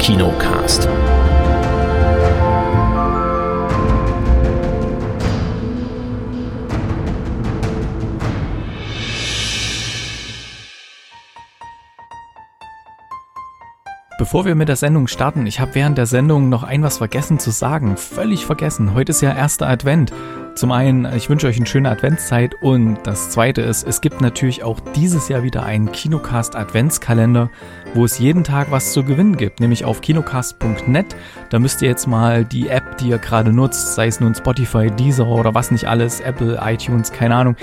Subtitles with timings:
[0.00, 0.88] Kinocast.
[14.18, 17.38] Bevor wir mit der Sendung starten, ich habe während der Sendung noch ein was vergessen
[17.38, 17.98] zu sagen.
[17.98, 18.94] Völlig vergessen.
[18.94, 20.12] Heute ist ja erster Advent.
[20.54, 24.62] Zum einen, ich wünsche euch eine schöne Adventszeit und das zweite ist, es gibt natürlich
[24.62, 27.50] auch dieses Jahr wieder einen Kinocast Adventskalender,
[27.94, 31.16] wo es jeden Tag was zu gewinnen gibt, nämlich auf kinocast.net.
[31.48, 34.90] Da müsst ihr jetzt mal die App, die ihr gerade nutzt, sei es nun Spotify,
[34.90, 37.56] Deezer oder was nicht alles, Apple, iTunes, keine Ahnung,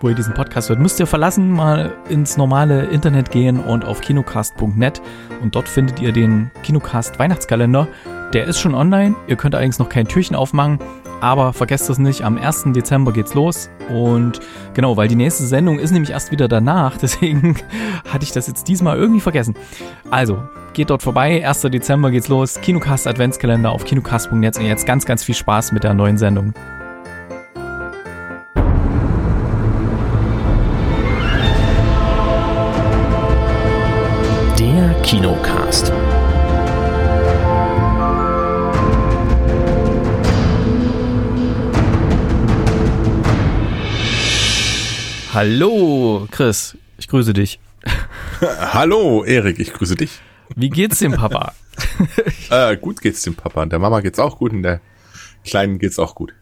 [0.00, 4.00] wo ihr diesen Podcast hört, müsst ihr verlassen, mal ins normale Internet gehen und auf
[4.00, 5.02] kinocast.net
[5.42, 7.88] und dort findet ihr den Kinocast Weihnachtskalender.
[8.32, 10.78] Der ist schon online, ihr könnt allerdings noch kein Türchen aufmachen,
[11.20, 12.66] aber vergesst das nicht, am 1.
[12.68, 14.40] Dezember geht's los und
[14.74, 17.56] genau, weil die nächste Sendung ist nämlich erst wieder danach, deswegen
[18.08, 19.54] hatte ich das jetzt diesmal irgendwie vergessen.
[20.10, 21.62] Also, geht dort vorbei, 1.
[21.62, 25.94] Dezember geht's los, Kinocast Adventskalender auf kinocast.net und jetzt ganz, ganz viel Spaß mit der
[25.94, 26.52] neuen Sendung.
[34.58, 35.53] Der Kinocast.
[45.34, 47.58] Hallo, Chris, ich grüße dich.
[48.40, 50.20] Hallo, Erik, ich grüße dich.
[50.54, 51.54] Wie geht's dem Papa?
[52.50, 53.62] äh, gut geht's dem Papa.
[53.62, 54.80] Und der Mama geht's auch gut und der
[55.44, 56.32] Kleinen geht's auch gut.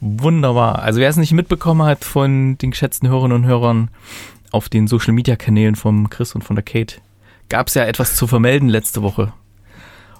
[0.00, 0.80] Wunderbar.
[0.80, 3.90] Also wer es nicht mitbekommen hat von den geschätzten Hörerinnen und Hörern
[4.50, 6.96] auf den Social Media Kanälen vom Chris und von der Kate,
[7.48, 9.32] gab es ja etwas zu vermelden letzte Woche.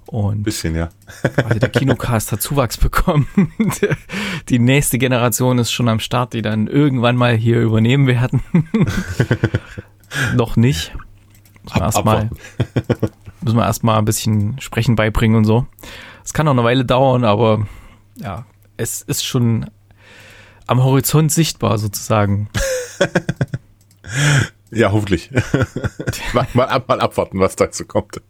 [0.06, 0.90] Und Bisschen, ja.
[1.44, 3.26] also der Kinocast hat Zuwachs bekommen.
[4.48, 8.42] Die nächste Generation ist schon am Start, die dann irgendwann mal hier übernehmen werden.
[10.36, 10.92] Noch nicht.
[11.62, 12.30] Müssen wir erstmal
[13.40, 15.66] müssen wir erstmal ein bisschen Sprechen beibringen und so.
[16.24, 17.66] Es kann noch eine Weile dauern, aber
[18.16, 18.44] ja,
[18.76, 19.70] es ist schon
[20.66, 22.48] am Horizont sichtbar sozusagen.
[24.70, 25.30] Ja, hoffentlich.
[26.32, 28.22] mal, mal, ab, mal abwarten, was dazu kommt.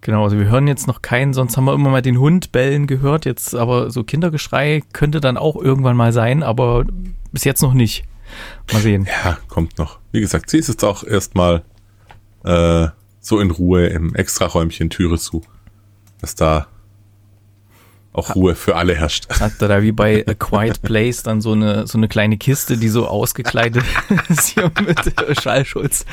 [0.00, 2.86] Genau, also wir hören jetzt noch keinen, sonst haben wir immer mal den Hund bellen
[2.86, 6.84] gehört, jetzt aber so Kindergeschrei könnte dann auch irgendwann mal sein, aber
[7.32, 8.04] bis jetzt noch nicht.
[8.72, 9.06] Mal sehen.
[9.06, 9.98] Ja, kommt noch.
[10.12, 11.62] Wie gesagt, sie ist jetzt auch erstmal
[12.44, 12.88] äh,
[13.20, 15.42] so in Ruhe im Extraräumchen Türe zu.
[16.20, 16.66] Dass da
[18.12, 19.28] auch Ruhe für alle herrscht.
[19.40, 22.76] Hat er da wie bei A Quiet Place dann so eine, so eine kleine Kiste,
[22.76, 23.84] die so ausgekleidet
[24.28, 26.04] ist hier mit Schallschutz.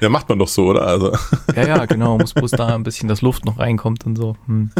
[0.00, 0.82] Ja, macht man doch so, oder?
[0.86, 1.12] Also,
[1.54, 2.18] Ja, ja, genau.
[2.18, 4.36] Muss bloß da ein bisschen das Luft noch reinkommt und so.
[4.46, 4.70] Hm.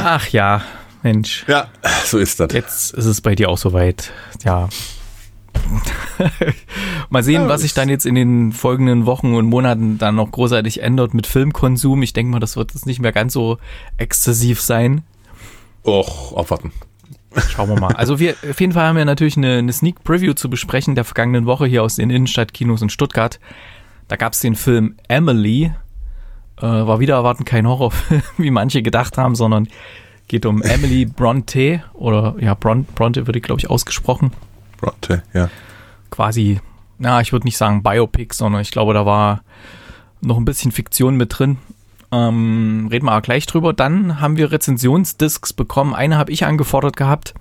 [0.00, 0.62] Ach ja,
[1.02, 1.44] Mensch.
[1.48, 1.68] ja,
[2.04, 2.52] so ist das.
[2.52, 4.12] Jetzt ist es bei dir auch soweit.
[4.44, 4.68] Ja.
[7.10, 10.30] Mal sehen, Ja, was sich dann jetzt in den folgenden Wochen und Monaten dann noch
[10.30, 12.02] großartig ändert mit Filmkonsum.
[12.02, 13.58] Ich denke mal, das wird jetzt nicht mehr ganz so
[13.96, 15.02] exzessiv sein.
[15.84, 16.72] Och, abwarten.
[17.48, 17.94] Schauen wir mal.
[17.94, 21.04] Also wir auf jeden Fall haben wir natürlich eine, eine Sneak Preview zu besprechen der
[21.04, 23.38] vergangenen Woche hier aus den Innenstadtkinos in Stuttgart.
[24.08, 25.72] Da gab es den Film Emily.
[26.58, 29.68] Äh, war wieder erwarten kein Horrorfilm, wie manche gedacht haben, sondern
[30.28, 34.32] geht um Emily Bronte oder ja, Bron Bronte würde glaube ich ausgesprochen.
[34.80, 35.48] Bronte, ja.
[36.10, 36.60] Quasi,
[36.98, 39.42] na, ich würde nicht sagen Biopic, sondern ich glaube, da war
[40.20, 41.58] noch ein bisschen Fiktion mit drin.
[42.12, 43.72] Ähm, reden wir aber gleich drüber.
[43.72, 45.94] Dann haben wir Rezensionsdiscs bekommen.
[45.94, 47.34] Eine habe ich angefordert gehabt,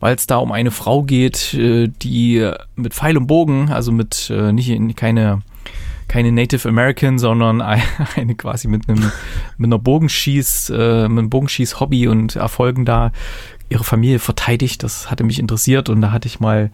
[0.00, 4.30] weil es da um eine Frau geht, äh, die mit Pfeil und Bogen, also mit
[4.30, 5.42] äh, nicht in, keine
[6.08, 7.82] keine Native American, sondern ein-
[8.16, 9.12] eine quasi mit einem
[9.58, 13.12] mit einer Bogenschieß, äh, mit einem Bogenschieß-Hobby und Erfolgen da
[13.68, 14.82] ihre Familie verteidigt.
[14.82, 16.72] Das hatte mich interessiert und da hatte ich mal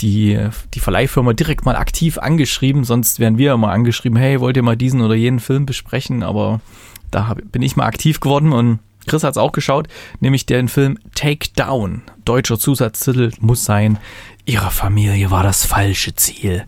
[0.00, 0.38] die,
[0.74, 4.76] die Verleihfirma direkt mal aktiv angeschrieben, sonst wären wir immer angeschrieben, hey, wollt ihr mal
[4.76, 6.60] diesen oder jenen Film besprechen, aber
[7.10, 9.86] da hab, bin ich mal aktiv geworden und Chris hat es auch geschaut,
[10.20, 12.02] nämlich den Film Take Down.
[12.24, 13.98] Deutscher Zusatztitel muss sein,
[14.46, 16.64] ihrer Familie war das falsche Ziel.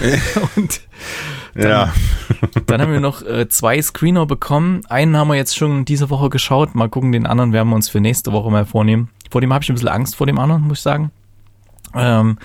[0.56, 0.80] und
[1.56, 1.92] Ja.
[2.66, 4.82] dann haben wir noch äh, zwei Screener bekommen.
[4.88, 6.74] Einen haben wir jetzt schon diese Woche geschaut.
[6.74, 9.08] Mal gucken, den anderen werden wir uns für nächste Woche mal vornehmen.
[9.30, 11.10] Vor dem habe ich ein bisschen Angst vor dem anderen, muss ich sagen.
[11.94, 12.38] Ähm,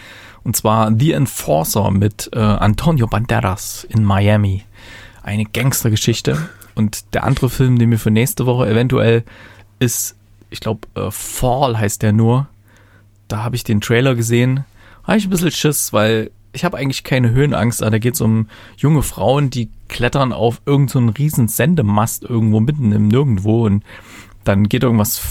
[0.43, 4.63] und zwar The Enforcer mit äh, Antonio Banderas in Miami.
[5.23, 6.49] Eine Gangstergeschichte.
[6.75, 9.23] Und der andere Film, den wir für nächste Woche eventuell
[9.79, 10.15] ist,
[10.49, 12.47] ich glaube, äh, Fall heißt der nur.
[13.27, 14.63] Da habe ich den Trailer gesehen.
[15.03, 18.47] Habe ich ein bisschen Schiss, weil ich habe eigentlich keine Höhenangst, da geht es um
[18.77, 23.83] junge Frauen, die klettern auf irgendeinen so riesen Sendemast irgendwo mitten im Nirgendwo und
[24.47, 25.21] dann geht irgendwas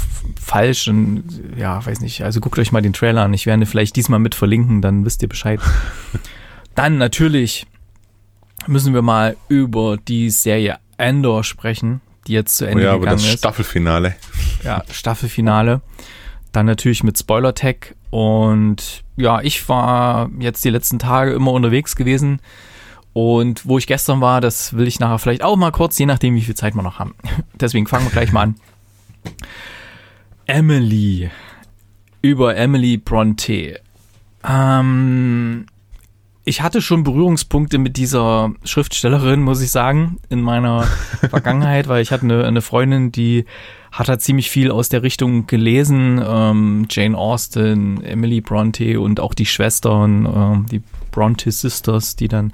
[0.40, 1.24] falsch und
[1.56, 2.22] ja, weiß nicht.
[2.22, 3.34] Also guckt euch mal den Trailer an.
[3.34, 5.60] Ich werde vielleicht diesmal mit verlinken, dann wisst ihr Bescheid.
[6.74, 7.66] dann natürlich
[8.66, 13.00] müssen wir mal über die Serie Endor sprechen, die jetzt zu Ende Oh ja, aber
[13.00, 13.38] gegangen das ist.
[13.38, 14.16] Staffelfinale.
[14.64, 15.80] ja, Staffelfinale.
[16.52, 17.94] Dann natürlich mit Spoiler-Tag.
[18.10, 22.40] Und ja, ich war jetzt die letzten Tage immer unterwegs gewesen.
[23.12, 26.34] Und wo ich gestern war, das will ich nachher vielleicht auch mal kurz, je nachdem,
[26.34, 27.14] wie viel Zeit wir noch haben.
[27.54, 28.56] Deswegen fangen wir gleich mal an.
[30.46, 31.31] Emily.
[32.23, 33.81] Über Emily Bronte.
[34.49, 35.67] Ähm,
[36.44, 40.82] ich hatte schon Berührungspunkte mit dieser Schriftstellerin, muss ich sagen, in meiner
[41.31, 43.46] Vergangenheit, weil ich hatte eine, eine Freundin, die
[43.90, 46.23] hat halt ziemlich viel aus der Richtung gelesen.
[46.25, 52.52] Ähm, Jane Austen, Emily Bronte und auch die Schwestern, ähm, die Bronte Sisters, die dann,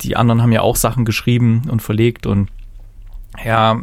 [0.00, 2.48] die anderen haben ja auch Sachen geschrieben und verlegt und
[3.44, 3.80] ja,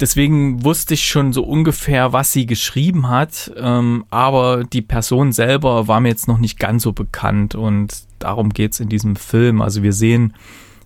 [0.00, 5.88] deswegen wusste ich schon so ungefähr, was sie geschrieben hat, ähm, aber die Person selber
[5.88, 9.62] war mir jetzt noch nicht ganz so bekannt und darum geht's in diesem Film.
[9.62, 10.34] Also wir sehen,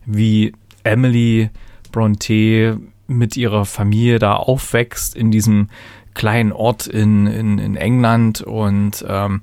[0.06, 0.52] wie
[0.84, 1.50] Emily
[1.93, 5.69] Bronte mit ihrer Familie da aufwächst in diesem
[6.14, 9.43] kleinen Ort in, in, in England und ähm,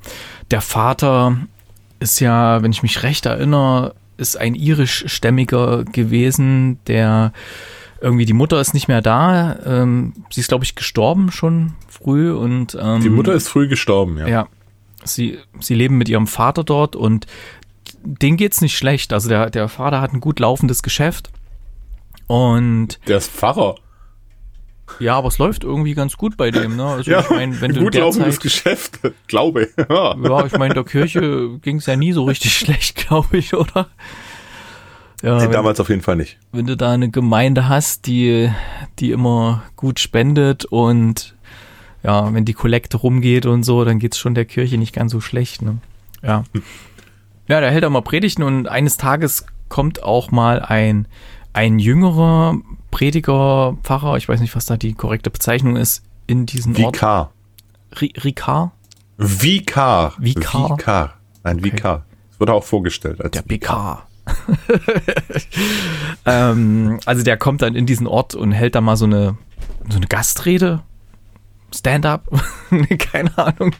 [0.51, 1.37] der Vater
[1.99, 7.33] ist ja, wenn ich mich recht erinnere, ist ein irischstämmiger gewesen, der
[8.05, 9.57] irgendwie die Mutter ist nicht mehr da.
[9.65, 14.19] Ähm, sie ist, glaube ich, gestorben schon früh und ähm, Die Mutter ist früh gestorben,
[14.19, 14.27] ja.
[14.27, 14.47] ja,
[15.03, 17.25] sie, sie leben mit ihrem Vater dort und
[18.03, 19.11] denen geht's nicht schlecht.
[19.11, 21.31] Also der, der Vater hat ein gut laufendes Geschäft
[22.27, 23.75] und Der ist Pfarrer.
[24.99, 26.75] ja, aber es läuft irgendwie ganz gut bei dem.
[26.75, 26.85] Ne?
[26.85, 29.69] Also Ja, ich meine, wenn du gut laufendes Zeit, Geschäft, glaube.
[29.89, 30.15] Ja.
[30.15, 33.87] ja, ich meine, der Kirche ging's ja nie so richtig schlecht, glaube ich, oder?
[35.21, 36.37] Ja, Nee, damals auf jeden Fall nicht.
[36.51, 38.49] wenn du da eine Gemeinde hast, die,
[38.99, 41.35] die immer gut spendet und
[42.03, 45.21] ja, wenn die Kollekte rumgeht und so, dann geht's schon der Kirche nicht ganz so
[45.21, 45.61] schlecht.
[45.61, 45.77] Ne?
[46.21, 46.43] Ja.
[47.47, 51.07] Ja, der hält auch mal Predigten und eines Tages kommt auch mal ein,
[51.53, 52.57] ein jüngerer
[52.91, 56.95] Prediger, Pfarrer, ich weiß nicht, was da die korrekte Bezeichnung ist, in diesen Ort.
[56.95, 57.31] Vikar.
[57.95, 58.71] Ri- Ricard?
[59.17, 60.13] Vikar.
[60.19, 60.77] Vikar?
[60.77, 61.13] Vikar.
[61.43, 61.65] Nein, Okay.
[61.73, 62.05] Vikar.
[62.31, 64.03] Das wurde auch vorgestellt als Der BK.
[66.25, 69.37] ähm, also der kommt dann in diesen Ort und hält da mal so eine,
[69.89, 70.81] so eine Gastrede.
[71.73, 72.23] Stand-up?
[73.11, 73.75] Keine Ahnung.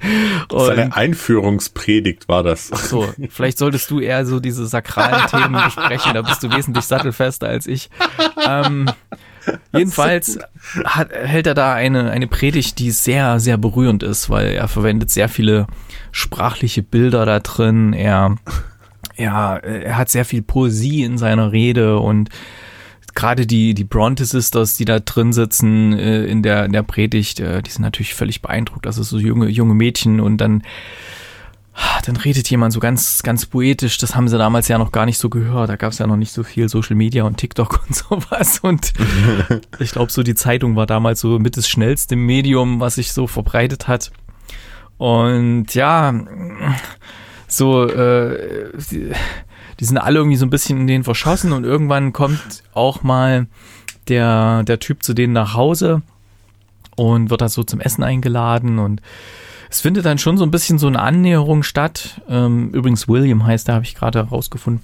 [0.52, 2.68] Seine Und, Einführungspredigt war das.
[2.68, 7.48] so, vielleicht solltest du eher so diese sakralen Themen besprechen, da bist du wesentlich sattelfester
[7.48, 7.90] als ich.
[8.46, 8.90] Ähm,
[9.74, 10.40] jedenfalls
[10.84, 15.10] hat, hält er da eine, eine Predigt, die sehr, sehr berührend ist, weil er verwendet
[15.10, 15.68] sehr viele
[16.12, 17.94] sprachliche Bilder da drin.
[17.94, 18.36] Er,
[19.18, 22.30] ja, er hat sehr viel Poesie in seiner Rede und
[23.16, 27.40] gerade die, die Bronte Sisters, die da drin sitzen äh, in, der, in der Predigt,
[27.40, 28.86] äh, die sind natürlich völlig beeindruckt.
[28.86, 30.64] Also so junge, junge Mädchen und dann,
[32.06, 33.98] dann redet jemand so ganz, ganz poetisch.
[33.98, 35.70] Das haben sie damals ja noch gar nicht so gehört.
[35.70, 38.60] Da gab es ja noch nicht so viel Social Media und TikTok und sowas.
[38.60, 38.94] Und
[39.80, 43.28] ich glaube, so die Zeitung war damals so mit das schnellste Medium, was sich so
[43.28, 44.12] verbreitet hat.
[44.98, 46.14] Und ja,
[47.48, 49.12] so, äh, die,
[49.80, 53.48] die sind alle irgendwie so ein bisschen in den verschossen und irgendwann kommt auch mal
[54.08, 56.02] der, der Typ zu denen nach Hause
[56.96, 59.02] und wird da so zum Essen eingeladen und
[59.70, 62.22] es findet dann schon so ein bisschen so eine Annäherung statt.
[62.30, 64.84] Ähm, übrigens William heißt, da habe ich gerade herausgefunden,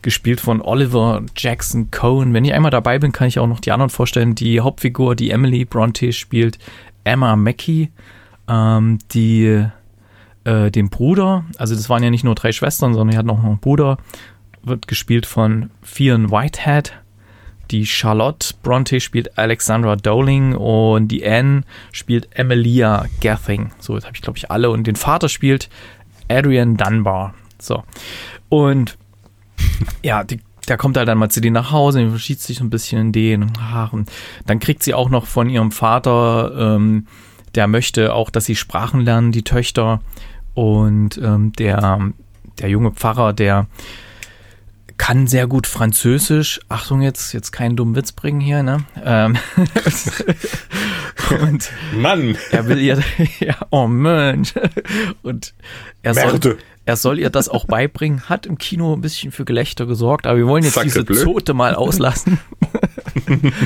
[0.00, 2.34] gespielt von Oliver Jackson Cohen.
[2.34, 4.34] Wenn ich einmal dabei bin, kann ich auch noch die anderen vorstellen.
[4.34, 6.58] Die Hauptfigur, die Emily Bronte spielt,
[7.04, 7.92] Emma Mackey,
[8.48, 9.64] ähm, die
[10.44, 13.44] äh, den Bruder, also das waren ja nicht nur drei Schwestern, sondern hatten auch noch
[13.44, 13.98] einen Bruder,
[14.62, 16.94] wird gespielt von Fionn Whitehead.
[17.70, 23.72] Die Charlotte Bronte spielt Alexandra Dowling und die Anne spielt Emilia Gathing.
[23.78, 24.70] So, jetzt habe ich glaube ich alle.
[24.70, 25.70] Und den Vater spielt
[26.28, 27.34] Adrian Dunbar.
[27.58, 27.82] So.
[28.48, 28.98] Und
[30.02, 32.70] ja, die, der kommt halt dann mal zu denen nach Hause und verschiebt sich ein
[32.70, 33.52] bisschen in den.
[33.92, 34.10] und
[34.46, 37.06] dann kriegt sie auch noch von ihrem Vater, ähm,
[37.54, 40.00] der möchte auch, dass sie Sprachen lernen, die Töchter.
[40.54, 42.12] Und ähm, der,
[42.58, 43.66] der junge Pfarrer, der
[45.02, 46.60] kann sehr gut Französisch.
[46.68, 48.84] Achtung jetzt, jetzt keinen dummen Witz bringen hier, ne?
[49.04, 49.36] Ähm,
[51.42, 52.36] und Mann!
[52.52, 53.00] er will ihr,
[53.40, 54.54] ja, oh Mensch.
[55.22, 55.54] Und
[56.02, 56.58] er soll, Merde.
[56.84, 60.38] er soll ihr das auch beibringen, hat im Kino ein bisschen für Gelächter gesorgt, aber
[60.38, 61.16] wir wollen jetzt Sacre diese bleu.
[61.16, 62.38] Zote mal auslassen.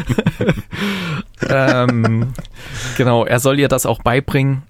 [1.49, 2.33] ähm,
[2.97, 4.63] genau, er soll ihr das auch beibringen.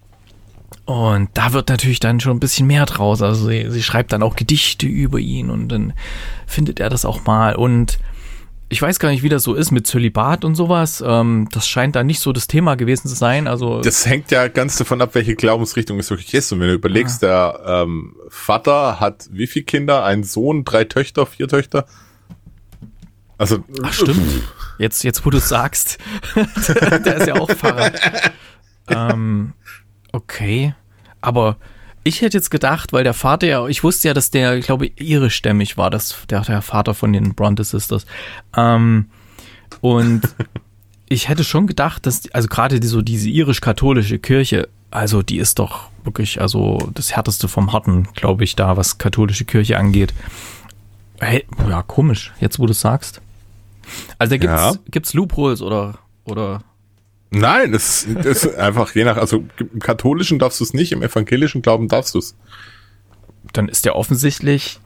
[0.87, 3.21] Und da wird natürlich dann schon ein bisschen mehr draus.
[3.21, 5.93] Also sie, sie schreibt dann auch Gedichte über ihn und dann
[6.47, 7.57] findet er das auch mal.
[7.57, 7.99] Und
[8.69, 11.03] ich weiß gar nicht, wie das so ist mit Zölibat und sowas.
[11.05, 13.49] Ähm, das scheint da nicht so das Thema gewesen zu sein.
[13.49, 16.53] Also Das hängt ja ganz davon ab, welche Glaubensrichtung es wirklich ist.
[16.53, 20.05] Und wenn du überlegst, der ähm, Vater hat wie viele Kinder?
[20.05, 21.87] Ein Sohn, drei Töchter, vier Töchter?
[23.39, 24.23] Also, Ach, stimmt.
[24.79, 25.99] Jetzt, jetzt wo du es sagst.
[26.35, 27.91] der ist ja auch Pfarrer.
[28.89, 29.53] ähm,
[30.17, 30.75] okay.
[31.21, 31.57] Aber
[32.05, 34.87] ich hätte jetzt gedacht, weil der Vater ja, ich wusste ja, dass der, ich glaube,
[34.87, 38.07] irischstämmig war, das, der, der Vater von den Bronte Sisters.
[38.57, 39.11] Ähm,
[39.81, 40.23] und
[41.09, 45.59] ich hätte schon gedacht, dass, also gerade die, so diese irisch-katholische Kirche, also die ist
[45.59, 50.15] doch wirklich, also das härteste vom Harten, glaube ich, da, was katholische Kirche angeht.
[51.19, 53.21] Hey, ja, komisch, jetzt wo du es sagst.
[54.19, 54.73] Also da gibt's, Ja.
[54.91, 56.63] gibt's Loopholes oder, oder,
[57.31, 61.61] Nein, es ist einfach je nach, also im katholischen darfst du es nicht, im evangelischen
[61.63, 62.37] Glauben darfst du es.
[63.53, 64.81] dann ist der offensichtlich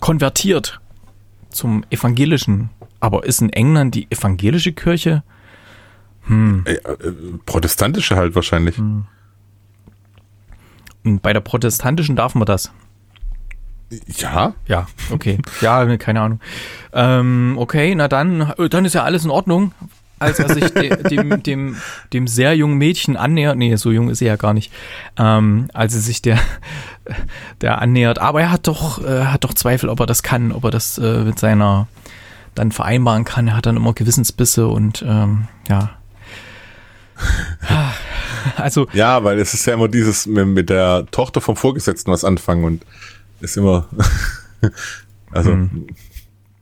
[0.00, 0.80] konvertiert
[1.50, 2.70] zum evangelischen.
[3.00, 5.22] Aber ist in England die evangelische Kirche?
[6.28, 7.12] Äh, äh,
[7.46, 8.78] protestantische halt wahrscheinlich.
[8.78, 9.08] Und
[11.22, 12.72] bei der protestantischen darf man das.
[14.06, 15.38] Ja, Ja, okay.
[15.60, 16.40] Ja, ne, keine Ahnung.
[16.92, 19.72] Ähm, okay, na dann, äh, dann ist ja alles in Ordnung.
[20.20, 21.76] Als er sich de, dem, dem,
[22.12, 24.72] dem sehr jungen Mädchen annähert, nee, so jung ist sie ja gar nicht,
[25.16, 26.38] ähm, als er sich der,
[27.60, 30.64] der annähert, aber er hat doch, äh, hat doch Zweifel, ob er das kann, ob
[30.64, 31.88] er das äh, mit seiner
[32.54, 33.48] dann vereinbaren kann.
[33.48, 35.90] Er hat dann immer Gewissensbisse und ähm, ja.
[38.56, 42.24] Also, ja, weil es ist ja immer dieses mit, mit der Tochter vom Vorgesetzten was
[42.24, 42.86] anfangen und
[43.40, 43.88] ist immer,
[45.30, 45.68] also,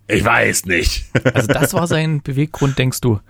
[0.09, 1.07] ich weiß nicht.
[1.35, 3.21] also das war sein Beweggrund, denkst du?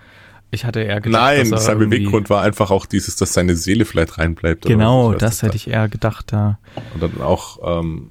[0.51, 3.55] Ich hatte eher gedacht, Nein, dass er sein Beweggrund war einfach auch dieses, dass seine
[3.55, 4.65] Seele vielleicht reinbleibt.
[4.65, 6.59] Genau, weiß das hätte ich eher gedacht, ja.
[6.95, 8.11] Und dann auch, ähm,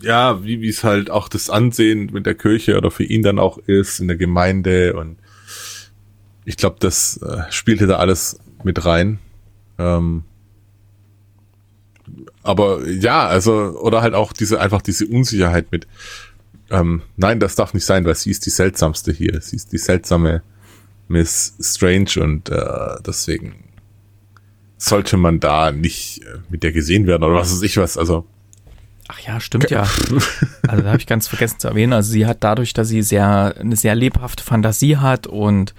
[0.00, 3.38] ja, wie wie es halt auch das Ansehen mit der Kirche oder für ihn dann
[3.38, 5.18] auch ist in der Gemeinde und
[6.46, 9.18] ich glaube, das äh, spielte da alles mit rein.
[9.78, 10.22] Ähm,
[12.42, 15.88] aber ja, also, oder halt auch diese, einfach diese Unsicherheit mit,
[16.70, 19.40] ähm, nein, das darf nicht sein, weil sie ist die seltsamste hier.
[19.40, 20.42] Sie ist die seltsame
[21.08, 23.66] Miss Strange und äh, deswegen
[24.78, 27.96] sollte man da nicht äh, mit der gesehen werden oder was weiß ich was.
[27.96, 28.26] Also,
[29.08, 29.82] Ach ja, stimmt ja.
[30.68, 31.92] Also da habe ich ganz vergessen zu erwähnen.
[31.92, 35.74] Also sie hat dadurch, dass sie sehr eine sehr lebhafte Fantasie hat und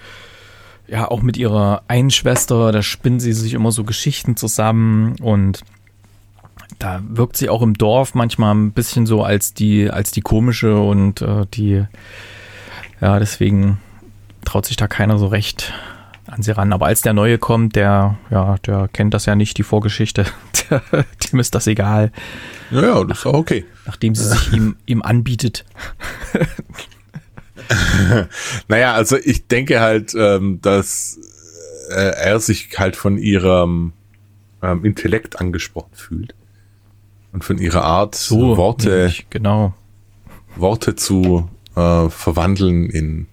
[0.87, 5.61] ja auch mit ihrer einen Schwester, da spinnen sie sich immer so Geschichten zusammen und
[6.79, 10.79] da wirkt sie auch im Dorf manchmal ein bisschen so als die als die komische
[10.79, 11.83] und äh, die
[13.01, 13.79] ja deswegen
[14.45, 15.73] traut sich da keiner so recht
[16.25, 16.73] an sie ran.
[16.73, 20.25] Aber als der Neue kommt, der ja der kennt das ja nicht die Vorgeschichte,
[21.31, 22.11] dem ist das egal.
[22.71, 23.65] ja, ja, das ist auch okay.
[23.85, 25.65] nachdem sie sich ihm, ihm anbietet.
[28.67, 31.19] Naja, also ich denke halt, ähm, dass
[31.89, 33.93] äh, er sich halt von ihrem
[34.61, 36.35] ähm, Intellekt angesprochen fühlt.
[37.33, 39.73] Und von ihrer Art, Worte, nämlich, genau.
[40.55, 43.27] Worte zu äh, verwandeln in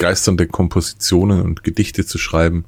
[0.00, 2.64] begeisternde Kompositionen und Gedichte zu schreiben,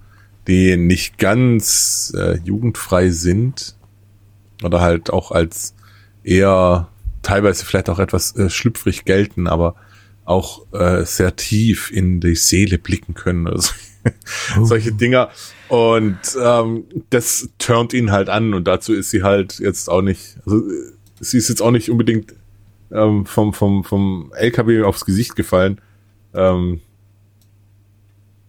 [0.47, 3.75] die nicht ganz äh, jugendfrei sind
[4.63, 5.75] oder halt auch als
[6.23, 6.89] eher
[7.23, 9.77] teilweise vielleicht auch etwas äh, schlüpfrig gelten, aber
[10.27, 13.47] auch äh, sehr tief in die Seele blicken können.
[13.47, 13.73] Also,
[14.63, 15.31] solche Dinger.
[15.69, 20.37] Und ähm, das turnt ihn halt an und dazu ist sie halt jetzt auch nicht,
[20.45, 22.35] also äh, sie ist jetzt auch nicht unbedingt
[22.91, 25.81] ähm, vom, vom, vom LKW aufs Gesicht gefallen.
[26.35, 26.83] Ähm,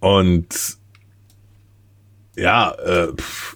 [0.04, 0.48] und
[2.36, 3.56] ja, äh, pff,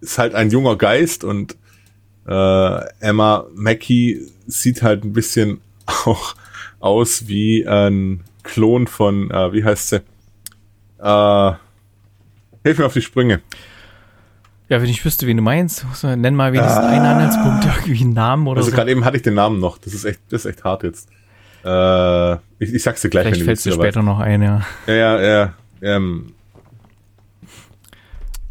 [0.00, 1.56] ist halt ein junger Geist und
[2.26, 6.34] äh, Emma Mackey sieht halt ein bisschen auch
[6.80, 9.96] aus wie ein Klon von, äh, wie heißt sie?
[10.98, 11.52] Äh,
[12.64, 13.40] hilf mir auf die Sprünge.
[14.68, 18.46] Ja, wenn ich wüsste, wen du meinst, nenn mal wenigstens einen Anhaltspunkt, irgendwie einen Namen
[18.48, 18.76] oder Also so.
[18.76, 19.78] gerade eben hatte ich den Namen noch.
[19.78, 21.08] Das ist echt, das ist echt hart jetzt.
[21.64, 24.58] Äh, ich, ich sag's dir gleich, Vielleicht fällt wisst, dir wer später noch ein, ja.
[24.58, 24.64] weiß.
[24.86, 25.54] Ja, ja, ja.
[25.82, 26.34] Ähm,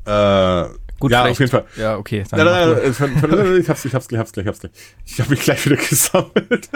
[0.06, 0.66] äh,
[1.00, 1.66] Gut, ja, auf jeden Fall.
[1.78, 2.26] Ja, okay.
[2.30, 4.72] Dann Nein, nein, nein, ich hab's, ich hab's gleich, hab's gleich, hab's gleich.
[5.06, 6.70] Ich habe mich gleich wieder gesammelt.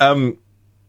[0.00, 0.38] ähm,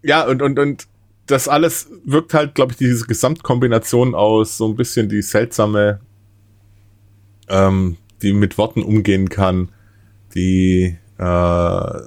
[0.01, 0.87] ja, und, und, und
[1.27, 5.99] das alles wirkt halt, glaube ich, diese Gesamtkombination aus so ein bisschen die seltsame,
[7.47, 9.69] ähm, die mit Worten umgehen kann,
[10.33, 11.99] die äh,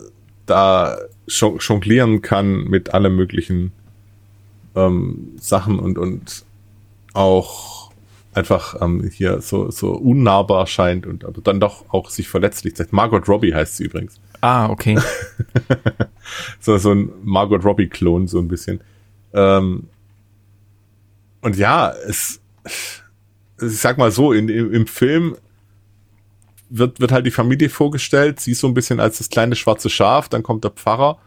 [0.47, 3.73] da jon- jonglieren kann mit allen möglichen
[4.75, 6.45] ähm, Sachen und, und
[7.12, 7.91] auch
[8.33, 12.93] einfach ähm, hier so, so unnahbar scheint und aber dann doch auch sich verletzlich zeigt.
[12.93, 14.21] Margot Robbie heißt sie übrigens.
[14.41, 14.99] Ah, okay.
[16.61, 18.81] So, so ein Margot Robbie-Klon, so ein bisschen.
[19.33, 19.89] Ähm,
[21.41, 25.37] und ja, es, ich sag mal so, in, im, im Film
[26.69, 29.91] wird, wird halt die Familie vorgestellt, sie ist so ein bisschen als das kleine schwarze
[29.91, 31.19] Schaf, dann kommt der Pfarrer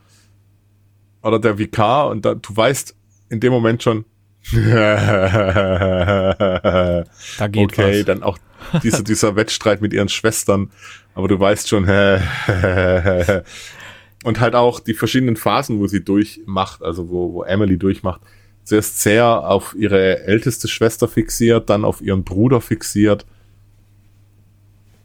[1.22, 2.96] oder der Vikar und da, du weißt
[3.34, 4.06] in dem Moment schon,
[4.52, 7.04] Da
[7.50, 8.06] geht okay, was.
[8.06, 8.38] dann auch
[8.84, 10.70] dieser, dieser Wettstreit mit ihren Schwestern,
[11.16, 11.84] aber du weißt schon,
[14.24, 18.22] und halt auch die verschiedenen Phasen, wo sie durchmacht, also wo, wo Emily durchmacht.
[18.64, 23.26] Zuerst sehr auf ihre älteste Schwester fixiert, dann auf ihren Bruder fixiert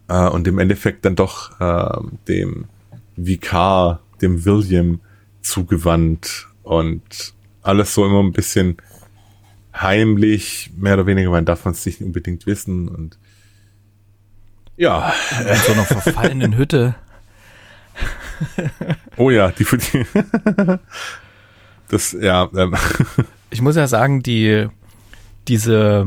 [0.08, 2.66] äh, und im Endeffekt dann doch äh, dem
[3.16, 5.00] Vikar, dem William
[5.42, 8.76] zugewandt und alles so immer ein bisschen
[9.74, 13.18] heimlich, mehr oder weniger, man darf man es nicht unbedingt wissen und
[14.76, 16.94] ja, In so einer verfallenen Hütte.
[19.16, 20.06] oh ja, die, die
[21.88, 22.74] das, ja, ähm,
[23.50, 24.68] Ich muss ja sagen, die,
[25.48, 26.06] diese,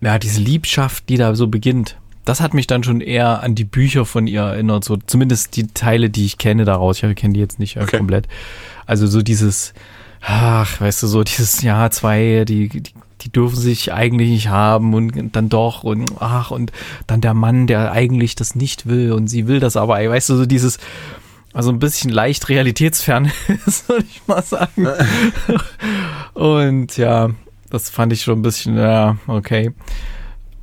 [0.00, 3.64] ja, diese Liebschaft, die da so beginnt, das hat mich dann schon eher an die
[3.64, 7.02] Bücher von ihr erinnert, so zumindest die Teile, die ich kenne daraus.
[7.02, 7.98] Ich kenne die jetzt nicht äh, Okay.
[7.98, 8.28] komplett.
[8.84, 9.74] Also so dieses,
[10.22, 14.94] ach, weißt du, so dieses Jahr zwei, die, die, die dürfen sich eigentlich nicht haben
[14.94, 16.72] und dann doch und ach, und
[17.06, 20.36] dann der Mann, der eigentlich das nicht will und sie will das aber, weißt du,
[20.36, 20.78] so dieses,
[21.52, 23.30] also ein bisschen leicht realitätsfern
[23.66, 24.88] ist, würde ich mal sagen.
[26.34, 27.28] Und ja,
[27.68, 29.72] das fand ich schon ein bisschen, ja, okay.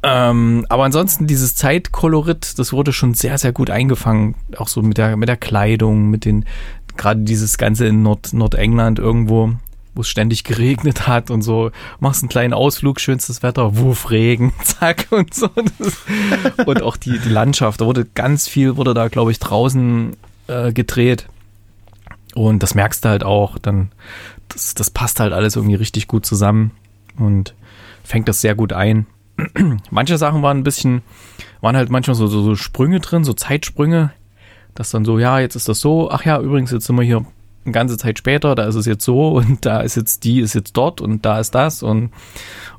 [0.01, 4.35] Ähm, aber ansonsten dieses Zeitkolorit, das wurde schon sehr, sehr gut eingefangen.
[4.57, 6.45] Auch so mit der, mit der Kleidung, mit den,
[6.99, 9.53] gerade dieses Ganze in Nord, Nordengland irgendwo,
[9.95, 11.71] wo es ständig geregnet hat und so.
[11.99, 15.49] Machst einen kleinen Ausflug, schönstes Wetter, Wuff, Regen, zack und so.
[16.65, 20.15] Und auch die, die Landschaft, da wurde ganz viel, wurde da, glaube ich, draußen
[20.47, 21.27] äh, gedreht.
[22.35, 23.91] Und das merkst du halt auch, dann,
[24.49, 26.71] das, das passt halt alles irgendwie richtig gut zusammen
[27.17, 27.55] und
[28.03, 29.07] fängt das sehr gut ein.
[29.89, 31.01] Manche Sachen waren ein bisschen,
[31.61, 34.11] waren halt manchmal so, so, so Sprünge drin, so Zeitsprünge,
[34.79, 37.25] dass dann so, ja, jetzt ist das so, ach ja, übrigens, jetzt sind wir hier
[37.65, 40.55] eine ganze Zeit später, da ist es jetzt so und da ist jetzt die, ist
[40.55, 42.11] jetzt dort und da ist das und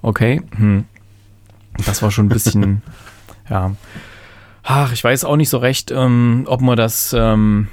[0.00, 0.86] okay, hm.
[1.84, 2.80] das war schon ein bisschen,
[3.50, 3.76] ja,
[4.62, 7.68] ach, ich weiß auch nicht so recht, ähm, ob man das, ähm,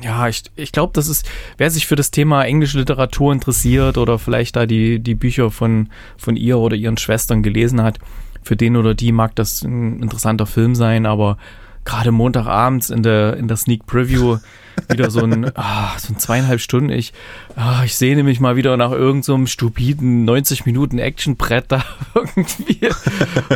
[0.00, 4.20] ja, ich, ich glaube, das ist, wer sich für das Thema englische Literatur interessiert oder
[4.20, 7.98] vielleicht da die, die Bücher von, von ihr oder ihren Schwestern gelesen hat,
[8.44, 11.36] für den oder die mag das ein interessanter Film sein, aber
[11.88, 14.38] gerade Montagabends in der, in der Sneak Preview
[14.90, 16.90] wieder so ein, ah, so ein zweieinhalb Stunden.
[16.90, 17.12] Ich,
[17.56, 21.82] ah, ich sehne mich mal wieder nach irgendeinem so stupiden 90 Minuten Actionbrett da
[22.14, 22.90] irgendwie.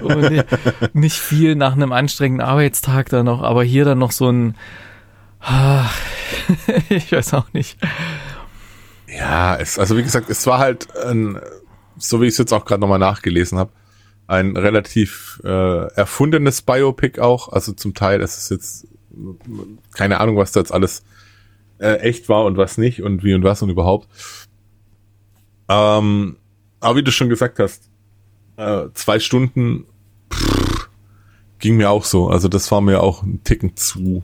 [0.02, 0.44] Und
[0.94, 4.56] nicht viel nach einem anstrengenden Arbeitstag da noch, aber hier dann noch so ein,
[5.40, 5.84] ah,
[6.88, 7.78] ich weiß auch nicht.
[9.06, 11.38] Ja, es, also wie gesagt, es war halt, ein,
[11.98, 13.70] so wie ich es jetzt auch gerade nochmal nachgelesen habe,
[14.26, 17.48] ein relativ äh, erfundenes Biopic auch.
[17.48, 18.87] Also zum Teil, es ist jetzt
[19.94, 21.02] keine Ahnung, was da jetzt alles
[21.78, 24.08] äh, echt war und was nicht und wie und was und überhaupt.
[25.68, 26.37] Ähm,
[26.80, 27.88] aber wie du schon gesagt hast,
[28.56, 29.85] äh, zwei Stunden
[30.32, 30.88] pff,
[31.58, 32.28] ging mir auch so.
[32.28, 34.22] Also das war mir auch ein Ticken zu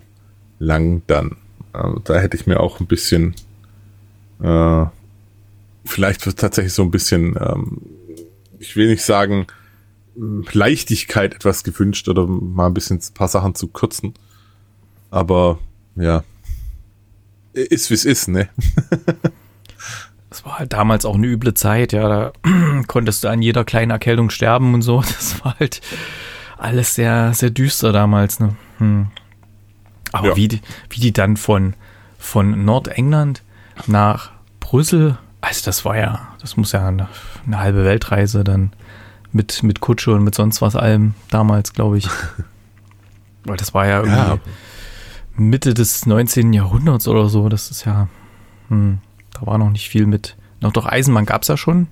[0.59, 1.37] lang dann.
[1.73, 3.35] Also da hätte ich mir auch ein bisschen
[4.43, 4.87] äh,
[5.85, 7.83] vielleicht tatsächlich so ein bisschen, ähm,
[8.59, 9.47] ich will nicht sagen,
[10.53, 14.15] Leichtigkeit etwas gewünscht oder mal ein bisschen ein paar Sachen zu kürzen.
[15.11, 15.59] Aber
[15.97, 16.23] ja,
[17.53, 18.49] ist wie es ist, ne?
[20.31, 22.33] Das war halt damals auch eine üble Zeit, ja, da
[22.87, 25.01] konntest du an jeder kleinen Erkältung sterben und so.
[25.07, 25.81] Das war halt
[26.59, 28.55] alles sehr, sehr düster damals, ne?
[28.77, 29.07] Hm.
[30.13, 30.37] Aber Ja.
[30.37, 31.75] wie, die, wie die dann von,
[32.19, 33.43] von Nordengland
[33.87, 37.09] nach Brüssel, also das war ja, das muss ja eine,
[37.47, 38.73] eine halbe Weltreise dann
[39.33, 42.09] mit, mit Kutsche und mit sonst was allem damals, glaube ich.
[43.45, 44.39] Weil das war ja irgendwie Ja.
[45.37, 46.53] Mitte des 19.
[46.53, 47.49] Jahrhunderts oder so.
[47.49, 48.09] Das ist ja,
[48.69, 48.99] hm,
[49.33, 50.37] da war noch nicht viel mit.
[50.61, 51.87] Noch doch Eisenbahn gab es ja schon.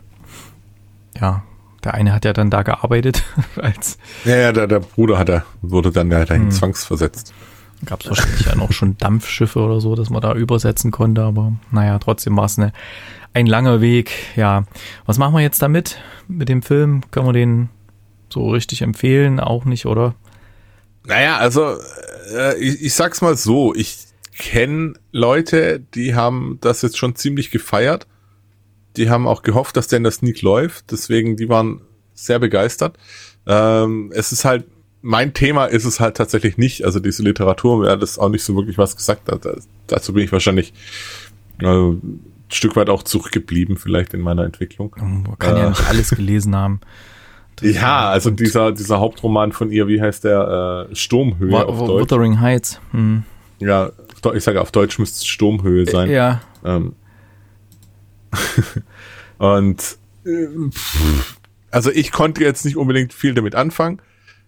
[1.20, 1.42] Ja,
[1.85, 3.22] der eine hat ja dann da gearbeitet,
[3.62, 6.51] als Ja, ja, der, der Bruder hat er, wurde dann ja dahin Hm.
[6.51, 7.33] zwangsversetzt.
[7.85, 11.53] gab es wahrscheinlich ja noch schon Dampfschiffe oder so, dass man da übersetzen konnte, aber
[11.70, 12.72] naja, trotzdem war es eine,
[13.37, 14.12] ein langer Weg.
[14.35, 14.64] Ja,
[15.05, 15.99] was machen wir jetzt damit?
[16.27, 17.03] Mit dem Film?
[17.11, 17.68] Können wir den
[18.31, 19.40] so richtig empfehlen?
[19.40, 20.14] Auch nicht, oder?
[21.05, 21.77] Naja, also
[22.35, 23.99] äh, ich, ich sag's mal so, ich
[24.38, 28.07] kenne Leute, die haben das jetzt schon ziemlich gefeiert.
[28.96, 30.90] Die haben auch gehofft, dass der in der Sneak läuft.
[30.90, 31.83] Deswegen, die waren
[32.14, 32.96] sehr begeistert.
[33.46, 34.64] Ähm, es ist halt,
[35.03, 36.87] mein Thema ist es halt tatsächlich nicht.
[36.87, 39.29] Also diese Literatur, mir hat das auch nicht so wirklich was gesagt.
[39.29, 39.38] Da,
[39.88, 40.72] dazu bin ich wahrscheinlich
[41.61, 41.92] äh,
[42.49, 44.95] Stück weit auch zurückgeblieben, vielleicht in meiner Entwicklung.
[44.99, 45.69] Man kann ja Äh.
[45.71, 46.81] nicht alles gelesen haben.
[47.57, 50.89] Das- Ja, also dieser, dieser Hauptroman von ihr, wie heißt der?
[50.91, 52.03] Äh, Sturmhöhe Wa- auf Deutsch.
[52.03, 52.81] Wuthering Heights.
[52.93, 53.25] Hm.
[53.59, 53.91] Ja,
[54.35, 56.11] ich sage auf Deutsch müsste es Sturmhöhe sein.
[56.11, 56.93] Ja, Ähm,
[59.39, 60.47] und äh,
[61.71, 64.01] also ich konnte jetzt nicht unbedingt viel damit anfangen.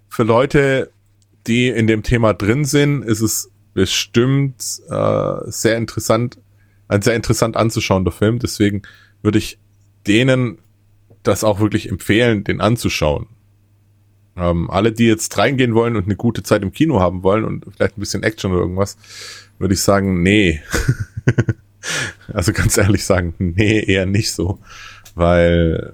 [0.09, 0.91] Für Leute,
[1.47, 6.39] die in dem Thema drin sind, ist es bestimmt äh, sehr interessant,
[6.89, 8.39] ein sehr interessant anzuschauender Film.
[8.39, 8.83] Deswegen
[9.23, 9.59] würde ich
[10.07, 10.59] denen
[11.23, 13.27] das auch wirklich empfehlen, den anzuschauen.
[14.37, 17.65] Ähm, alle, die jetzt reingehen wollen und eine gute Zeit im Kino haben wollen und
[17.75, 18.97] vielleicht ein bisschen Action oder irgendwas,
[19.59, 20.63] würde ich sagen, nee.
[22.33, 24.61] also ganz ehrlich sagen, nee, eher nicht so.
[25.15, 25.93] Weil,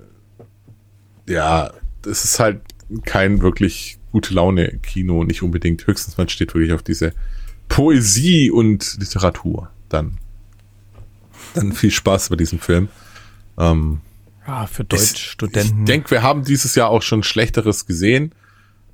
[1.27, 2.61] ja, das ist halt
[3.07, 5.87] kein wirklich gute Laune Kino, nicht unbedingt.
[5.87, 7.13] Höchstens man steht wirklich auf diese
[7.69, 9.71] Poesie und Literatur.
[9.89, 10.19] Dann,
[11.57, 12.89] dann viel Spaß bei diesem Film.
[13.59, 14.01] Ähm,
[14.47, 15.81] ja, für Deutschstudenten.
[15.81, 18.33] Ich denke, wir haben dieses Jahr auch schon Schlechteres gesehen.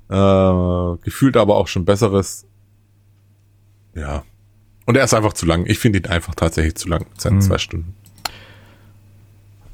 [0.09, 2.45] Äh, gefühlt aber auch schon Besseres.
[3.95, 4.23] Ja.
[4.85, 5.65] Und er ist einfach zu lang.
[5.65, 7.05] Ich finde ihn einfach tatsächlich zu lang.
[7.17, 7.41] Seine hm.
[7.41, 7.95] zwei Stunden.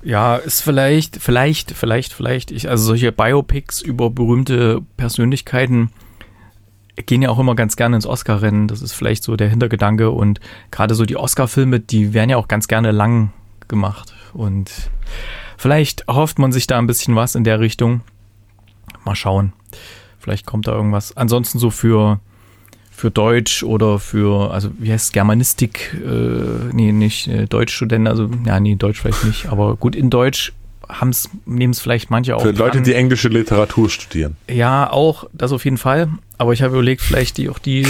[0.03, 5.91] Ja, ist vielleicht, vielleicht, vielleicht, vielleicht, ich, also solche Biopics über berühmte Persönlichkeiten
[7.05, 8.67] gehen ja auch immer ganz gerne ins Oscar-Rennen.
[8.67, 10.09] Das ist vielleicht so der Hintergedanke.
[10.09, 10.39] Und
[10.71, 13.31] gerade so die Oscar-Filme, die werden ja auch ganz gerne lang
[13.67, 14.13] gemacht.
[14.33, 14.71] Und
[15.57, 18.01] vielleicht hofft man sich da ein bisschen was in der Richtung.
[19.05, 19.53] Mal schauen.
[20.19, 21.15] Vielleicht kommt da irgendwas.
[21.15, 22.19] Ansonsten so für,
[22.91, 28.29] für Deutsch oder für, also wie heißt es, Germanistik, äh, nee, nicht äh, Deutschstudenten, also
[28.45, 30.51] ja, nee, Deutsch vielleicht nicht, aber gut, in Deutsch
[31.45, 32.41] nehmen es vielleicht manche auch.
[32.41, 32.83] Für Leute, dran.
[32.83, 34.37] die englische Literatur studieren.
[34.49, 36.09] Ja, auch, das auf jeden Fall.
[36.37, 37.85] Aber ich habe überlegt, vielleicht die auch die,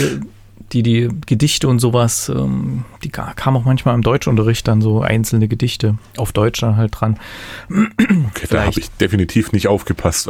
[0.72, 5.48] die, die Gedichte und sowas, ähm, die kamen auch manchmal im Deutschunterricht dann so einzelne
[5.48, 7.20] Gedichte auf Deutsch dann halt dran.
[7.70, 10.30] Okay, da habe ich definitiv nicht aufgepasst.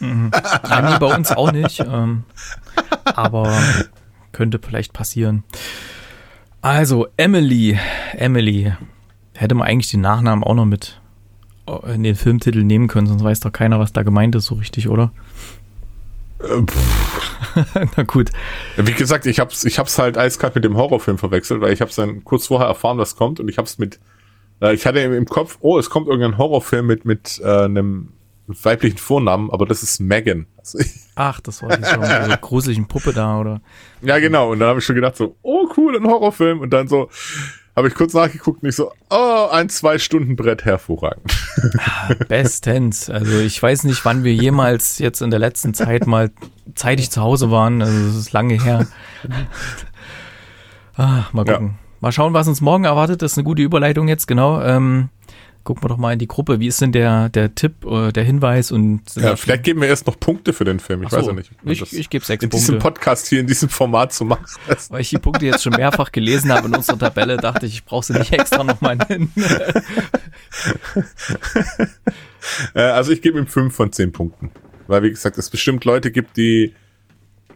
[0.00, 0.30] Mhm.
[0.68, 1.80] Ja, nee, bei uns auch nicht.
[1.80, 2.24] Ähm,
[3.04, 3.50] aber
[4.32, 5.44] könnte vielleicht passieren.
[6.60, 7.78] Also, Emily.
[8.12, 8.72] Emily.
[9.34, 11.00] Hätte man eigentlich den Nachnamen auch noch mit
[11.86, 14.88] in den Filmtitel nehmen können, sonst weiß doch keiner, was da gemeint ist, so richtig,
[14.88, 15.12] oder?
[16.40, 16.62] Äh,
[17.96, 18.30] Na gut.
[18.76, 21.96] Wie gesagt, ich hab's, ich hab's halt eiskalt mit dem Horrorfilm verwechselt, weil ich hab's
[21.96, 23.98] dann kurz vorher erfahren, was kommt und ich hab's mit,
[24.60, 28.12] äh, ich hatte im Kopf, oh, es kommt irgendein Horrorfilm mit, mit äh, einem
[28.46, 30.46] weiblichen Vornamen, aber das ist Megan.
[30.58, 30.78] Also
[31.14, 33.60] Ach, das war die so eine gruseligen Puppe da, oder?
[34.02, 34.52] Ja, genau.
[34.52, 36.60] Und dann habe ich schon gedacht so, oh cool, ein Horrorfilm.
[36.60, 37.08] Und dann so,
[37.76, 41.30] habe ich kurz nachgeguckt und ich so, oh, ein Zwei-Stunden-Brett hervorragend.
[41.78, 43.10] Ah, bestens.
[43.10, 46.30] Also ich weiß nicht, wann wir jemals jetzt in der letzten Zeit mal
[46.74, 47.82] zeitig zu Hause waren.
[47.82, 48.86] Also das ist lange her.
[50.96, 51.66] Ah, mal gucken.
[51.66, 51.74] Ja.
[52.00, 53.20] Mal schauen, was uns morgen erwartet.
[53.20, 54.62] Das ist eine gute Überleitung jetzt, genau.
[54.62, 55.10] Ähm,
[55.66, 56.60] gucken wir doch mal in die Gruppe.
[56.60, 58.72] Wie ist denn der, der Tipp, äh, der Hinweis?
[58.72, 61.02] Und ja, vielleicht geben wir erst noch Punkte für den Film.
[61.02, 61.50] Ich so, weiß ja nicht.
[61.64, 62.66] Ich, ich gebe sechs in Punkte.
[62.66, 64.46] In diesem Podcast hier, in diesem Format zu machen.
[64.88, 67.84] Weil ich die Punkte jetzt schon mehrfach gelesen habe in unserer Tabelle, dachte ich, ich
[67.84, 69.30] brauche sie nicht extra nochmal hin.
[72.74, 74.52] Äh, also ich gebe ihm fünf von zehn Punkten.
[74.86, 76.74] Weil, wie gesagt, es bestimmt Leute gibt, die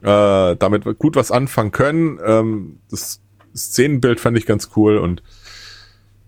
[0.03, 2.19] äh, damit gut was anfangen können.
[2.27, 3.21] Ähm, das
[3.55, 5.23] Szenenbild fand ich ganz cool und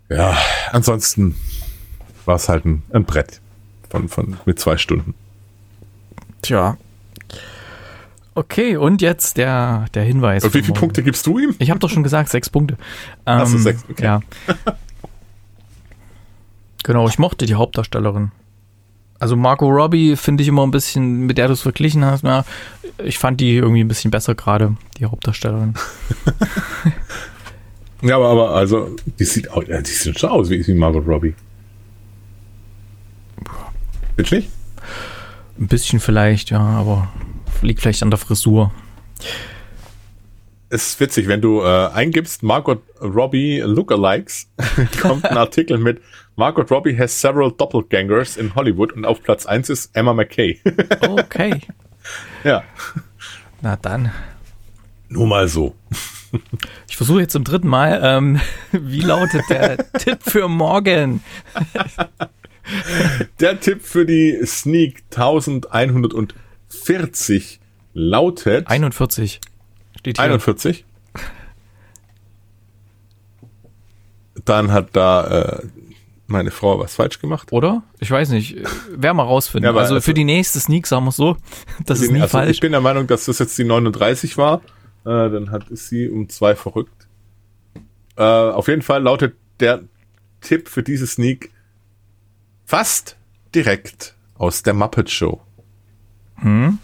[0.09, 0.39] ja,
[0.71, 1.35] ansonsten
[2.27, 3.41] war es halt ein, ein Brett
[3.91, 5.15] von, von, mit zwei Stunden.
[6.43, 6.77] Tja.
[8.35, 10.43] Okay, und jetzt der, der Hinweis.
[10.45, 11.55] Und wie viele Punkte gibst du ihm?
[11.59, 12.79] Ich habe doch schon gesagt, sechs Punkte.
[13.27, 14.05] Ähm, Achso, sechs, okay.
[14.05, 14.21] Ja.
[16.83, 18.33] genau, ich mochte die Hauptdarstellerin.
[19.19, 22.45] Also Marco Robbie finde ich immer ein bisschen, mit der du es verglichen hast, na,
[23.05, 25.75] ich fand die irgendwie ein bisschen besser gerade, die Hauptdarstellerin.
[28.03, 31.35] ja, aber, aber also, die sieht, auch, die sieht schon aus wie, wie Margot Robbie.
[34.17, 34.51] Findest nicht?
[35.59, 37.09] Ein bisschen vielleicht, ja, aber
[37.61, 38.73] liegt vielleicht an der Frisur.
[40.69, 44.49] Es ist witzig, wenn du äh, eingibst Margot Robbie Lookalikes,
[45.01, 46.01] kommt ein Artikel mit
[46.37, 50.61] Margot Robbie has several doppelgangers in Hollywood und auf Platz 1 ist Emma McKay.
[51.11, 51.61] okay.
[52.43, 52.65] Ja.
[53.61, 54.11] Na dann.
[55.09, 55.75] Nur mal so.
[56.89, 58.01] Ich versuche jetzt zum dritten Mal.
[58.03, 58.41] Ähm,
[58.73, 61.23] wie lautet der Tipp für morgen?
[63.41, 67.61] Der Tipp für die Sneak 1140
[67.95, 69.41] lautet 41.
[69.99, 70.25] Steht hier.
[70.25, 70.85] 41.
[74.45, 75.63] Dann hat da äh,
[76.27, 77.53] meine Frau was falsch gemacht.
[77.53, 77.83] Oder?
[78.01, 78.57] Ich weiß nicht.
[78.91, 79.63] Wer mal rausfinden.
[79.73, 81.37] Ja, also, also, für die nächste Sneak sagen wir so.
[81.87, 82.51] Das ist nie also falsch.
[82.51, 84.63] Ich bin der Meinung, dass das jetzt die 39 war.
[85.05, 87.07] Äh, dann hat sie um zwei verrückt.
[88.17, 89.83] Äh, auf jeden Fall lautet der
[90.41, 91.51] Tipp für diese Sneak
[92.65, 93.17] fast
[93.55, 95.41] direkt aus der Muppet Show.
[96.37, 96.79] Hm?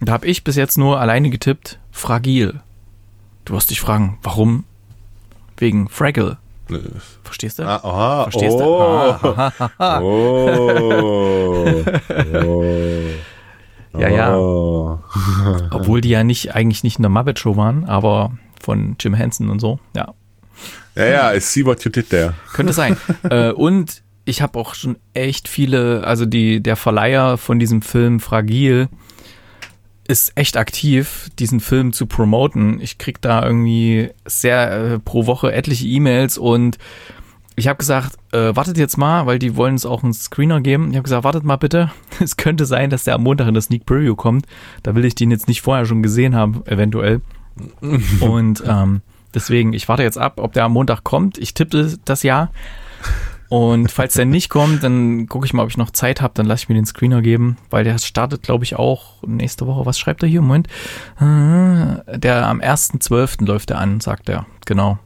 [0.00, 2.60] Da habe ich bis jetzt nur alleine getippt, fragil.
[3.44, 4.64] Du wirst dich fragen, warum?
[5.56, 6.38] Wegen Fraggle.
[7.22, 7.62] Verstehst du?
[7.62, 8.64] Ah, aha, Verstehst du?
[8.64, 10.00] oh, Ah, ha, ha, ha.
[10.00, 11.84] oh,
[12.44, 13.04] oh,
[13.98, 14.36] Ja, ja.
[14.36, 14.98] oh.
[15.70, 19.48] Obwohl die ja nicht eigentlich nicht in der Muppet Show waren, aber von Jim Henson
[19.48, 19.78] und so.
[19.94, 20.12] Ja,
[20.96, 22.34] Ja, ja, I see what you did there.
[22.52, 22.96] könnte sein.
[23.30, 28.20] äh, und ich habe auch schon echt viele, also die der Verleiher von diesem Film
[28.20, 28.88] Fragil
[30.08, 32.80] ist echt aktiv, diesen Film zu promoten.
[32.80, 36.78] Ich krieg da irgendwie sehr äh, pro Woche etliche E-Mails und
[37.58, 40.90] ich habe gesagt, äh, wartet jetzt mal, weil die wollen es auch einen Screener geben.
[40.90, 41.90] Ich habe gesagt, wartet mal bitte.
[42.20, 44.46] Es könnte sein, dass der am Montag in das Sneak Preview kommt.
[44.82, 47.22] Da will ich den jetzt nicht vorher schon gesehen haben, eventuell.
[48.20, 49.00] Und ähm,
[49.34, 51.38] deswegen, ich warte jetzt ab, ob der am Montag kommt.
[51.38, 52.50] Ich tippe das ja.
[53.48, 56.34] Und falls der nicht kommt, dann gucke ich mal, ob ich noch Zeit habe.
[56.34, 59.86] Dann lasse ich mir den Screener geben, weil der startet, glaube ich, auch nächste Woche.
[59.86, 60.42] Was schreibt er hier?
[60.42, 60.66] Moment.
[61.20, 63.44] Äh, Der am 1.12.
[63.46, 64.46] läuft er an, sagt er.
[64.64, 64.98] Genau.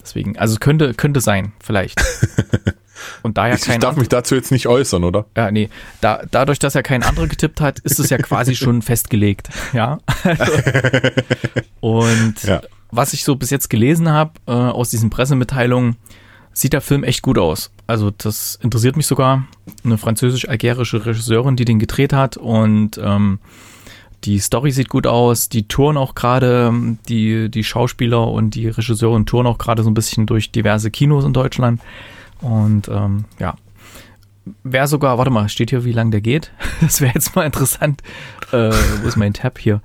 [0.00, 2.00] Deswegen, also könnte, könnte sein, vielleicht.
[3.22, 5.26] Und da ja Ich, ich kein darf mich dazu jetzt nicht äußern, oder?
[5.36, 5.68] ja, nee.
[6.00, 9.48] Da, dadurch, dass er kein anderer getippt hat, ist es ja quasi schon festgelegt.
[9.72, 9.98] Ja.
[10.22, 10.52] Also,
[11.80, 12.60] und Ja.
[12.90, 15.96] was ich so bis jetzt gelesen habe äh, aus diesen Pressemitteilungen,
[16.54, 17.70] sieht der Film echt gut aus.
[17.86, 19.44] Also das interessiert mich sogar.
[19.84, 23.38] Eine französisch-algerische Regisseurin, die den gedreht hat und ähm,
[24.24, 25.50] die Story sieht gut aus.
[25.50, 26.72] Die touren auch gerade,
[27.10, 31.24] die, die Schauspieler und die Regisseurin touren auch gerade so ein bisschen durch diverse Kinos
[31.26, 31.82] in Deutschland.
[32.40, 33.54] Und ähm, ja,
[34.62, 36.52] Wäre sogar, warte mal, steht hier, wie lang der geht?
[36.82, 38.02] Das wäre jetzt mal interessant.
[38.52, 39.80] Äh, wo ist mein Tab hier?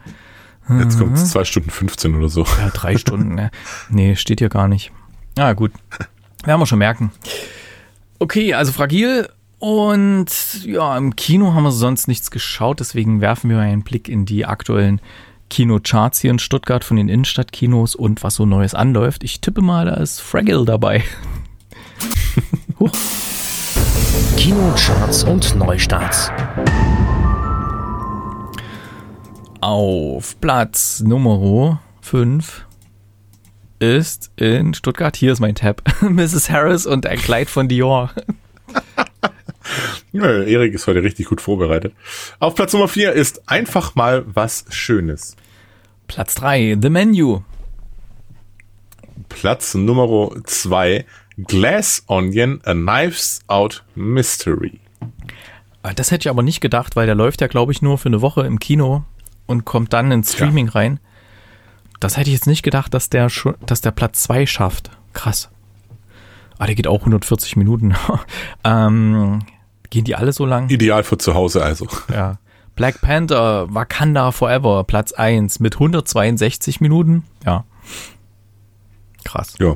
[0.68, 1.16] Jetzt kommt Mhm.
[1.16, 2.44] es zwei Stunden 15 oder so.
[2.60, 3.36] Ja, drei Stunden.
[3.36, 3.52] Ne?
[3.90, 4.92] Nee, steht hier gar nicht.
[5.38, 5.72] Ah, gut.
[6.46, 7.12] Werden wir schon merken.
[8.20, 9.30] Okay, also fragil.
[9.60, 14.26] Und ja, im Kino haben wir sonst nichts geschaut, deswegen werfen wir einen Blick in
[14.26, 15.02] die aktuellen
[15.50, 19.24] Kinocharts hier in Stuttgart von den Innenstadtkinos und was so Neues anläuft.
[19.24, 21.04] Ich tippe mal, da ist Fragile dabei.
[22.80, 22.92] Huch.
[24.38, 26.32] Kinocharts und Neustarts.
[29.60, 32.69] Auf Platz Nummer 5
[33.80, 36.50] ist in Stuttgart, hier ist mein Tab, Mrs.
[36.50, 38.12] Harris und ein Kleid von Dior.
[40.12, 41.94] Ja, Erik ist heute richtig gut vorbereitet.
[42.40, 45.36] Auf Platz Nummer 4 ist einfach mal was Schönes.
[46.08, 47.42] Platz 3, The Menu.
[49.28, 51.06] Platz Nummer 2,
[51.46, 54.80] Glass Onion, A Knives Out Mystery.
[55.84, 58.10] Ah, Das hätte ich aber nicht gedacht, weil der läuft ja, glaube ich, nur für
[58.10, 59.04] eine Woche im Kino
[59.46, 61.00] und kommt dann ins Streaming rein.
[62.00, 64.92] Das hätte ich jetzt nicht gedacht, dass der schon, dass der Platz 2 schafft.
[65.14, 65.50] Krass.
[66.58, 67.96] Ah, der geht auch 140 Minuten.
[68.64, 69.40] ähm,
[69.90, 70.70] gehen die alle so lang?
[70.70, 71.88] Ideal für zu Hause also.
[72.12, 72.38] Ja.
[72.76, 77.26] Black Panther, Wakanda Forever, Platz 1 mit 162 Minuten.
[77.46, 77.66] Ja.
[79.26, 79.56] Krass.
[79.60, 79.76] Ja,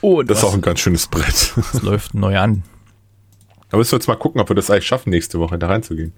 [0.00, 1.52] Und das ist auch ein ganz schönes Brett.
[1.56, 2.64] was läuft neu an?
[3.68, 6.12] Aber müssen wir jetzt mal gucken, ob wir das eigentlich schaffen, nächste Woche da reinzugehen.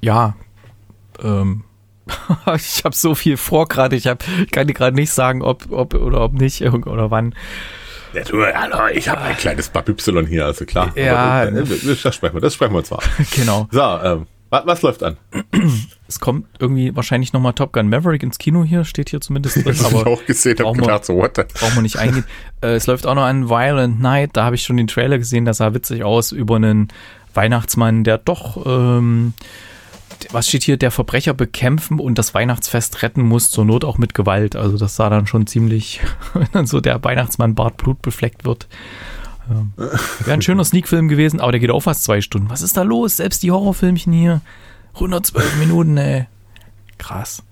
[0.00, 0.34] Ja.
[1.22, 1.64] Ähm,
[2.56, 3.96] ich habe so viel vor gerade.
[3.96, 7.34] Ich, hab, ich kann dir gerade nicht sagen, ob, ob oder ob nicht oder wann.
[8.12, 10.92] Ja, du, hallo, ich habe ein kleines Papypsilon hier, also klar.
[10.96, 13.00] Ja, Aber, äh, das sprechen wir, das sprechen wir uns mal.
[13.34, 13.66] Genau.
[13.72, 15.16] So, ähm, was, was läuft an?
[16.06, 19.64] Es kommt irgendwie wahrscheinlich nochmal Top Gun Maverick ins Kino hier, steht hier zumindest drin.
[19.66, 21.42] Das habe ich aber auch gesehen, habe wir- gedacht, so, what the?
[21.52, 22.24] brauchen wir nicht eingehen.
[22.60, 25.44] äh, es läuft auch noch an Violent Night, da habe ich schon den Trailer gesehen,
[25.46, 26.88] das sah witzig aus über einen
[27.32, 29.32] Weihnachtsmann, der doch, ähm,
[30.32, 34.14] was steht hier, der Verbrecher bekämpfen und das Weihnachtsfest retten muss, zur Not auch mit
[34.14, 34.56] Gewalt.
[34.56, 36.00] Also das sah dann schon ziemlich,
[36.34, 38.68] wenn dann so der Weihnachtsmann Bart blutbefleckt wird.
[39.50, 42.50] Ähm, Wäre ein schöner Sneak-Film gewesen, aber der geht auch fast zwei Stunden.
[42.50, 43.18] Was ist da los?
[43.18, 44.40] Selbst die Horrorfilmchen hier.
[44.94, 46.26] 112 Minuten, ey.
[46.98, 47.42] Krass.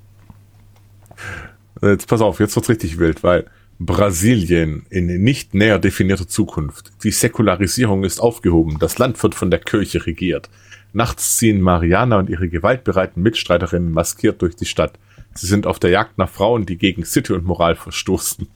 [1.82, 3.46] Jetzt pass auf, jetzt wird's richtig wild, weil
[3.78, 6.92] Brasilien in nicht näher definierter Zukunft.
[7.02, 8.78] Die Säkularisierung ist aufgehoben.
[8.78, 10.48] Das Land wird von der Kirche regiert.
[10.92, 14.98] Nachts ziehen Mariana und ihre gewaltbereiten Mitstreiterinnen maskiert durch die Stadt.
[15.34, 18.48] Sie sind auf der Jagd nach Frauen, die gegen Sitte und Moral verstoßen.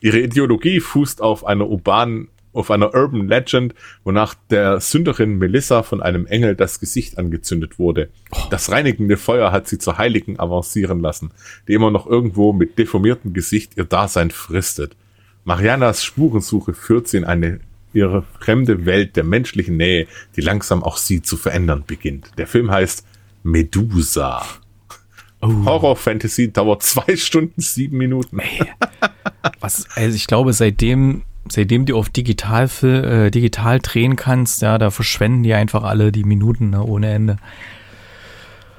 [0.00, 6.02] Ihre Ideologie fußt auf einer urbanen, auf einer Urban Legend, wonach der Sünderin Melissa von
[6.02, 8.10] einem Engel das Gesicht angezündet wurde.
[8.50, 11.32] Das reinigende Feuer hat sie zur Heiligen avancieren lassen,
[11.68, 14.96] die immer noch irgendwo mit deformiertem Gesicht ihr Dasein fristet.
[15.44, 17.60] Marianas Spurensuche führt sie in eine
[17.94, 22.32] ihre fremde Welt der menschlichen Nähe, die langsam auch sie zu verändern beginnt.
[22.38, 23.06] Der Film heißt
[23.42, 24.42] Medusa.
[25.42, 28.38] Horror Fantasy dauert zwei Stunden sieben Minuten.
[29.60, 34.90] Was, also ich glaube, seitdem, seitdem du auf digital, äh, digital drehen kannst, ja, da
[34.90, 37.36] verschwenden die einfach alle die Minuten ne, ohne Ende.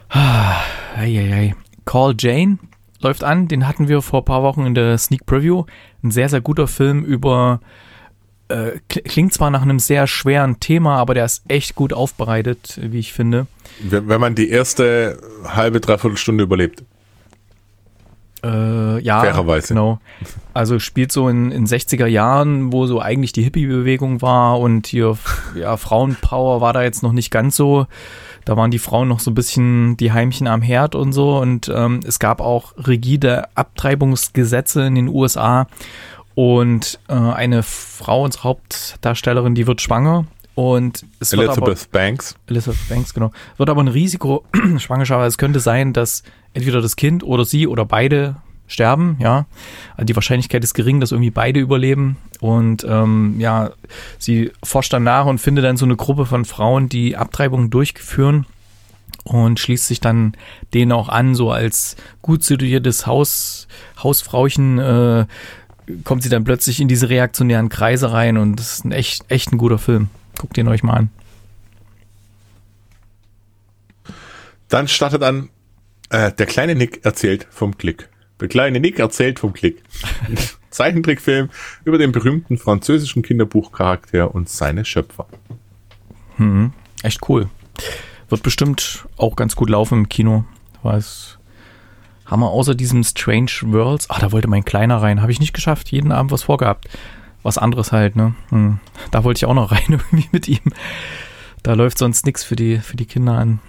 [0.10, 0.56] Ah,
[0.96, 1.56] ei, ei, ei.
[1.86, 2.58] Call Jane
[3.00, 3.48] läuft an.
[3.48, 5.66] Den hatten wir vor ein paar Wochen in der Sneak Preview.
[6.04, 7.60] Ein sehr, sehr guter Film über,
[8.48, 13.00] äh, klingt zwar nach einem sehr schweren Thema, aber der ist echt gut aufbereitet, wie
[13.00, 13.48] ich finde.
[13.82, 16.84] Wenn, wenn man die erste halbe, dreiviertel Stunde überlebt.
[18.44, 19.70] Äh, ja, Fairerweise.
[19.70, 20.00] genau.
[20.54, 25.18] Also spielt so in, in 60er Jahren, wo so eigentlich die Hippie-Bewegung war und hier,
[25.56, 27.88] ja, Frauenpower war da jetzt noch nicht ganz so.
[28.46, 31.40] Da waren die Frauen noch so ein bisschen die Heimchen am Herd und so.
[31.40, 35.68] Und ähm, es gab auch rigide Abtreibungsgesetze in den USA.
[36.36, 40.26] Und äh, eine Frau, unsere Hauptdarstellerin, die wird schwanger.
[40.54, 42.36] Und es Elizabeth wird aber, Banks.
[42.48, 43.32] Elizabeth Banks, genau.
[43.58, 44.46] Wird aber ein Risiko
[44.78, 45.26] schwangerschaft.
[45.28, 49.46] Es könnte sein, dass entweder das Kind oder sie oder beide sterben, ja.
[49.96, 52.18] Also die Wahrscheinlichkeit ist gering, dass irgendwie beide überleben.
[52.40, 53.72] Und ähm, ja,
[54.18, 58.46] sie forscht dann nach und findet dann so eine Gruppe von Frauen, die Abtreibungen durchführen
[59.24, 60.36] und schließt sich dann
[60.74, 63.68] denen auch an, so als gut situiertes Haus,
[64.02, 65.26] Hausfrauchen äh,
[66.04, 69.52] kommt sie dann plötzlich in diese reaktionären Kreise rein und das ist ein echt, echt
[69.52, 70.10] ein guter Film.
[70.38, 71.10] Guckt ihn euch mal an.
[74.68, 75.50] Dann startet an,
[76.10, 78.10] äh, der kleine Nick erzählt vom Klick.
[78.40, 79.84] Der kleine Nick erzählt vom Klick.
[80.70, 81.50] Zeichentrickfilm
[81.86, 85.28] über den berühmten französischen Kinderbuchcharakter und seine Schöpfer.
[86.36, 87.50] Hm, echt cool.
[88.28, 90.44] Wird bestimmt auch ganz gut laufen im Kino.
[90.84, 91.35] Weiß.
[92.26, 95.54] Haben wir außer diesem Strange Worlds, ah, da wollte mein Kleiner rein, habe ich nicht
[95.54, 96.88] geschafft, jeden Abend was vorgehabt.
[97.44, 98.34] Was anderes halt, ne?
[98.50, 98.80] Hm.
[99.12, 100.74] Da wollte ich auch noch rein irgendwie mit ihm.
[101.62, 103.60] Da läuft sonst nichts für die, für die Kinder an.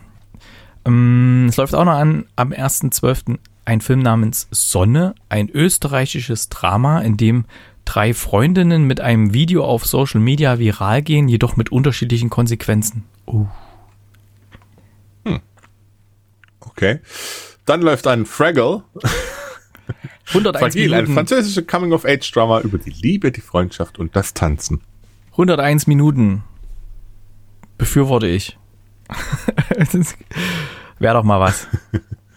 [0.87, 3.39] Ähm, es läuft auch noch an am 1.12.
[3.67, 7.45] ein Film namens Sonne, ein österreichisches Drama, in dem
[7.85, 13.05] drei Freundinnen mit einem Video auf Social Media viral gehen, jedoch mit unterschiedlichen Konsequenzen.
[13.27, 13.47] Uh.
[16.77, 17.01] Okay.
[17.67, 18.83] Dann läuft ein Fraggle.
[20.29, 24.81] 101 Fragile, ein Minuten, französische Coming-of-Age-Drama über die Liebe, die Freundschaft und das Tanzen.
[25.33, 26.43] 101 Minuten
[27.79, 28.59] befürworte ich.
[30.99, 31.69] Wäre doch mal was.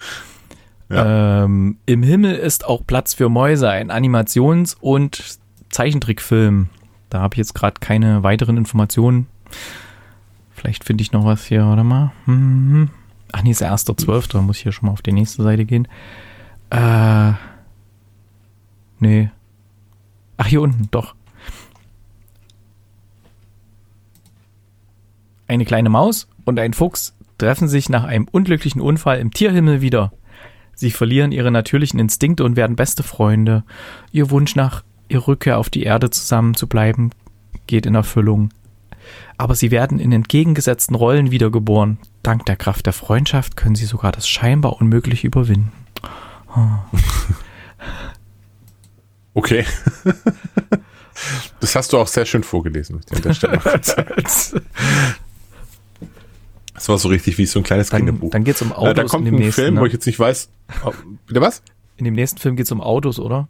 [0.89, 5.39] ähm, Im Himmel ist auch Platz für Mäuse, ein Animations- und
[5.69, 6.69] Zeichentrickfilm.
[7.09, 9.27] Da habe ich jetzt gerade keine weiteren Informationen.
[10.51, 12.11] Vielleicht finde ich noch was hier, warte mal.
[12.25, 12.89] Hm.
[13.31, 15.65] Ach nee, ist der 1.12., da muss ich hier schon mal auf die nächste Seite
[15.65, 15.87] gehen.
[16.69, 17.33] Äh,
[18.99, 19.29] nee.
[20.37, 21.15] Ach, hier unten, doch.
[25.47, 30.11] Eine kleine Maus und ein Fuchs treffen sich nach einem unglücklichen Unfall im Tierhimmel wieder.
[30.75, 33.63] Sie verlieren ihre natürlichen Instinkte und werden beste Freunde.
[34.11, 37.11] Ihr Wunsch nach ihrer Rückkehr auf die Erde zusammen zu bleiben
[37.69, 38.49] geht in Erfüllung.
[39.37, 41.97] Aber sie werden in entgegengesetzten Rollen wiedergeboren.
[42.23, 45.71] Dank der Kraft der Freundschaft können sie sogar das scheinbar Unmögliche überwinden.
[49.35, 49.63] Okay.
[51.59, 53.59] Das hast du auch sehr schön vorgelesen, möchte ich an der Stelle.
[56.73, 58.31] Das war so richtig wie so ein kleines Dann, Kinderbuch.
[58.31, 59.61] dann geht es um Äh, Autos da kommt in dem ein nächsten.
[59.61, 59.87] Film, wo ne?
[59.87, 60.49] ich jetzt nicht weiß.
[60.85, 60.93] Oh,
[61.27, 61.61] bitte was?
[61.97, 63.47] In dem nächsten Film geht es um Autos, oder?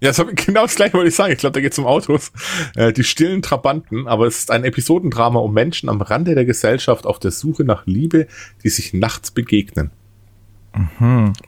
[0.00, 1.32] Ja, das hab, genau das gleiche wollte ich sagen.
[1.32, 2.32] Ich glaube, da geht es um Autos.
[2.74, 7.06] Äh, die stillen Trabanten, aber es ist ein Episodendrama um Menschen am Rande der Gesellschaft
[7.06, 8.26] auf der Suche nach Liebe,
[8.62, 9.90] die sich nachts begegnen.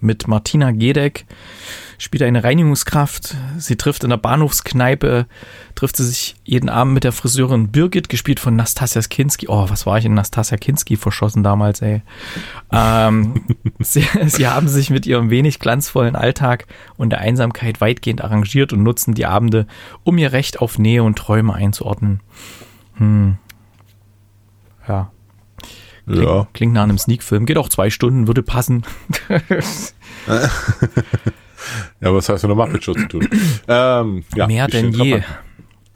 [0.00, 1.26] Mit Martina Gedeck
[1.98, 3.36] spielt eine Reinigungskraft.
[3.58, 5.26] Sie trifft in der Bahnhofskneipe,
[5.74, 9.48] trifft sie sich jeden Abend mit der Friseurin Birgit, gespielt von Nastasia Kinski.
[9.48, 12.02] Oh, was war ich in Nastasia Kinski verschossen damals, ey.
[12.72, 13.44] Ähm,
[13.80, 18.84] sie, sie haben sich mit ihrem wenig glanzvollen Alltag und der Einsamkeit weitgehend arrangiert und
[18.84, 19.66] nutzen die Abende,
[20.04, 22.20] um ihr Recht auf Nähe und Träume einzuordnen.
[22.94, 23.38] Hm.
[24.86, 25.10] Ja.
[26.06, 26.46] Klingt, Ja.
[26.54, 27.44] klingt nach einem Sneak-Film.
[27.44, 28.84] Geht auch zwei Stunden, würde passen.
[32.00, 33.28] Ja, was heißt mit der Muppet Show zu tun?
[33.68, 35.22] ähm, ja, Mehr denn je.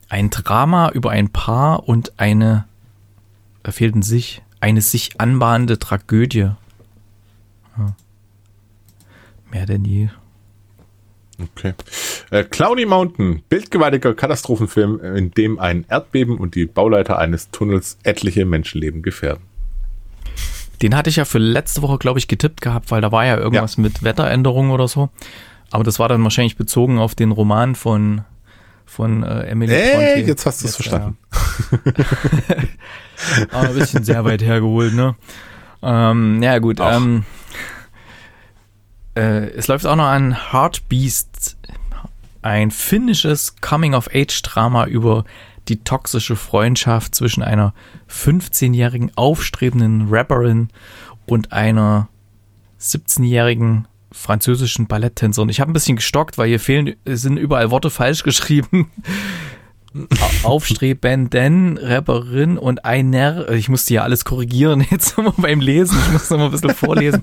[0.09, 2.67] Ein Drama über ein Paar und eine,
[3.63, 6.51] da fehlt ein sich, eine sich anbahnende Tragödie.
[7.79, 7.97] Ja.
[9.51, 10.09] Mehr denn je.
[11.41, 11.75] Okay.
[12.31, 18.45] Äh, Cloudy Mountain, bildgewaltiger Katastrophenfilm, in dem ein Erdbeben und die Bauleiter eines Tunnels etliche
[18.45, 19.45] Menschenleben gefährden.
[20.83, 23.37] Den hatte ich ja für letzte Woche, glaube ich, getippt gehabt, weil da war ja
[23.37, 25.11] irgendwas mit Wetteränderungen oder so.
[25.73, 28.23] Aber das war dann wahrscheinlich bezogen auf den Roman von,
[28.85, 30.29] von äh, Emily Ey, Bronte.
[30.31, 31.19] jetzt hast du es verstanden.
[31.33, 32.57] Ja.
[33.59, 35.17] Aber ein bisschen sehr weit hergeholt, ne?
[35.83, 36.81] Ähm, ja, gut.
[36.81, 36.97] Ach.
[36.97, 37.25] Ähm,
[39.15, 41.57] äh, es läuft auch noch an Heartbeast,
[42.43, 45.25] ein finnisches Coming-of-Age-Drama über
[45.69, 47.73] die toxische Freundschaft zwischen einer
[48.11, 50.69] 15-jährigen aufstrebenden Rapperin
[51.27, 52.09] und einer
[52.81, 55.43] 17-jährigen französischen Balletttänzer.
[55.43, 58.91] Und ich habe ein bisschen gestockt, weil hier fehlen, sind überall Worte falsch geschrieben.
[60.43, 63.51] Aufstrebenden, Rapperin und einer.
[63.51, 65.99] Ich musste ja alles korrigieren jetzt immer beim Lesen.
[66.07, 67.23] Ich muss noch mal ein bisschen vorlesen.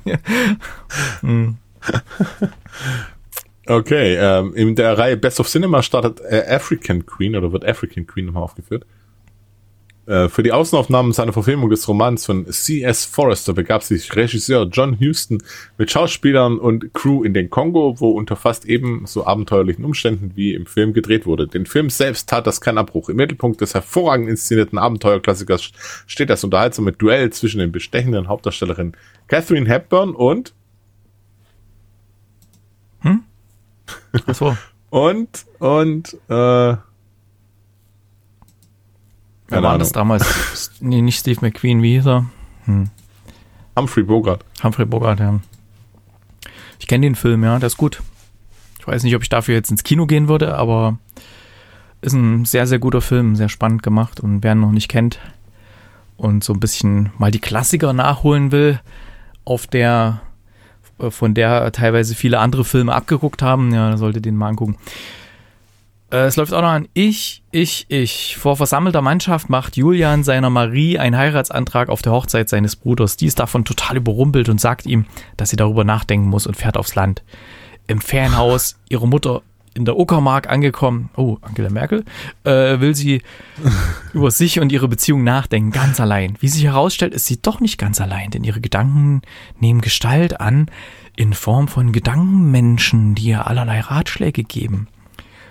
[1.22, 1.58] hm.
[3.66, 8.06] Okay, ähm, in der Reihe Best of Cinema startet äh, African Queen oder wird African
[8.06, 8.86] Queen nochmal aufgeführt.
[10.10, 13.05] Äh, für die Außenaufnahmen seiner Verfilmung des Romans von C.S.
[13.05, 15.38] Forrester begab sich Regisseur John Huston
[15.78, 20.66] mit Schauspielern und Crew in den Kongo, wo unter fast ebenso abenteuerlichen Umständen wie im
[20.66, 21.47] Film gedreht wurde.
[21.47, 23.10] Den Film selbst tat das kein Abbruch.
[23.10, 25.72] Im Mittelpunkt des hervorragend inszenierten Abenteuerklassikers
[26.07, 28.97] steht das unterhaltsame Duell zwischen den bestechenden Hauptdarstellerinnen
[29.28, 30.55] Catherine Hepburn und
[33.01, 33.24] hm?
[34.26, 34.57] Achso.
[34.89, 36.78] und und äh,
[39.50, 40.72] Wer war das damals?
[40.80, 42.26] nee, nicht Steve McQueen, wie hieß er?
[42.66, 42.89] Hm.
[43.78, 44.45] Humphrey Bogart.
[44.64, 45.39] Humphrey Bogart, ja.
[46.80, 48.02] Ich kenne den Film, ja, der ist gut.
[48.80, 50.97] Ich weiß nicht, ob ich dafür jetzt ins Kino gehen würde, aber
[52.02, 55.20] ist ein sehr, sehr guter Film, sehr spannend gemacht und wer ihn noch nicht kennt
[56.16, 58.80] und so ein bisschen mal die Klassiker nachholen will,
[59.45, 60.22] auf der,
[61.10, 64.78] von der teilweise viele andere Filme abgeguckt haben, ja, sollte den mal angucken.
[66.12, 68.38] Äh, es läuft auch noch an Ich, ich, ich.
[68.38, 73.18] Vor versammelter Mannschaft macht Julian seiner Marie einen Heiratsantrag auf der Hochzeit seines Bruders.
[73.18, 75.05] Die ist davon total überrumpelt und sagt ihm,
[75.38, 77.24] dass sie darüber nachdenken muss und fährt aufs Land.
[77.88, 79.41] Im Ferienhaus ihre Mutter
[79.76, 82.03] in der Uckermark angekommen, oh, Angela Merkel,
[82.43, 83.22] äh, will sie
[84.14, 86.36] über sich und ihre Beziehung nachdenken, ganz allein.
[86.39, 89.22] Wie sich herausstellt, ist sie doch nicht ganz allein, denn ihre Gedanken
[89.60, 90.72] nehmen Gestalt an
[91.16, 94.88] in Form von Gedankenmenschen, die ihr allerlei Ratschläge geben.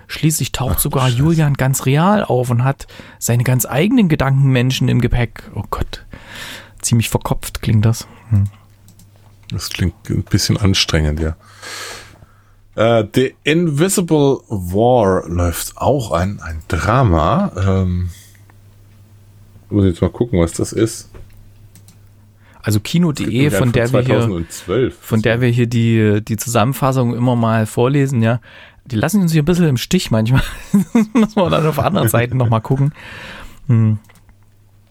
[0.09, 1.18] Schließlich taucht Ach, sogar Scheiße.
[1.18, 2.86] Julian ganz real auf und hat
[3.18, 5.42] seine ganz eigenen Gedankenmenschen im Gepäck.
[5.54, 6.04] Oh Gott,
[6.80, 8.09] ziemlich verkopft klingt das.
[8.30, 8.44] Hm.
[9.50, 11.36] Das klingt ein bisschen anstrengend, ja.
[12.76, 17.52] Uh, The Invisible War läuft auch ein, ein Drama.
[17.56, 18.11] Ähm,
[19.68, 21.11] muss jetzt mal gucken, was das ist.
[22.62, 24.44] Also Kino.de, von der wir hier,
[25.00, 28.40] von der wir hier die, die Zusammenfassung immer mal vorlesen, ja,
[28.89, 30.43] die lassen uns hier ein bisschen im Stich manchmal.
[31.12, 32.93] Muss man dann auf anderen Seiten nochmal gucken.
[33.66, 33.99] Hm.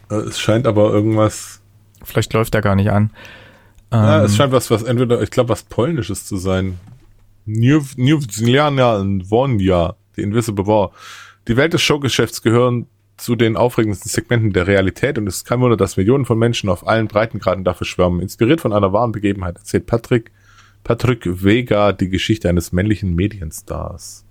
[0.09, 1.61] Äh, es scheint aber irgendwas.
[2.03, 3.11] Vielleicht läuft er gar nicht an.
[3.91, 6.79] Ja, ähm, es scheint was, was entweder, ich glaube, was Polnisches zu sein.
[7.45, 10.91] New, New und Vonja, die Invisible War.
[11.47, 15.59] Die Welt des Showgeschäfts gehören zu den aufregendsten Segmenten der Realität und es ist kein
[15.59, 18.19] Wunder, dass Millionen von Menschen auf allen Breitengraden dafür schwärmen.
[18.19, 20.31] Inspiriert von einer wahren Begebenheit erzählt Patrick
[20.87, 24.23] Patrick Vega die Geschichte eines männlichen Medienstars.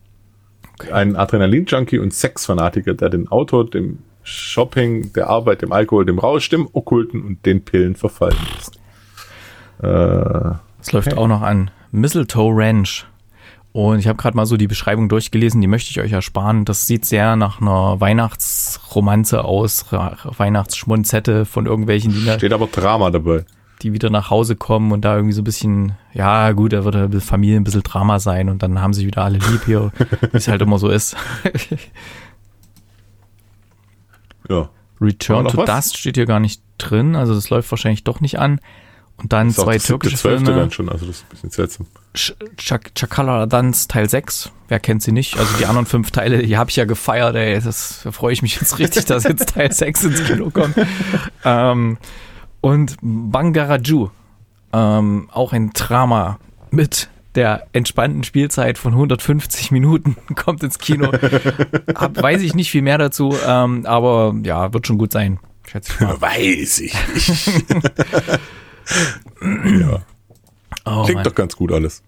[0.73, 0.91] Okay.
[0.91, 6.49] Ein Adrenalin-Junkie und Sexfanatiker, der den Autor, dem Shopping, der Arbeit, dem Alkohol, dem Rausch,
[6.49, 8.79] dem Okkulten und den Pillen verfallen ist.
[9.83, 11.19] Äh, es läuft okay.
[11.19, 11.71] auch noch an.
[11.93, 13.05] Mistletoe Ranch.
[13.73, 16.65] Und ich habe gerade mal so die Beschreibung durchgelesen, die möchte ich euch ersparen.
[16.65, 22.15] Das sieht sehr nach einer Weihnachtsromanze aus, Weihnachtsschmonzette von irgendwelchen.
[22.15, 23.45] Steht aber Drama dabei
[23.83, 26.95] die wieder nach Hause kommen und da irgendwie so ein bisschen, ja gut, da wird
[26.95, 29.93] halt Familie ein bisschen Drama sein und dann haben sich wieder alle lieb hier,
[30.33, 31.16] wie es halt immer so ist.
[34.49, 34.68] ja.
[35.01, 35.66] Return to was?
[35.66, 38.61] Dust steht hier gar nicht drin, also das läuft wahrscheinlich doch nicht an.
[39.18, 40.55] Und dann das zwei türkische Filme.
[40.55, 41.87] Dann schon, also das ist ein bisschen seltsam.
[42.14, 42.35] Ch
[42.95, 45.39] Chakala Dance Teil 6, wer kennt sie nicht?
[45.39, 48.43] Also die anderen fünf Teile, die habe ich ja gefeiert, ey, das, da freue ich
[48.43, 50.77] mich jetzt richtig, dass jetzt Teil 6 ins Kino kommt.
[51.45, 51.97] ähm,
[52.67, 54.11] und Bangaraju,
[54.73, 56.41] ähm, auch ein Drama
[56.73, 61.12] mit der entspannten Spielzeit von 150 Minuten kommt ins Kino.
[61.95, 65.39] Hab, weiß ich nicht viel mehr dazu, ähm, aber ja, wird schon gut sein.
[65.64, 66.21] Schätze ich mal.
[66.21, 67.64] Weiß ich nicht.
[69.81, 70.01] ja.
[70.85, 71.25] Oh, Klingt Mann.
[71.25, 72.03] doch ganz gut alles.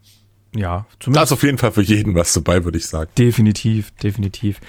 [0.55, 1.17] Ja, zumindest.
[1.17, 3.11] Da ist auf jeden Fall für jeden was dabei, würde ich sagen.
[3.19, 4.61] Definitiv, definitiv.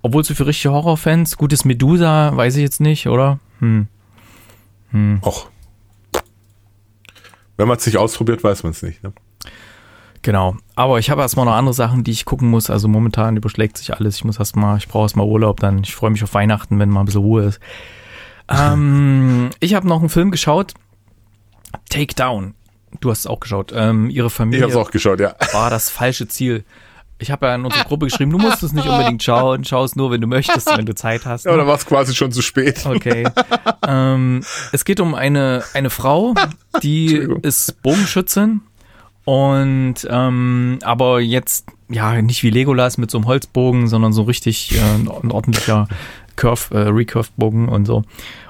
[0.00, 3.38] Obwohl so für richtige Horrorfans, gutes Medusa, weiß ich jetzt nicht, oder?
[3.60, 3.86] Hm.
[4.92, 5.20] Hm.
[5.22, 5.48] Och.
[7.56, 9.02] Wenn man es nicht ausprobiert, weiß man es nicht.
[9.02, 9.12] Ne?
[10.22, 10.56] Genau.
[10.76, 12.70] Aber ich habe erstmal noch andere Sachen, die ich gucken muss.
[12.70, 14.16] Also momentan überschlägt sich alles.
[14.16, 17.00] Ich muss erstmal, ich brauche erstmal Urlaub, dann ich freue mich auf Weihnachten, wenn mal
[17.00, 17.60] ein bisschen Ruhe ist.
[18.48, 20.74] ähm, ich habe noch einen Film geschaut.
[21.88, 22.54] Take Down.
[23.00, 23.72] Du hast es auch geschaut.
[23.74, 25.34] Ähm, ihre Familie ich habe es auch geschaut, ja.
[25.52, 26.64] war das falsche Ziel.
[27.22, 29.94] Ich habe ja in unsere Gruppe geschrieben, du musst es nicht unbedingt schauen, schau es
[29.94, 31.46] nur, wenn du möchtest, wenn du Zeit hast.
[31.52, 32.84] Ja, dann war es quasi schon zu spät.
[32.84, 33.28] Okay.
[33.86, 34.42] ähm,
[34.72, 36.34] es geht um eine, eine Frau,
[36.82, 38.62] die ist Bogenschützin
[39.24, 44.74] und ähm, aber jetzt ja nicht wie Legolas mit so einem Holzbogen, sondern so richtig
[44.76, 45.88] äh, ein ordentlicher
[46.36, 48.02] Curve, äh, Recurved Bogen und so.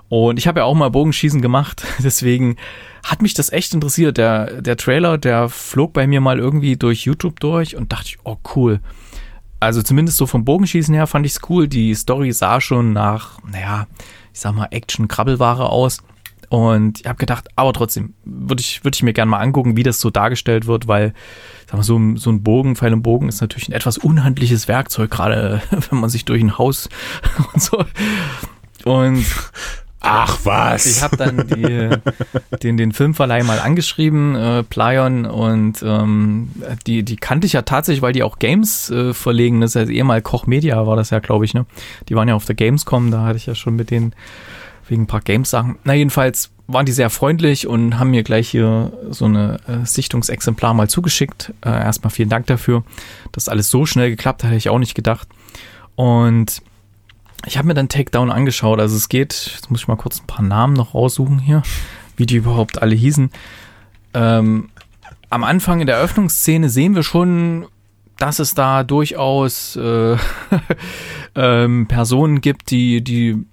[0.09, 2.57] Und ich habe ja auch mal Bogenschießen gemacht, deswegen
[3.03, 4.16] hat mich das echt interessiert.
[4.16, 8.18] Der, der Trailer, der flog bei mir mal irgendwie durch YouTube durch und dachte ich,
[8.24, 8.80] oh cool.
[9.61, 11.68] Also zumindest so vom Bogenschießen her fand ich es cool.
[11.68, 13.86] Die Story sah schon nach, naja,
[14.32, 15.98] ich sag mal, Action-Krabbelware aus.
[16.48, 19.84] Und ich habe gedacht, aber trotzdem würde ich, würd ich mir gerne mal angucken, wie
[19.84, 21.14] das so dargestellt wird, weil
[21.66, 25.11] sag mal, so, so ein Bogen, Pfeil und Bogen ist natürlich ein etwas unhandliches Werkzeug,
[25.11, 26.90] gerade wenn man sich durch ein Haus
[27.55, 27.84] und so.
[28.84, 29.24] Und
[30.03, 30.86] Ach was.
[30.86, 31.90] ich habe dann die,
[32.62, 36.50] den, den Filmverleih mal angeschrieben, äh, Plyon, und ähm,
[36.86, 39.61] die, die kannte ich ja tatsächlich, weil die auch Games äh, verlegen.
[39.61, 41.66] Das ist ja eh mal Koch Media war das ja, glaube ich, ne?
[42.09, 44.12] Die waren ja auf der Gamescom, da hatte ich ja schon mit denen
[44.88, 45.76] wegen ein paar Games-Sachen.
[45.84, 50.74] Na, jedenfalls waren die sehr freundlich und haben mir gleich hier so eine äh, Sichtungsexemplar
[50.74, 51.53] mal zugeschickt.
[51.64, 52.82] Äh, erstmal vielen Dank dafür.
[53.32, 55.28] dass alles so schnell geklappt, hätte ich auch nicht gedacht.
[55.94, 56.62] Und
[57.47, 58.80] ich habe mir dann Takedown angeschaut.
[58.80, 61.62] Also es geht, jetzt muss ich mal kurz ein paar Namen noch raussuchen hier,
[62.16, 63.30] wie die überhaupt alle hießen.
[64.14, 64.68] Ähm,
[65.30, 67.66] am Anfang in der Eröffnungsszene sehen wir schon,
[68.18, 70.16] dass es da durchaus äh,
[71.34, 73.45] ähm, Personen gibt, die, die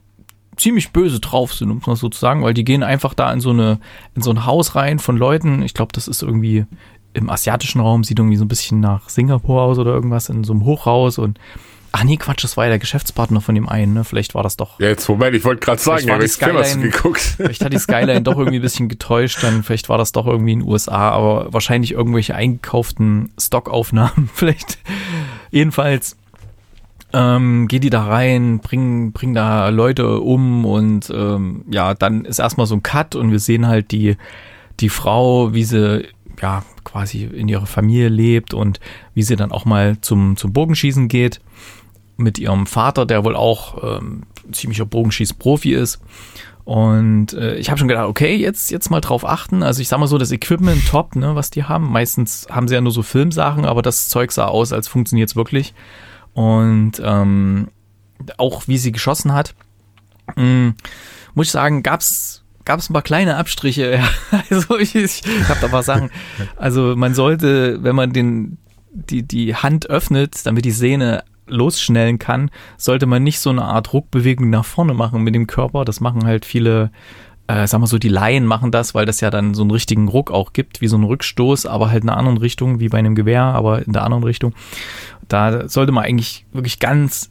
[0.57, 3.39] ziemlich böse drauf sind, um es so zu sagen, weil die gehen einfach da in
[3.39, 3.79] so eine,
[4.13, 5.61] in so ein Haus rein von Leuten.
[5.63, 6.65] Ich glaube, das ist irgendwie
[7.13, 10.53] im asiatischen Raum, sieht irgendwie so ein bisschen nach Singapur aus oder irgendwas, in so
[10.53, 11.39] einem Hochhaus und
[11.91, 14.03] Ach nee, Quatsch, das war ja der Geschäftspartner von dem einen, ne?
[14.03, 14.79] Vielleicht war das doch.
[14.79, 17.19] Ja, jetzt Moment, ich wollte gerade sagen, ja, du Skyline- geguckt?
[17.37, 20.53] Vielleicht hat die Skyline doch irgendwie ein bisschen getäuscht, dann vielleicht war das doch irgendwie
[20.53, 24.77] in den USA, aber wahrscheinlich irgendwelche eingekauften Stockaufnahmen, vielleicht.
[25.51, 26.15] Jedenfalls
[27.11, 32.39] ähm, geht die da rein, bringen, bringen da Leute um und ähm, ja, dann ist
[32.39, 34.15] erstmal so ein Cut und wir sehen halt die,
[34.79, 36.07] die Frau, wie sie
[36.39, 38.79] ja quasi in ihrer Familie lebt und
[39.13, 41.41] wie sie dann auch mal zum, zum Bogenschießen geht
[42.19, 45.99] mit ihrem Vater, der wohl auch ähm, ziemlicher Bogenschieß-Profi ist.
[46.65, 49.63] Und äh, ich habe schon gedacht, okay, jetzt, jetzt mal drauf achten.
[49.63, 51.91] Also ich sag mal so, das Equipment top, ne, was die haben.
[51.91, 55.73] Meistens haben sie ja nur so Filmsachen, aber das Zeug sah aus, als funktioniert's wirklich.
[56.33, 57.69] Und ähm,
[58.37, 59.55] auch wie sie geschossen hat,
[60.35, 60.73] mh,
[61.33, 63.91] muss ich sagen, gab's gab's ein paar kleine Abstriche.
[63.93, 64.39] Ja.
[64.51, 66.11] Also ich, ich habe da ein paar Sachen.
[66.55, 68.59] Also man sollte, wenn man den
[68.91, 73.93] die die Hand öffnet, damit die Sehne losschnellen kann, sollte man nicht so eine Art
[73.93, 75.85] Ruckbewegung nach vorne machen mit dem Körper.
[75.85, 76.91] Das machen halt viele,
[77.47, 80.07] äh, sagen wir so, die Laien machen das, weil das ja dann so einen richtigen
[80.07, 82.99] Ruck auch gibt, wie so ein Rückstoß, aber halt in einer anderen Richtung, wie bei
[82.99, 84.53] einem Gewehr, aber in der anderen Richtung.
[85.27, 87.29] Da sollte man eigentlich wirklich ganz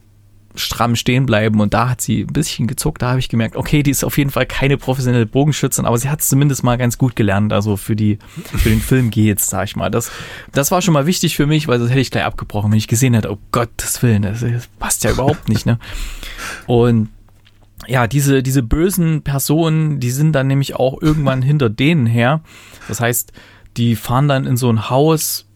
[0.55, 3.03] stramm stehen bleiben und da hat sie ein bisschen gezuckt.
[3.03, 6.09] Da habe ich gemerkt, okay, die ist auf jeden Fall keine professionelle Bogenschützin, aber sie
[6.09, 7.53] hat es zumindest mal ganz gut gelernt.
[7.53, 8.18] Also für die
[8.57, 9.90] für den Film geht's, sag ich mal.
[9.90, 10.11] Das
[10.53, 12.88] das war schon mal wichtig für mich, weil das hätte ich gleich abgebrochen, wenn ich
[12.88, 14.44] gesehen hätte, oh Gottes Willen, das,
[14.78, 15.78] passt ja überhaupt nicht, ne?
[16.66, 17.09] Und
[17.86, 22.42] ja, diese, diese bösen Personen, die sind dann nämlich auch irgendwann hinter denen her.
[22.86, 23.32] Das heißt,
[23.76, 25.47] die fahren dann in so ein Haus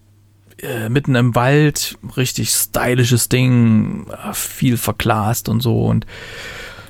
[0.63, 5.85] äh, mitten im Wald, richtig stylisches Ding, äh, viel verglast und so.
[5.85, 6.07] Und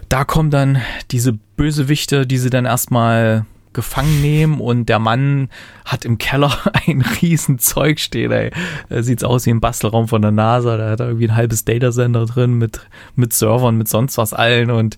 [0.09, 5.49] da kommen dann diese Bösewichte, die sie dann erstmal gefangen nehmen und der Mann
[5.87, 6.53] hat im Keller
[6.87, 8.51] ein riesen Zeug stehen, ey.
[8.91, 11.65] Da sieht's aus wie ein Bastelraum von der NASA, da hat er irgendwie ein halbes
[11.65, 12.81] Datacenter drin mit,
[13.17, 14.97] mit Servern, mit sonst was allen und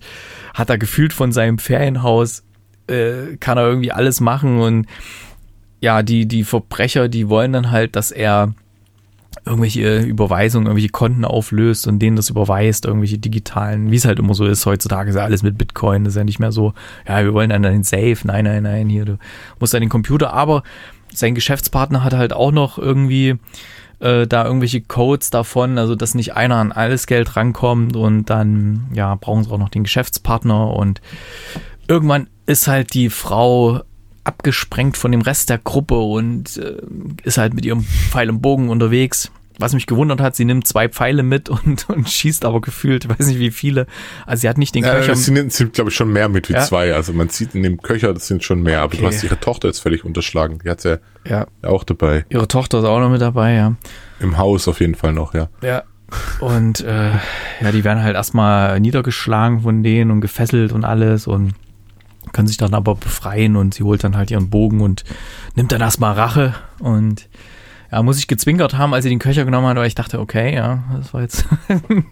[0.53, 2.43] hat da gefühlt von seinem Ferienhaus,
[2.87, 4.87] äh, kann er irgendwie alles machen und
[5.79, 8.53] ja, die, die Verbrecher, die wollen dann halt, dass er
[9.45, 14.33] irgendwelche Überweisungen, irgendwelche Konten auflöst und denen das überweist, irgendwelche digitalen, wie es halt immer
[14.33, 16.73] so ist, heutzutage ist ja alles mit Bitcoin, das ist ja nicht mehr so,
[17.07, 19.17] ja, wir wollen dann den Safe, nein, nein, nein, hier, du
[19.59, 20.63] musst dann den Computer, aber
[21.13, 23.35] sein Geschäftspartner hat halt auch noch irgendwie
[23.99, 28.87] äh, da irgendwelche Codes davon, also dass nicht einer an alles Geld rankommt und dann,
[28.93, 31.01] ja, brauchen sie auch noch den Geschäftspartner und
[31.87, 33.81] irgendwann ist halt die Frau
[34.23, 36.81] abgesprengt von dem Rest der Gruppe und äh,
[37.23, 39.31] ist halt mit ihrem Pfeil und Bogen unterwegs.
[39.57, 43.27] Was mich gewundert hat, sie nimmt zwei Pfeile mit und, und schießt aber gefühlt, weiß
[43.27, 43.87] nicht wie viele.
[44.25, 45.07] Also sie hat nicht den Ja, Köcher.
[45.13, 46.61] das sind, sind glaube ich, schon mehr mit wie Ja.
[46.63, 46.93] zwei.
[46.93, 48.81] Also man sieht in dem Köcher, das sind schon mehr.
[48.81, 49.15] Aber du Okay.
[49.15, 50.59] hast ihre Tochter jetzt völlig unterschlagen.
[50.63, 50.97] Die hat ja
[51.27, 52.25] ja, auch dabei.
[52.29, 53.75] ihre Tochter ist auch noch mit dabei, ja.
[54.19, 55.47] Im Haus auf jeden Fall noch, ja.
[55.61, 55.83] Ja.
[56.39, 57.09] Und äh,
[57.61, 61.53] ja, die werden halt erstmal niedergeschlagen von denen und gefesselt und alles und
[62.31, 65.03] können sich dann aber befreien und sie holt dann halt ihren Bogen und
[65.55, 67.27] nimmt dann erstmal Rache und
[67.95, 70.53] ja, muss ich gezwinkert haben, als sie den Köcher genommen hat, weil ich dachte, okay,
[70.53, 71.45] ja, das war jetzt.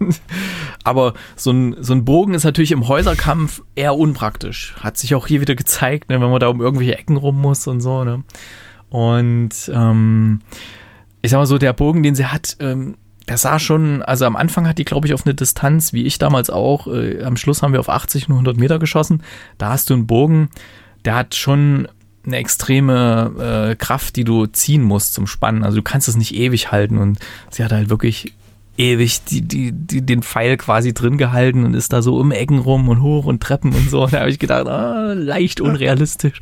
[0.82, 4.74] aber so ein, so ein Bogen ist natürlich im Häuserkampf eher unpraktisch.
[4.80, 7.66] Hat sich auch hier wieder gezeigt, ne, wenn man da um irgendwelche Ecken rum muss
[7.66, 8.24] und so, ne.
[8.88, 10.40] Und ähm,
[11.20, 12.96] ich sag mal so, der Bogen, den sie hat, ähm,
[13.28, 16.16] der sah schon, also am Anfang hat die, glaube ich, auf eine Distanz, wie ich
[16.16, 19.22] damals auch, äh, am Schluss haben wir auf 80 und 100 Meter geschossen.
[19.58, 20.48] Da hast du einen Bogen,
[21.04, 21.88] der hat schon
[22.26, 25.64] eine extreme äh, Kraft, die du ziehen musst zum Spannen.
[25.64, 27.18] Also du kannst es nicht ewig halten und
[27.50, 28.32] sie hat halt wirklich
[28.76, 32.58] ewig die, die, die, den Pfeil quasi drin gehalten und ist da so um Ecken
[32.58, 34.06] rum und hoch und Treppen und so.
[34.06, 36.40] Da habe ich gedacht, ah, leicht unrealistisch.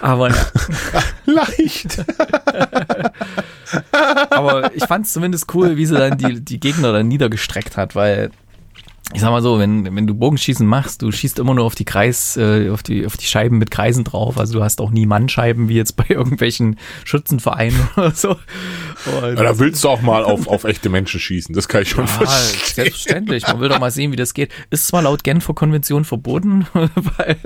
[0.00, 0.28] Aber
[1.26, 2.04] leicht.
[4.30, 7.94] aber ich fand es zumindest cool, wie sie dann die, die Gegner dann niedergestreckt hat,
[7.94, 8.30] weil
[9.12, 11.84] ich sag mal so, wenn, wenn du Bogenschießen machst, du schießt immer nur auf die
[11.84, 14.38] Kreis, äh, auf die, auf die Scheiben mit Kreisen drauf.
[14.38, 18.30] Also du hast auch nie Mannscheiben wie jetzt bei irgendwelchen Schützenvereinen oder so.
[18.30, 21.54] Und ja, da willst du auch mal auf, auf echte Menschen schießen.
[21.54, 22.74] Das kann ich schon ja, verstehen.
[22.74, 23.46] Selbstverständlich.
[23.48, 24.52] Man will doch mal sehen, wie das geht.
[24.70, 27.36] Ist zwar laut Genfer Konvention verboten, weil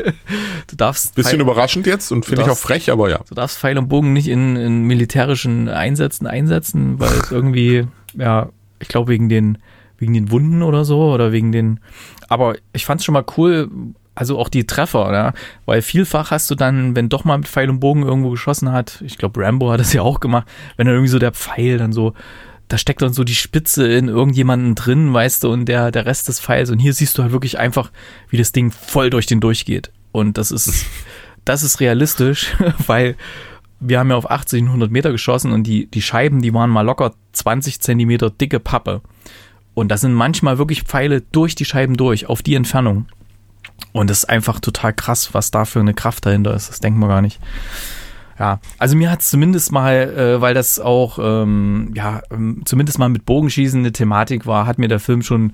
[0.66, 1.14] du darfst.
[1.14, 3.20] Bisschen Pfeil, überraschend jetzt und finde ich auch frech, aber ja.
[3.26, 8.50] Du darfst Pfeil und Bogen nicht in, in militärischen Einsätzen einsetzen, weil es irgendwie, ja,
[8.80, 9.58] ich glaube wegen den
[9.98, 11.80] wegen den Wunden oder so oder wegen den.
[12.28, 13.70] Aber ich fand es schon mal cool,
[14.14, 15.32] also auch die Treffer, ja?
[15.66, 19.02] weil vielfach hast du dann, wenn doch mal mit Pfeil und Bogen irgendwo geschossen hat,
[19.04, 21.92] ich glaube Rambo hat das ja auch gemacht, wenn dann irgendwie so der Pfeil dann
[21.92, 22.14] so,
[22.68, 26.28] da steckt dann so die Spitze in irgendjemanden drin, weißt du, und der, der Rest
[26.28, 27.90] des Pfeils und hier siehst du halt wirklich einfach,
[28.28, 30.86] wie das Ding voll durch den durchgeht und das ist,
[31.44, 32.54] das ist realistisch,
[32.86, 33.16] weil
[33.80, 36.70] wir haben ja auf 80 und 100 Meter geschossen und die, die Scheiben, die waren
[36.70, 39.02] mal locker 20 Zentimeter dicke Pappe.
[39.74, 43.06] Und da sind manchmal wirklich Pfeile durch die Scheiben durch, auf die Entfernung.
[43.92, 46.68] Und das ist einfach total krass, was da für eine Kraft dahinter ist.
[46.68, 47.40] Das denkt man gar nicht.
[48.38, 52.98] Ja, also mir hat es zumindest mal, äh, weil das auch, ähm, ja, ähm, zumindest
[52.98, 55.52] mal mit Bogenschießen eine Thematik war, hat mir der Film schon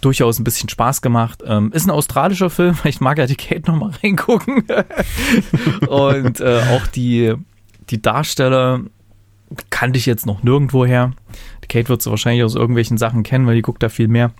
[0.00, 1.42] durchaus ein bisschen Spaß gemacht.
[1.46, 4.64] Ähm, ist ein australischer Film, ich mag ja die Kate nochmal reingucken.
[5.88, 7.34] Und äh, auch die,
[7.90, 8.80] die Darsteller
[9.70, 11.12] kannte ich jetzt noch nirgendwo her.
[11.70, 14.32] Kate wird sie wahrscheinlich aus irgendwelchen Sachen kennen, weil die guckt da viel mehr.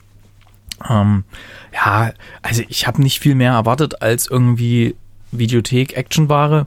[0.88, 1.24] Ähm,
[1.72, 2.12] ja,
[2.42, 4.94] also ich habe nicht viel mehr erwartet als irgendwie
[5.32, 6.66] Videothek-Actionware.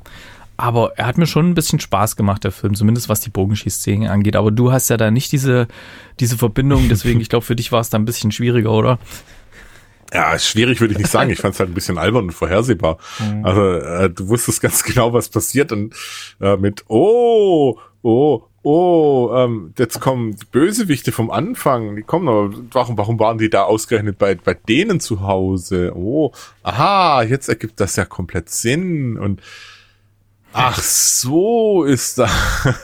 [0.55, 4.07] Aber er hat mir schon ein bisschen Spaß gemacht, der Film, zumindest was die Bogenschießszenen
[4.07, 4.35] angeht.
[4.35, 5.67] Aber du hast ja da nicht diese,
[6.19, 8.99] diese Verbindung, deswegen, ich glaube, für dich war es da ein bisschen schwieriger, oder?
[10.13, 11.31] Ja, schwierig würde ich nicht sagen.
[11.31, 12.99] Ich fand es halt ein bisschen albern und vorhersehbar.
[13.19, 13.43] Mhm.
[13.43, 15.95] Also äh, du wusstest ganz genau, was passiert und
[16.39, 22.53] äh, mit oh, oh, oh, ähm, jetzt kommen die Bösewichte vom Anfang, die kommen aber,
[22.71, 25.93] warum, warum waren die da ausgerechnet bei, bei denen zu Hause?
[25.95, 26.31] Oh,
[26.63, 29.41] aha, jetzt ergibt das ja komplett Sinn und
[30.55, 32.31] Ach so ist das.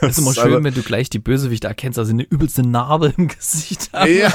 [0.00, 3.14] Das ist immer schön, also, wenn du gleich die Bösewichte erkennst, also eine übelste Narbe
[3.16, 4.12] im Gesicht haben.
[4.12, 4.32] Ja,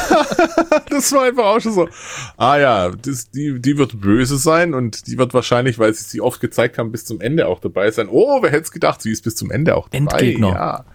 [0.89, 1.89] das war einfach auch schon so.
[2.37, 6.21] Ah ja, das, die, die wird böse sein und die wird wahrscheinlich, weil sie sie
[6.21, 8.07] oft gezeigt haben, bis zum Ende auch dabei sein.
[8.09, 9.97] Oh, wer hätte es gedacht, sie ist bis zum Ende auch dabei.
[9.97, 10.49] Endgegner.
[10.49, 10.85] Ja,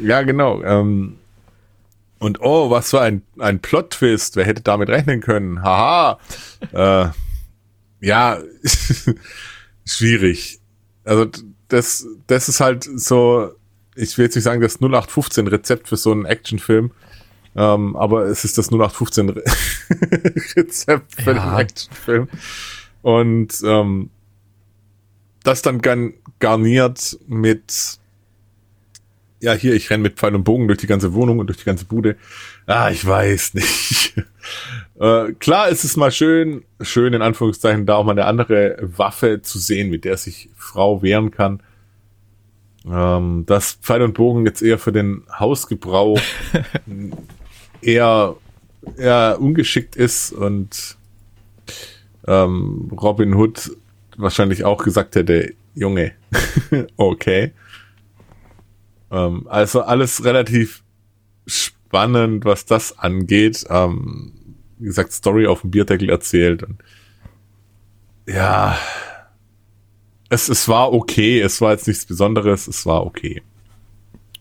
[0.00, 0.62] ja genau.
[0.62, 1.18] Ähm,
[2.18, 4.36] und oh, was für ein, ein Plot-Twist.
[4.36, 5.62] Wer hätte damit rechnen können?
[5.62, 6.18] Haha.
[6.72, 7.08] äh,
[8.00, 8.38] ja,
[9.84, 10.60] schwierig
[11.08, 11.26] also
[11.68, 13.52] das, das ist halt so,
[13.96, 16.92] ich will jetzt nicht sagen, das 0815 Rezept für so einen Actionfilm,
[17.56, 19.42] ähm, aber es ist das 0815 Re
[20.56, 21.42] Rezept für ja.
[21.42, 22.28] einen Actionfilm.
[23.02, 24.10] Und ähm,
[25.44, 25.80] das dann
[26.40, 27.98] garniert mit
[29.40, 31.64] ja, hier, ich renn mit Pfeil und Bogen durch die ganze Wohnung und durch die
[31.64, 32.16] ganze Bude.
[32.66, 34.14] Ah, ich weiß nicht.
[35.00, 39.42] äh, klar ist es mal schön, schön in Anführungszeichen, da auch mal eine andere Waffe
[39.42, 41.60] zu sehen, mit der sich Frau wehren kann.
[42.90, 46.20] Ähm, dass Pfeil und Bogen jetzt eher für den Hausgebrauch
[47.82, 48.36] eher,
[48.96, 50.96] eher ungeschickt ist und
[52.26, 53.70] ähm, Robin Hood
[54.16, 56.12] wahrscheinlich auch gesagt hätte, Junge,
[56.96, 57.52] okay.
[59.10, 60.82] Ähm, also alles relativ
[61.46, 63.64] spannend, was das angeht.
[63.68, 64.32] Ähm,
[64.78, 66.62] wie gesagt, Story auf dem Bierdeckel erzählt.
[66.62, 66.78] Und
[68.26, 68.78] ja,
[70.28, 71.40] es, es war okay.
[71.40, 72.68] Es war jetzt nichts Besonderes.
[72.68, 73.42] Es war okay.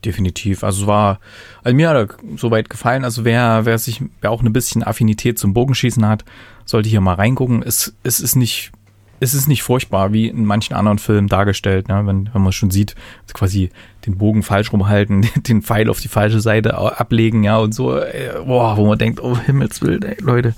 [0.06, 0.64] Definitiv.
[0.64, 1.20] Also war,
[1.64, 3.04] also mir hat er soweit gefallen.
[3.04, 6.24] Also wer, wer sich, wer auch ein bisschen Affinität zum Bogenschießen hat,
[6.66, 7.64] sollte hier mal reingucken.
[7.64, 8.72] Es, es ist nicht
[9.20, 12.06] es ist nicht furchtbar, wie in manchen anderen Filmen dargestellt, ne?
[12.06, 12.96] wenn, wenn man schon sieht,
[13.34, 13.72] quasi
[14.06, 18.42] den Bogen falsch rumhalten, den Pfeil auf die falsche Seite ablegen, ja, und so, äh,
[18.46, 20.56] boah, wo man denkt, oh Himmelswild, ey, Leute.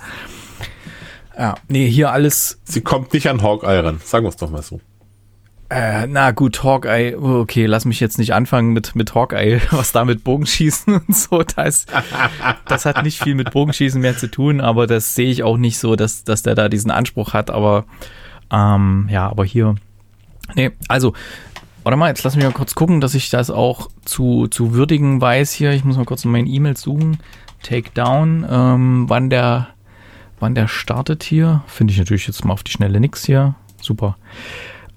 [1.38, 2.60] Ja, nee, hier alles.
[2.66, 4.82] Sie kommt nicht an Hawkeye ran, sagen wir es doch mal so.
[5.72, 10.03] Äh, na gut, Hawkeye, okay, lass mich jetzt nicht anfangen mit, mit Hawkeye, was da
[10.03, 11.86] mit Bogenschießen und so, das,
[12.68, 15.78] das hat nicht viel mit Bogenschießen mehr zu tun, aber das sehe ich auch nicht
[15.78, 17.86] so, dass, dass der da diesen Anspruch hat, aber
[18.52, 19.76] ähm, ja, aber hier.
[20.56, 21.14] Nee, also
[21.84, 25.22] Warte mal, jetzt lass mich mal kurz gucken, dass ich das auch zu, zu würdigen
[25.22, 25.72] weiß hier.
[25.72, 27.20] Ich muss mal kurz in meinen E-Mails suchen.
[27.64, 29.70] Takedown, ähm, wann der,
[30.39, 31.64] wann der startet hier.
[31.68, 33.56] Finde ich natürlich jetzt mal auf die Schnelle nix hier.
[33.82, 34.18] Super.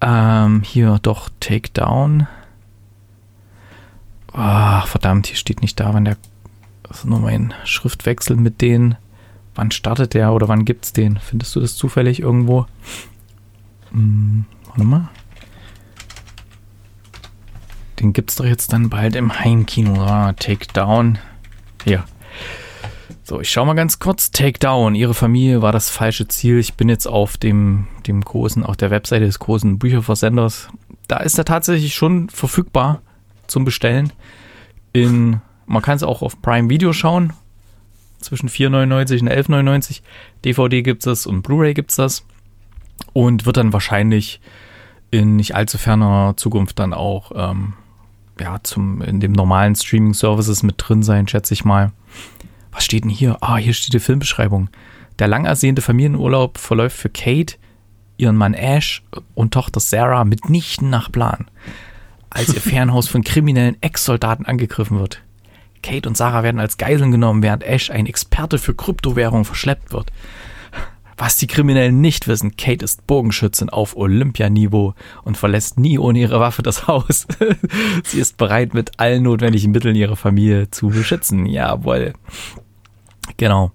[0.01, 2.27] Ähm, hier doch Takedown.
[4.33, 6.17] Ach, verdammt, hier steht nicht da, wann der.
[6.83, 8.97] Das ist nur mein Schriftwechsel mit denen.
[9.55, 11.19] Wann startet der oder wann gibt's den?
[11.19, 12.67] Findest du das zufällig irgendwo?
[13.93, 15.09] Hm, warte mal.
[18.01, 20.03] Den gibt's doch jetzt dann bald im Heimkino.
[20.03, 21.19] Ah, Takedown.
[21.85, 22.05] Hier.
[23.23, 24.33] So, ich schau mal ganz kurz.
[24.33, 24.95] Takedown.
[24.95, 26.59] Ihre Familie war das falsche Ziel.
[26.59, 30.69] Ich bin jetzt auf dem, dem großen, auf der Webseite des großen Bücherversenders.
[31.07, 33.03] Da ist er tatsächlich schon verfügbar
[33.47, 34.13] zum Bestellen.
[34.93, 37.33] In, man kann es auch auf Prime Video schauen.
[38.21, 40.01] Zwischen 4,99 und 11,99.
[40.45, 42.25] DVD gibt es und Blu-ray gibt es das.
[43.13, 44.41] Und wird dann wahrscheinlich
[45.11, 47.75] in nicht allzu ferner Zukunft dann auch ähm,
[48.41, 51.93] ja, zum, in dem normalen Streaming-Services mit drin sein, schätze ich mal.
[52.73, 53.37] Was steht denn hier?
[53.41, 54.69] Ah, hier steht die Filmbeschreibung.
[55.19, 57.57] Der lang ersehnte Familienurlaub verläuft für Kate,
[58.17, 59.03] ihren Mann Ash
[59.35, 61.51] und Tochter Sarah mitnichten nach Plan,
[62.31, 65.23] als ihr Fernhaus von kriminellen Ex-Soldaten angegriffen wird.
[65.83, 70.11] Kate und Sarah werden als Geiseln genommen, während Ash, ein Experte für Kryptowährung, verschleppt wird.
[71.25, 76.41] Was die Kriminellen nicht wissen, Kate ist Bogenschützin auf Olympianiveau und verlässt nie ohne ihre
[76.41, 77.29] Waffe das Haus.
[78.03, 81.47] Sie ist bereit, mit allen notwendigen Mitteln ihre Familie zu beschützen.
[81.47, 82.15] Jawohl.
[83.37, 83.71] Genau.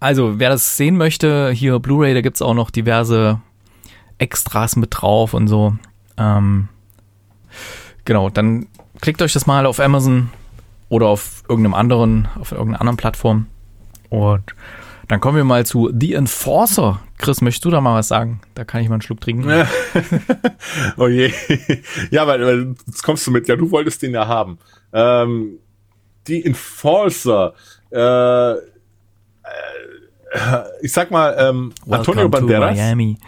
[0.00, 3.40] Also, wer das sehen möchte, hier Blu-ray, da gibt's auch noch diverse
[4.18, 5.76] Extras mit drauf und so.
[6.16, 6.70] Ähm,
[8.04, 8.66] genau, dann
[9.00, 10.30] klickt euch das mal auf Amazon
[10.88, 13.46] oder auf irgendeinem anderen, auf irgendeiner anderen Plattform.
[14.08, 14.42] Und
[15.10, 17.00] dann kommen wir mal zu The Enforcer.
[17.18, 18.40] Chris, möchtest du da mal was sagen?
[18.54, 19.50] Da kann ich mal einen Schluck trinken.
[20.96, 21.32] oh je.
[22.12, 24.60] Ja, weil, weil jetzt kommst du mit, ja, du wolltest den ja haben.
[24.92, 25.58] Ähm,
[26.28, 27.54] die Enforcer.
[27.90, 28.58] Äh, äh,
[30.80, 32.76] ich sag mal, ähm, Antonio Banderas.
[32.76, 33.18] Miami.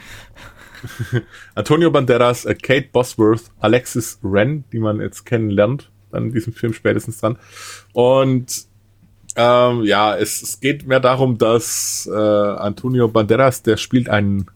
[1.56, 6.74] Antonio Banderas, äh, Kate Bosworth, Alexis Wren, die man jetzt kennenlernt, dann in diesem Film
[6.74, 7.38] spätestens dran.
[7.92, 8.70] Und
[9.36, 14.46] ähm, ja, es, es geht mehr darum, dass äh, Antonio Banderas, der spielt einen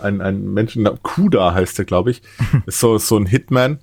[0.00, 2.22] ein, ein Menschen, Kuda heißt der, glaube ich,
[2.66, 3.78] ist so, so ein Hitman.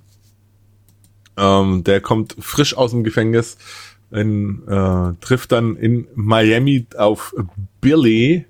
[1.36, 3.58] Ähm, der kommt frisch aus dem Gefängnis,
[4.10, 7.34] in, äh, trifft dann in Miami auf
[7.80, 8.46] Billy.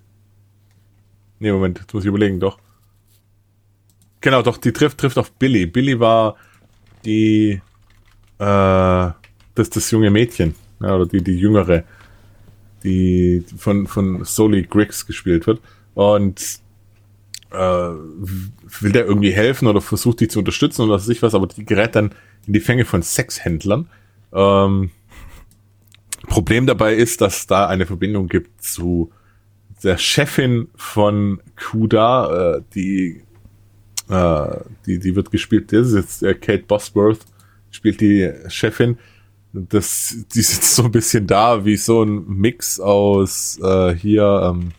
[1.38, 2.58] Nee, Moment, jetzt muss ich überlegen, doch.
[4.20, 5.66] Genau, doch, die trifft, trifft auf Billy.
[5.66, 6.36] Billy war
[7.04, 7.60] die,
[8.38, 9.10] äh,
[9.54, 11.84] das, das junge Mädchen ja, oder die, die jüngere,
[12.82, 15.60] die von, von Soli Griggs gespielt wird.
[15.94, 16.60] Und
[17.50, 21.34] äh, will der irgendwie helfen oder versucht die zu unterstützen oder was weiß ich was,
[21.34, 22.12] aber die gerät dann
[22.46, 23.88] in die Fänge von Sexhändlern.
[24.32, 24.90] Ähm,
[26.28, 29.12] Problem dabei ist, dass da eine Verbindung gibt zu
[29.82, 33.22] der Chefin von Kuda, äh, die,
[34.08, 34.56] äh,
[34.86, 37.20] die, die wird gespielt, das ist jetzt äh, Kate Bosworth,
[37.70, 38.98] spielt die Chefin,
[39.56, 44.72] das, die sitzt so ein bisschen da wie so ein Mix aus äh, hier, ähm,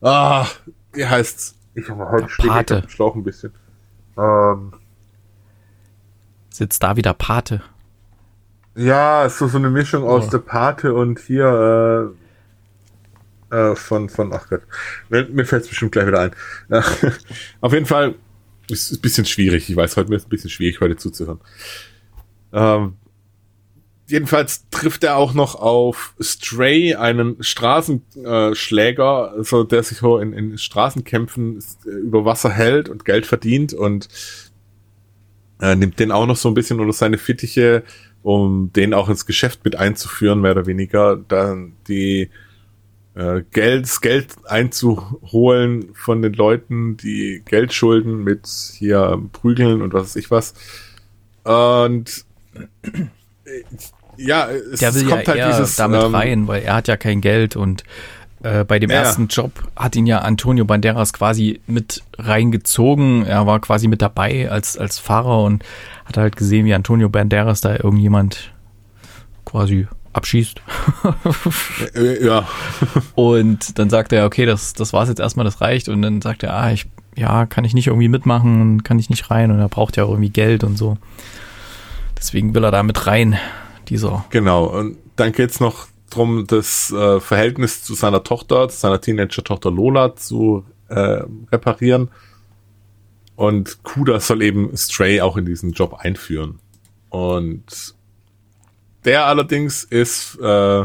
[0.00, 0.46] ah,
[0.92, 1.56] wie heißt's?
[1.74, 2.84] Ich habe heute Pate.
[2.88, 3.52] Schlauch ein bisschen.
[4.18, 4.72] Ähm,
[6.50, 7.62] Sitzt da wieder Pate.
[8.74, 10.30] Ja, ist so, so eine Mischung aus oh.
[10.30, 12.14] der Pate und hier
[13.50, 14.62] äh, äh, von, von, ach Gott,
[15.08, 16.30] mir, mir fällt es bestimmt gleich wieder ein.
[17.60, 18.14] Auf jeden Fall
[18.68, 19.68] ist es ein bisschen schwierig.
[19.68, 21.40] Ich weiß, heute ist es ein bisschen schwierig, heute zuzuhören.
[22.52, 22.96] Ähm,
[24.06, 30.58] jedenfalls trifft er auch noch auf Stray, einen Straßenschläger, also der sich so in, in
[30.58, 34.08] Straßenkämpfen äh, über Wasser hält und Geld verdient und
[35.60, 37.84] äh, nimmt den auch noch so ein bisschen unter seine Fittiche,
[38.22, 42.30] um den auch ins Geschäft mit einzuführen, mehr oder weniger, dann die
[43.14, 49.92] äh, Geld, das Geld einzuholen von den Leuten, die Geld schulden mit hier Prügeln und
[49.92, 50.54] was weiß ich was.
[51.44, 52.24] Und
[54.16, 56.96] ja, es, der will kommt ja halt dieses, damit ähm, rein, weil er hat ja
[56.96, 57.84] kein Geld und
[58.42, 58.96] äh, bei dem ja.
[58.96, 63.24] ersten Job hat ihn ja Antonio Banderas quasi mit reingezogen.
[63.24, 65.64] Er war quasi mit dabei als, als Fahrer und
[66.04, 68.52] hat halt gesehen, wie Antonio Banderas da irgendjemand
[69.44, 70.60] quasi abschießt.
[71.94, 72.46] Äh, ja.
[73.14, 75.88] und dann sagt er, okay, das, das war's jetzt erstmal, das reicht.
[75.88, 76.86] Und dann sagt er, ah, ich,
[77.16, 80.10] ja, kann ich nicht irgendwie mitmachen, kann ich nicht rein und er braucht ja auch
[80.10, 80.96] irgendwie Geld und so.
[82.22, 83.36] Deswegen will er da mit rein
[83.88, 84.24] dieser.
[84.30, 89.72] Genau, und dann geht's noch drum, das äh, Verhältnis zu seiner Tochter, zu seiner Teenager-Tochter
[89.72, 92.10] Lola zu äh, reparieren.
[93.34, 96.60] Und Kuda soll eben Stray auch in diesen Job einführen.
[97.08, 97.96] Und
[99.04, 100.84] der allerdings ist äh,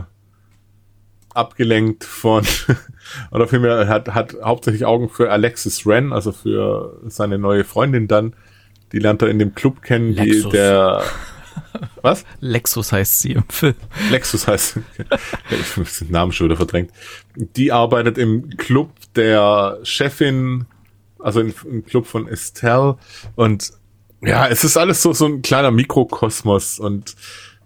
[1.36, 2.48] abgelenkt von,
[3.32, 8.34] oder vielmehr hat, hat hauptsächlich Augen für Alexis Wren, also für seine neue Freundin dann.
[8.92, 10.44] Die lernt er in dem Club kennen, Lexus.
[10.44, 11.04] die der.
[12.02, 12.24] Was?
[12.40, 13.76] Lexus heißt sie im Film.
[14.10, 14.78] Lexus heißt.
[14.98, 16.92] ich habe den Namen schon wieder verdrängt.
[17.36, 20.66] Die arbeitet im Club der Chefin,
[21.20, 22.98] also im, Club von Estelle.
[23.36, 23.74] Und
[24.22, 26.80] ja, es ist alles so, so ein kleiner Mikrokosmos.
[26.80, 27.16] Und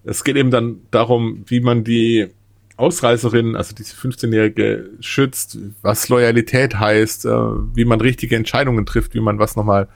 [0.04, 2.28] es geht eben dann darum, wie man die
[2.78, 9.20] Ausreißerin, also diese 15-Jährige, schützt, was Loyalität heißt, äh, wie man richtige Entscheidungen trifft, wie
[9.20, 9.88] man was nochmal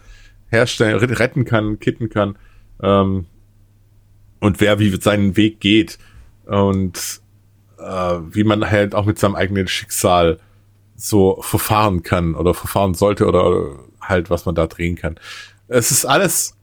[0.56, 2.38] herstellen, retten kann, kitten kann.
[2.82, 3.26] Ähm,
[4.40, 5.98] und wer wie seinen Weg geht
[6.46, 7.22] und
[7.80, 10.40] äh, wie man halt auch mit seinem eigenen Schicksal
[10.96, 15.16] so verfahren kann oder verfahren sollte oder halt was man da drehen kann.
[15.68, 16.56] Es ist alles,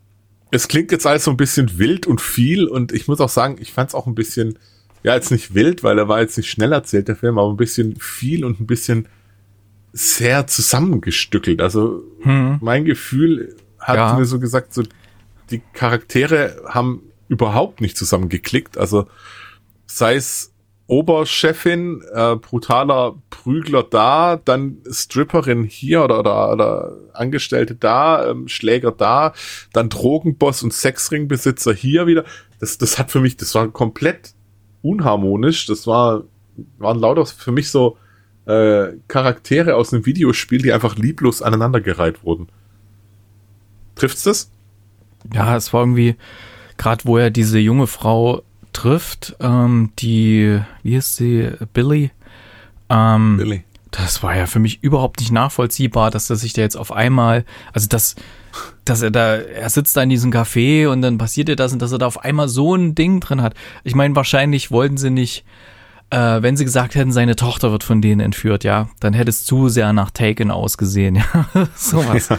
[0.51, 3.57] es klingt jetzt alles so ein bisschen wild und viel und ich muss auch sagen,
[3.61, 4.59] ich fand es auch ein bisschen,
[5.03, 7.57] ja jetzt nicht wild, weil er war jetzt nicht schnell erzählt, der Film, aber ein
[7.57, 9.09] bisschen viel und ein bisschen
[9.93, 11.61] sehr zusammengestückelt.
[11.61, 12.59] Also Hm.
[12.63, 14.15] mein Gefühl hat Ja.
[14.15, 14.83] mir so gesagt, so
[15.51, 18.79] die Charaktere haben überhaupt nicht zusammengeklickt.
[18.79, 19.07] Also
[19.87, 20.53] sei es
[20.87, 28.93] Oberchefin, äh, brutaler Prügler da, dann Stripperin hier oder, oder, oder Angestellte da, ähm, Schläger
[28.93, 29.33] da,
[29.73, 32.25] dann Drogenboss und Sexringbesitzer hier wieder.
[32.61, 34.35] Das, das hat für mich, das war komplett
[34.83, 35.67] unharmonisch.
[35.67, 36.25] Das war,
[36.79, 37.97] waren lauter für mich so
[38.47, 42.49] äh, Charaktere aus einem Videospiel, die einfach lieblos aneinandergereiht wurden.
[43.95, 44.51] Trifft's das?
[45.33, 46.17] Ja, es war irgendwie,
[46.77, 52.11] gerade wo er diese junge Frau trifft, ähm, die, wie ist sie, Billy?
[52.89, 53.65] Ähm, Billy.
[53.91, 57.45] Das war ja für mich überhaupt nicht nachvollziehbar, dass er sich da jetzt auf einmal,
[57.75, 58.17] also dass,
[58.87, 61.83] dass er da, er sitzt da in diesem Café und dann passiert ihr das und
[61.83, 63.55] dass er da auf einmal so ein Ding drin hat.
[63.85, 65.45] Ich meine, wahrscheinlich wollten sie nicht,
[66.09, 69.45] äh, wenn sie gesagt hätten, seine Tochter wird von denen entführt, ja, dann hätte es
[69.45, 71.17] zu sehr nach Taken ausgesehen,
[71.55, 72.31] ja, sowas.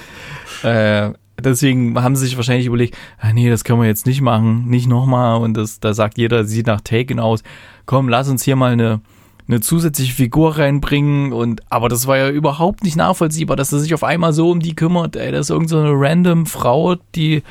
[0.63, 4.69] Äh, deswegen haben sie sich wahrscheinlich überlegt, ah, nee, das können wir jetzt nicht machen,
[4.69, 7.43] nicht nochmal und das, da sagt jeder, sieht nach Taken aus.
[7.85, 9.01] Komm, lass uns hier mal eine,
[9.47, 13.93] eine zusätzliche Figur reinbringen und aber das war ja überhaupt nicht nachvollziehbar, dass er sich
[13.93, 15.15] auf einmal so um die kümmert.
[15.15, 17.43] Ey, das ist irgend so random Frau, die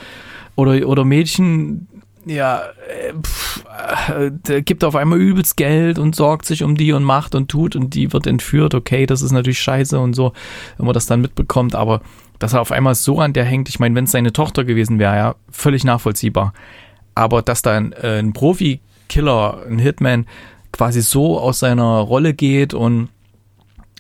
[0.57, 1.89] oder oder Mädchen,
[2.25, 3.65] ja, äh, pff,
[4.09, 7.51] äh, der gibt auf einmal übelst Geld und sorgt sich um die und macht und
[7.51, 8.75] tut und die wird entführt.
[8.75, 10.33] Okay, das ist natürlich scheiße und so,
[10.77, 12.01] wenn man das dann mitbekommt, aber
[12.43, 14.99] dass er auf einmal so an der hängt, ich meine, wenn es seine Tochter gewesen
[14.99, 16.53] wäre, ja, völlig nachvollziehbar.
[17.15, 20.27] Aber dass da ein, äh, ein Profi-Killer, ein Hitman,
[20.73, 23.11] quasi so aus seiner Rolle geht und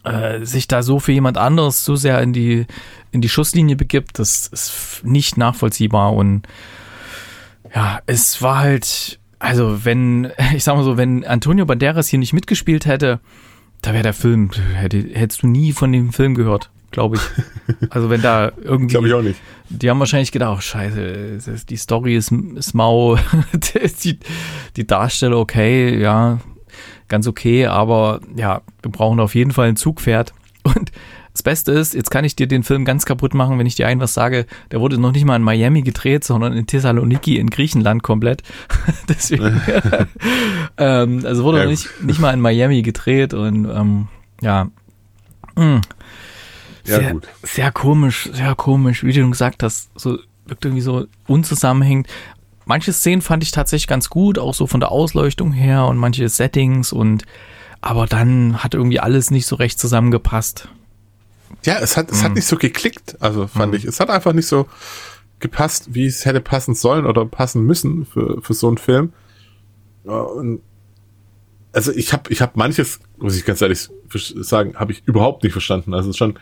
[0.03, 2.66] äh, sich da so für jemand anderes so sehr in die,
[3.12, 6.12] in die Schusslinie begibt, das ist nicht nachvollziehbar.
[6.12, 6.43] Und
[7.72, 12.32] ja, es war halt, also wenn, ich sag mal so, wenn Antonio Banderas hier nicht
[12.32, 13.20] mitgespielt hätte,
[13.82, 17.22] da wäre der Film, hätte, hättest du nie von dem Film gehört, glaube ich.
[17.90, 19.40] Also wenn da irgendwie, Glaube ich auch nicht.
[19.68, 21.38] die haben wahrscheinlich gedacht, oh, scheiße,
[21.68, 23.16] die Story ist, ist mau,
[24.05, 24.18] die,
[24.76, 26.38] die Darsteller okay, ja,
[27.09, 30.32] ganz okay, aber ja, wir brauchen auf jeden Fall ein Zugpferd.
[30.62, 30.93] Und
[31.32, 33.86] das Beste ist, jetzt kann ich dir den Film ganz kaputt machen, wenn ich dir
[33.86, 37.49] ein was sage, der wurde noch nicht mal in Miami gedreht, sondern in Thessaloniki in
[37.49, 38.43] Griechenland komplett.
[39.09, 39.61] Deswegen,
[40.76, 44.09] ähm, also wurde Ja, noch nicht, nicht mal in Miami gedreht und ähm,
[44.43, 44.68] ja,
[45.57, 45.80] mm,
[46.85, 47.28] Ja, sehr, gut.
[47.43, 52.09] sehr komisch, sehr komisch, wie du gesagt hast, so wirkt irgendwie so unzusammenhängend.
[52.64, 56.28] Manche Szenen fand ich tatsächlich ganz gut, auch so von der Ausleuchtung her und manche
[56.28, 57.24] Settings und
[57.80, 60.68] aber dann hat irgendwie alles nicht so recht zusammengepasst.
[61.64, 63.85] Ja, es hat, es hat nicht so geklickt, also fand ich.
[63.85, 64.66] Es hat einfach nicht so
[65.41, 69.12] gepasst, wie es hätte passen sollen oder passen müssen für, für so einen Film.
[70.05, 70.62] Ja, und
[71.72, 75.53] also ich habe ich hab manches, muss ich ganz ehrlich sagen, habe ich überhaupt nicht
[75.53, 75.95] verstanden.
[75.95, 76.39] Also schon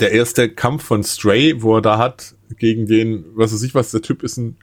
[0.00, 3.90] der erste Kampf von Stray, wo er da hat, gegen den, was weiß ich was,
[3.90, 4.56] der Typ ist ein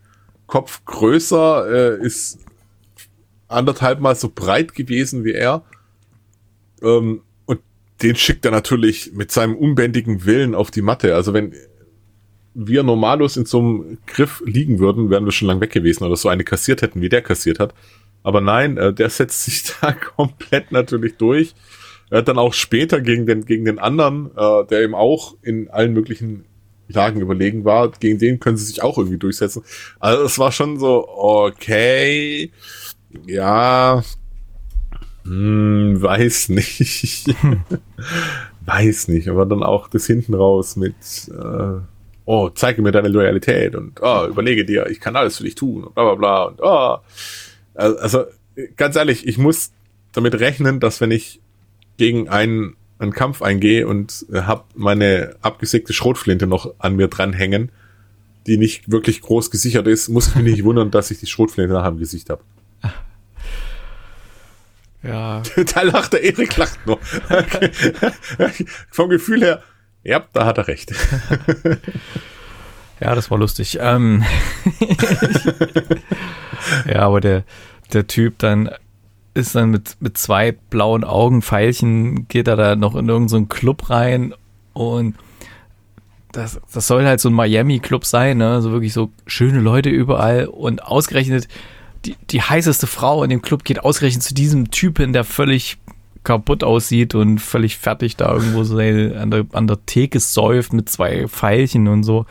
[0.47, 2.39] Kopf größer, äh, ist
[3.47, 5.63] anderthalb Mal so breit gewesen wie er.
[6.81, 7.61] Ähm, und
[8.01, 11.15] den schickt er natürlich mit seinem unbändigen Willen auf die Matte.
[11.15, 11.53] Also wenn
[12.53, 16.15] wir normallos in so einem Griff liegen würden, wären wir schon lang weg gewesen oder
[16.15, 17.73] so eine kassiert hätten, wie der kassiert hat.
[18.23, 21.53] Aber nein, äh, der setzt sich da komplett natürlich durch.
[22.10, 25.70] Er hat dann auch später gegen den, gegen den anderen, äh, der eben auch in
[25.70, 26.45] allen möglichen
[26.88, 29.64] Lagen überlegen war, gegen den können sie sich auch irgendwie durchsetzen.
[29.99, 32.51] Also es war schon so, okay,
[33.26, 34.03] ja,
[35.24, 37.36] hm, weiß nicht.
[38.66, 40.95] weiß nicht, aber dann auch das hinten raus mit,
[41.30, 41.80] äh,
[42.26, 45.84] oh, zeige mir deine Loyalität und oh, überlege dir, ich kann alles für dich tun
[45.84, 46.97] und bla bla bla und oh.
[47.74, 48.24] Also
[48.78, 49.72] ganz ehrlich, ich muss
[50.14, 51.41] damit rechnen, dass wenn ich
[51.98, 57.72] gegen einen, einen Kampf eingehe und habe meine abgesägte Schrotflinte noch an mir dranhängen,
[58.48, 61.74] die nicht wirklich groß gesichert ist, muss ich mich nicht wundern, dass ich die Schrotflinte
[61.74, 62.43] nachher im Gesicht habe.
[65.06, 65.43] Ja.
[65.76, 67.00] da lacht der Erik, lacht nur.
[68.89, 69.62] Vom Gefühl her,
[70.02, 70.93] ja, da hat er recht.
[73.00, 73.78] ja, das war lustig.
[73.80, 74.26] Ähm
[76.88, 77.43] ja, aber der,
[77.93, 78.72] der Typ dann
[79.36, 83.45] ist dann mit, mit zwei blauen Augen, Pfeilchen, geht er da noch in irgendeinen so
[83.45, 84.33] Club rein
[84.73, 85.15] und
[86.31, 88.61] das, das soll halt so ein Miami-Club sein, ne?
[88.61, 91.47] So wirklich so schöne Leute überall und ausgerechnet
[92.05, 95.77] die, die heißeste Frau in dem Club geht ausgerechnet zu diesem Typen, der völlig
[96.23, 100.89] kaputt aussieht und völlig fertig da irgendwo so an der, an der Theke säuft mit
[100.89, 102.25] zwei Pfeilchen und so.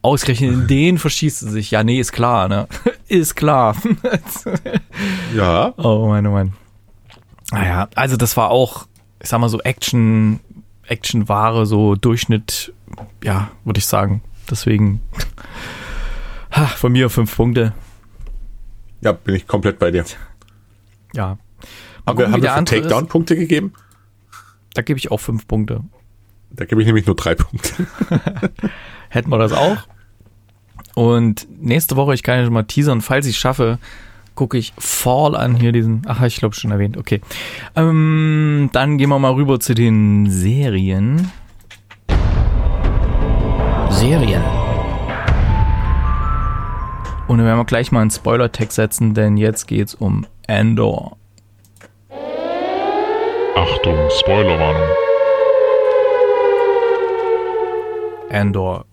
[0.00, 1.70] Ausgerechnet in den verschießt sie sich.
[1.70, 2.66] Ja, nee, ist klar, ne?
[3.18, 3.76] Ist klar.
[5.36, 5.74] ja.
[5.76, 6.52] Oh mein, oh mein.
[7.50, 8.86] Naja, also das war auch,
[9.20, 10.40] ich sag mal so Action,
[10.86, 12.72] Actionware, so Durchschnitt,
[13.22, 14.22] ja, würde ich sagen.
[14.50, 15.00] Deswegen,
[16.50, 17.74] ha, von mir fünf Punkte.
[19.02, 20.04] Ja, bin ich komplett bei dir.
[21.14, 21.36] Ja,
[22.06, 23.74] haben wir, haben wir für Takedown-Punkte gegeben?
[24.74, 25.82] Da gebe ich auch fünf Punkte.
[26.50, 27.86] Da gebe ich nämlich nur drei Punkte.
[29.08, 29.76] Hätten wir das auch.
[30.94, 33.78] Und nächste Woche, ich kann ja schon mal teasern, falls ich schaffe,
[34.34, 36.02] gucke ich Fall an hier diesen.
[36.06, 36.96] Ach, ich glaube schon erwähnt.
[36.96, 37.20] Okay.
[37.76, 41.30] Ähm, dann gehen wir mal rüber zu den Serien.
[43.90, 44.42] Serien.
[47.28, 51.16] Und dann werden wir gleich mal einen Spoiler-Tag setzen, denn jetzt geht's um Andor.
[53.54, 54.88] Achtung, Spoilerwarnung.
[58.30, 58.84] Andor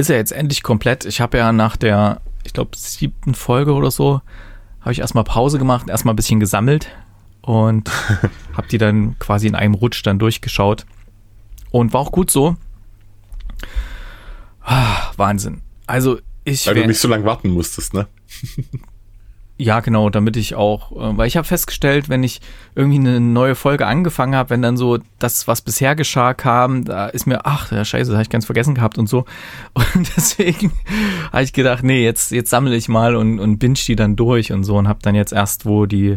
[0.00, 1.04] ist ja jetzt endlich komplett.
[1.04, 4.20] Ich habe ja nach der, ich glaube, siebten Folge oder so,
[4.80, 6.88] habe ich erstmal Pause gemacht, erstmal ein bisschen gesammelt
[7.42, 7.90] und
[8.56, 10.86] habe die dann quasi in einem Rutsch dann durchgeschaut.
[11.70, 12.56] Und war auch gut so.
[14.62, 15.62] Ah, Wahnsinn.
[15.86, 16.66] Also ich.
[16.66, 18.08] Weil du nicht so lange warten musstest, ne?
[19.60, 22.40] Ja, genau, damit ich auch, äh, weil ich habe festgestellt, wenn ich
[22.74, 27.08] irgendwie eine neue Folge angefangen habe, wenn dann so das, was bisher geschah, kam, da
[27.08, 29.26] ist mir, ach, ja, scheiße, das habe ich ganz vergessen gehabt und so.
[29.74, 30.72] Und deswegen
[31.30, 34.50] habe ich gedacht, nee, jetzt, jetzt sammle ich mal und, und binge die dann durch
[34.50, 36.16] und so und habe dann jetzt erst, wo die,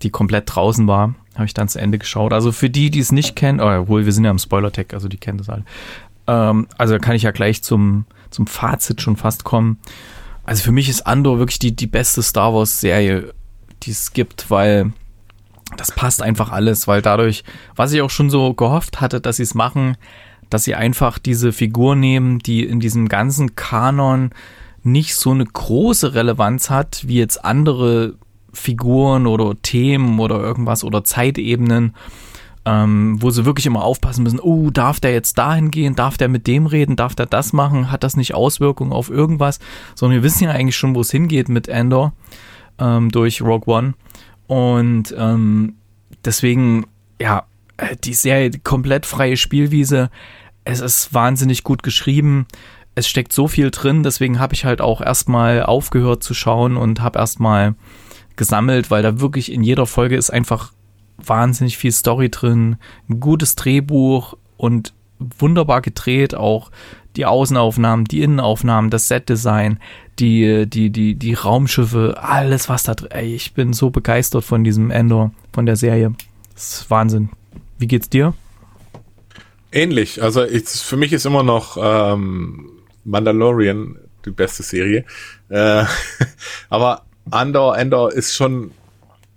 [0.00, 2.32] die komplett draußen war, habe ich dann zu Ende geschaut.
[2.32, 5.08] Also für die, die es nicht kennen, oh, obwohl wir sind ja im Spoiler-Tag, also
[5.08, 5.64] die kennen das alle.
[6.26, 9.78] Ähm, also kann ich ja gleich zum, zum Fazit schon fast kommen.
[10.44, 13.32] Also für mich ist Andor wirklich die, die beste Star Wars-Serie,
[13.82, 14.92] die es gibt, weil
[15.76, 19.42] das passt einfach alles, weil dadurch, was ich auch schon so gehofft hatte, dass sie
[19.42, 19.96] es machen,
[20.50, 24.30] dass sie einfach diese Figur nehmen, die in diesem ganzen Kanon
[24.82, 28.14] nicht so eine große Relevanz hat, wie jetzt andere
[28.52, 31.94] Figuren oder Themen oder irgendwas oder Zeitebenen
[32.66, 36.28] ähm, wo sie wirklich immer aufpassen müssen, oh, darf der jetzt dahin gehen, darf der
[36.28, 39.58] mit dem reden, darf der das machen, hat das nicht Auswirkungen auf irgendwas,
[39.94, 42.12] sondern wir wissen ja eigentlich schon, wo es hingeht mit Endor
[42.78, 43.94] ähm, durch Rogue One.
[44.46, 45.74] Und ähm,
[46.24, 46.86] deswegen,
[47.20, 47.44] ja,
[47.76, 50.10] äh, die Serie komplett freie Spielwiese,
[50.64, 52.46] es ist wahnsinnig gut geschrieben,
[52.94, 57.02] es steckt so viel drin, deswegen habe ich halt auch erstmal aufgehört zu schauen und
[57.02, 57.74] habe erstmal
[58.36, 60.72] gesammelt, weil da wirklich in jeder Folge ist einfach
[61.18, 62.76] wahnsinnig viel Story drin,
[63.08, 66.70] ein gutes Drehbuch und wunderbar gedreht, auch
[67.16, 69.78] die Außenaufnahmen, die Innenaufnahmen, das Setdesign,
[70.18, 73.10] die, die, die, die Raumschiffe, alles was da drin.
[73.12, 76.12] Ey, ich bin so begeistert von diesem Endor, von der Serie.
[76.54, 77.30] Das ist Wahnsinn.
[77.78, 78.34] Wie geht's dir?
[79.70, 80.22] Ähnlich.
[80.22, 82.70] Also ich, für mich ist immer noch ähm,
[83.04, 85.04] Mandalorian die beste Serie.
[85.48, 85.84] Äh,
[86.68, 88.72] aber Andor, Endor ist schon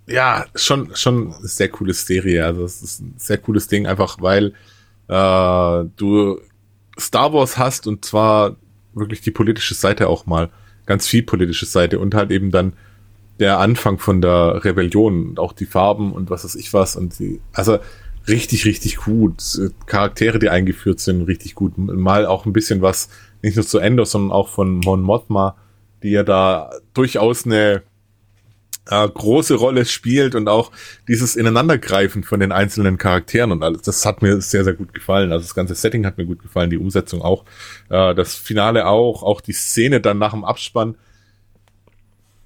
[0.08, 2.46] ja, schon, schon sehr coole Serie.
[2.46, 4.54] Also es ist ein sehr cooles Ding, einfach weil
[5.08, 6.40] äh, du
[7.00, 8.56] Star Wars hast und zwar
[8.94, 10.50] wirklich die politische Seite auch mal.
[10.86, 12.74] Ganz viel politische Seite und halt eben dann
[13.40, 17.20] der Anfang von der Rebellion und auch die Farben und was weiß ich was und
[17.20, 17.78] die, also
[18.28, 19.44] richtig, richtig gut.
[19.86, 21.78] Charaktere, die eingeführt sind, richtig gut.
[21.78, 23.10] Mal auch ein bisschen was,
[23.42, 25.56] nicht nur zu Ender, sondern auch von Mon Mothma,
[26.02, 27.84] die ja da durchaus eine
[28.90, 30.72] äh, große Rolle spielt und auch
[31.08, 35.32] dieses Ineinandergreifen von den einzelnen Charakteren und alles, das hat mir sehr, sehr gut gefallen.
[35.32, 37.46] Also das ganze Setting hat mir gut gefallen, die Umsetzung auch,
[37.90, 40.96] äh, das Finale auch, auch die Szene dann nach dem Abspann.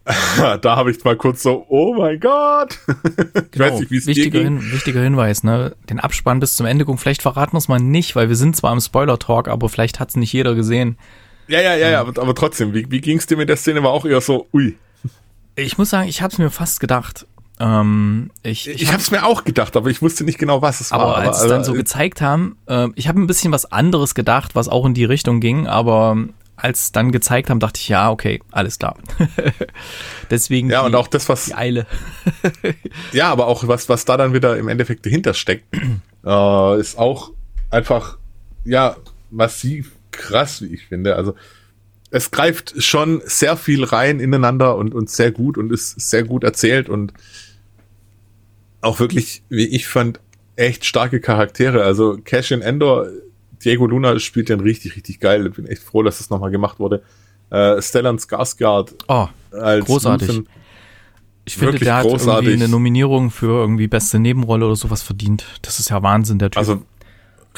[0.62, 2.80] da habe ich mal kurz so, oh mein Gott.
[2.88, 4.40] ich Genau, weiß nicht, wie es wichtiger.
[4.40, 5.76] Hin, wichtiger Hinweis, ne?
[5.90, 6.98] Den Abspann bis zum Ende gucken.
[6.98, 10.10] Vielleicht verraten wir es mal nicht, weil wir sind zwar im Spoiler-Talk, aber vielleicht hat
[10.10, 10.98] es nicht jeder gesehen.
[11.48, 13.84] Ja, ja, ja, ja, aber, aber trotzdem, wie, wie ging es dir mit der Szene?
[13.84, 14.76] War auch eher so, ui.
[15.56, 17.26] Ich muss sagen, ich habe es mir fast gedacht.
[17.60, 20.82] Ähm, ich, Ich, ich habe es mir auch gedacht, aber ich wusste nicht genau, was
[20.82, 21.18] es aber war.
[21.18, 24.68] als sie dann so gezeigt haben, äh, ich habe ein bisschen was anderes gedacht, was
[24.68, 26.18] auch in die Richtung ging, aber
[26.56, 28.96] als dann gezeigt haben, dachte ich, ja, okay, alles klar.
[30.30, 31.88] Deswegen ja, die, und auch das, was, die Eile.
[33.14, 35.66] ja, aber auch was, was da dann wieder im Endeffekt dahinter steckt,
[36.26, 37.32] äh, ist auch
[37.70, 38.18] einfach,
[38.64, 38.96] ja,
[39.32, 41.16] massiv krass, wie ich finde.
[41.16, 41.36] Also,
[42.12, 46.44] es greift schon sehr viel rein ineinander und, und sehr gut und ist sehr gut
[46.44, 47.14] erzählt und
[48.82, 50.20] auch wirklich, wie ich fand,
[50.56, 51.84] echt starke Charaktere.
[51.84, 53.08] Also Cassian Endor,
[53.64, 55.48] Diego Luna spielt den richtig, richtig geil.
[55.48, 57.04] Ich bin echt froh, dass das nochmal gemacht wurde.
[57.50, 60.28] Äh, Stellan Skarsgård Oh, als Großartig.
[60.28, 60.48] Luthen.
[61.46, 62.48] ich finde, der hat großartig.
[62.48, 65.46] irgendwie eine Nominierung für irgendwie beste Nebenrolle oder sowas verdient.
[65.62, 66.58] Das ist ja Wahnsinn, der Typ.
[66.58, 66.84] Also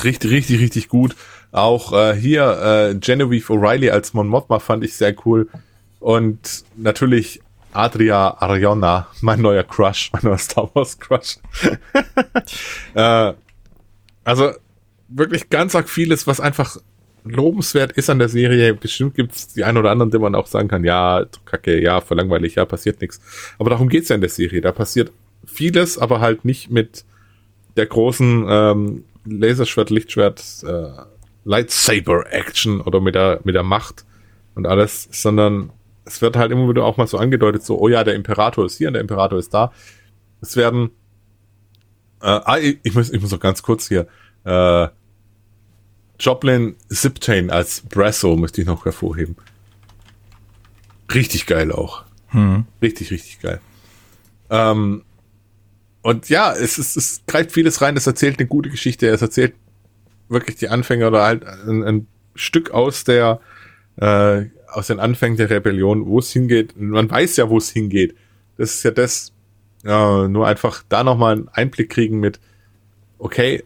[0.03, 1.15] richtig, richtig, richtig gut.
[1.53, 5.47] Auch äh, hier äh, Genevieve O'Reilly als Mon Mothma fand ich sehr cool.
[5.99, 7.41] Und natürlich
[7.71, 11.37] Adria Arjona, mein neuer Crush, mein neuer Star Wars Crush.
[12.95, 13.33] äh,
[14.23, 14.51] also
[15.09, 16.77] wirklich ganz arg vieles, was einfach
[17.23, 18.73] lobenswert ist an der Serie.
[18.73, 22.01] Bestimmt gibt es die ein oder anderen, die man auch sagen kann, ja, kacke, ja,
[22.01, 23.21] voll langweilig, ja, passiert nichts.
[23.59, 24.59] Aber darum geht's ja in der Serie.
[24.59, 25.11] Da passiert
[25.45, 27.05] vieles, aber halt nicht mit
[27.77, 31.12] der großen ähm, Laserschwert, Lichtschwert, äh,
[31.45, 34.05] Lightsaber-Action oder mit der, mit der Macht
[34.55, 35.71] und alles, sondern
[36.05, 38.77] es wird halt immer wieder auch mal so angedeutet, so, oh ja, der Imperator ist
[38.77, 39.71] hier und der Imperator ist da.
[40.41, 40.91] Es werden,
[42.21, 44.07] äh, ah, ich, ich muss, ich muss noch ganz kurz hier,
[44.43, 44.87] äh,
[46.19, 49.35] Joplin Ziptane als Brasso möchte ich noch hervorheben.
[51.13, 52.03] Richtig geil auch.
[52.29, 52.65] hm.
[52.81, 53.59] Richtig, richtig geil.
[54.49, 55.03] Ähm,
[56.01, 59.55] und ja, es, ist, es greift vieles rein, es erzählt eine gute Geschichte, es erzählt
[60.29, 63.39] wirklich die Anfänger oder halt ein, ein Stück aus der
[63.97, 66.73] äh, aus den Anfängen der Rebellion, wo es hingeht.
[66.77, 68.15] Man weiß ja, wo es hingeht.
[68.57, 69.31] Das ist ja das,
[69.83, 72.39] äh, nur einfach da nochmal einen Einblick kriegen mit,
[73.19, 73.63] okay,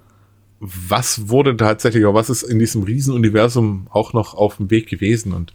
[0.59, 5.33] was wurde tatsächlich, oder was ist in diesem Riesenuniversum auch noch auf dem Weg gewesen
[5.33, 5.53] und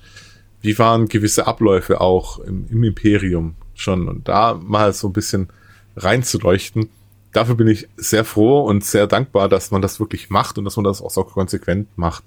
[0.60, 5.48] wie waren gewisse Abläufe auch im, im Imperium schon und da mal so ein bisschen
[5.96, 6.88] reinzuleuchten.
[7.32, 10.76] Dafür bin ich sehr froh und sehr dankbar, dass man das wirklich macht und dass
[10.76, 12.24] man das auch so konsequent macht.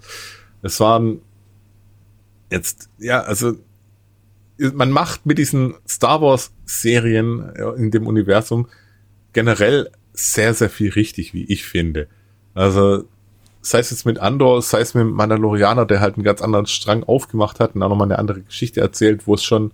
[0.61, 1.21] Es waren
[2.51, 3.53] jetzt, ja, also
[4.57, 8.67] man macht mit diesen Star Wars Serien in dem Universum
[9.33, 12.07] generell sehr, sehr viel richtig, wie ich finde.
[12.53, 13.03] Also
[13.61, 17.03] sei es jetzt mit Andor, sei es mit Mandalorianer, der halt einen ganz anderen Strang
[17.03, 19.71] aufgemacht hat und auch nochmal eine andere Geschichte erzählt, wo es schon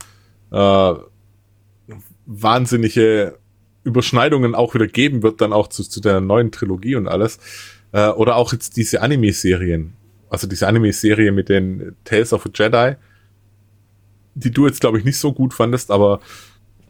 [0.52, 0.94] äh,
[2.26, 3.38] wahnsinnige
[3.84, 7.40] Überschneidungen auch wieder geben wird, dann auch zu, zu der neuen Trilogie und alles.
[7.92, 9.94] Äh, oder auch jetzt diese Anime-Serien.
[10.30, 12.96] Also diese Anime-Serie mit den Tales of a Jedi,
[14.36, 16.22] die du jetzt, glaube ich, nicht so gut fandest, aber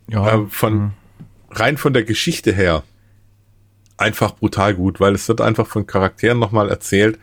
[0.10, 0.92] ja, äh, von hm.
[1.50, 2.84] rein von der Geschichte her
[3.98, 7.20] einfach brutal gut, weil es wird einfach von Charakteren nochmal erzählt,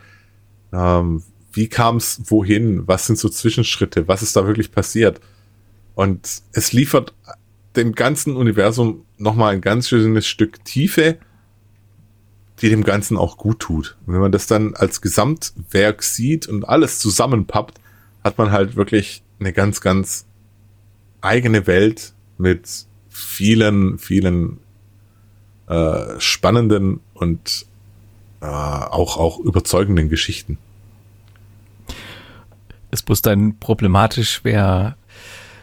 [0.73, 5.19] ähm, wie kam es wohin, was sind so Zwischenschritte, was ist da wirklich passiert.
[5.95, 7.13] Und es liefert
[7.79, 11.17] dem ganzen Universum nochmal ein ganz schönes Stück Tiefe,
[12.61, 13.97] die dem Ganzen auch gut tut.
[14.05, 17.79] Und wenn man das dann als Gesamtwerk sieht und alles zusammenpappt,
[18.23, 20.25] hat man halt wirklich eine ganz, ganz
[21.21, 22.67] eigene Welt mit
[23.07, 24.59] vielen, vielen
[25.67, 27.65] äh, spannenden und
[28.41, 30.57] äh, auch, auch überzeugenden Geschichten.
[32.91, 34.97] ist bloß dann problematisch, wer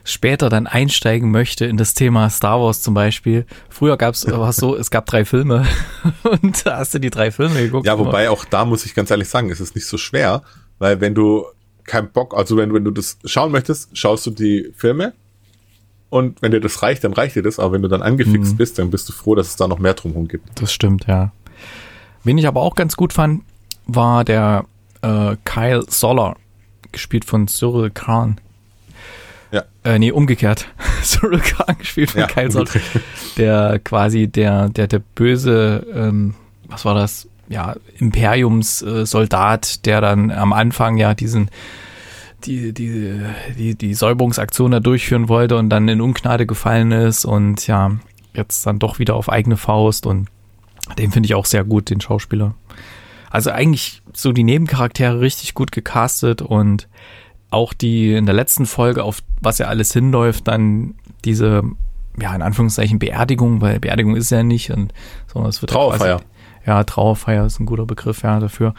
[0.07, 3.45] später dann einsteigen möchte in das Thema Star Wars zum Beispiel.
[3.69, 4.20] Früher gab es
[4.57, 5.66] so, es gab drei Filme
[6.23, 7.87] und da hast du die drei Filme geguckt.
[7.87, 10.43] Ja, wobei auch da muss ich ganz ehrlich sagen, ist es nicht so schwer,
[10.78, 11.45] weil wenn du
[11.85, 15.12] keinen Bock, also wenn, wenn du das schauen möchtest, schaust du die Filme
[16.09, 18.57] und wenn dir das reicht, dann reicht dir das, aber wenn du dann angefixt Mhm.
[18.57, 20.61] bist, dann bist du froh, dass es da noch mehr drumherum gibt.
[20.61, 21.33] Das stimmt, ja.
[22.24, 23.43] Wen ich aber auch ganz gut fand,
[23.87, 24.65] war der
[25.03, 26.37] äh, Kyle Soller,
[26.93, 28.41] gespielt von Cyril Khan.
[29.52, 29.64] Ja.
[29.85, 30.66] Äh, nee, umgekehrt.
[31.02, 32.82] Cyril Khan gespielt von Ja, Kyle umgedreht.
[33.36, 36.35] der quasi der, der, der böse, ähm,
[36.68, 37.28] was war das?
[37.48, 41.51] Ja, Imperiumssoldat, der dann am Anfang ja diesen,
[42.44, 43.20] die, die,
[43.56, 47.93] die, die Säuberungsaktion da durchführen wollte und dann in Ungnade gefallen ist und ja,
[48.35, 50.28] jetzt dann doch wieder auf eigene Faust und
[50.98, 52.55] den finde ich auch sehr gut, den Schauspieler.
[53.31, 56.89] Also eigentlich so die Nebencharaktere richtig gut gecastet und
[57.51, 60.94] auch die in der letzten Folge, auf was ja alles hinläuft, dann
[61.24, 61.62] diese,
[62.20, 64.93] ja, in Anführungszeichen Beerdigung, weil Beerdigung ist ja nicht und
[65.32, 66.16] sondern es wird Trauerfeier.
[66.16, 66.28] Quasi,
[66.66, 68.74] ja, Trauerfeier ist ein guter Begriff, ja, dafür.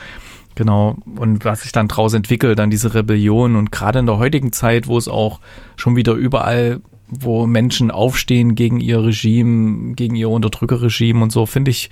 [0.56, 0.98] Genau.
[1.18, 4.88] Und was sich dann draus entwickelt, dann diese Rebellion und gerade in der heutigen Zeit,
[4.88, 5.40] wo es auch
[5.76, 11.72] schon wieder überall, wo Menschen aufstehen gegen ihr Regime, gegen ihr Unterdrückerregime und so, finde
[11.72, 11.90] ich,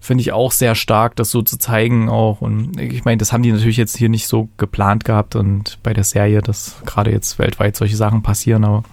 [0.00, 2.40] finde ich auch sehr stark, das so zu zeigen auch.
[2.40, 5.92] Und ich meine, das haben die natürlich jetzt hier nicht so geplant gehabt und bei
[5.92, 8.84] der Serie, dass gerade jetzt weltweit solche Sachen passieren, aber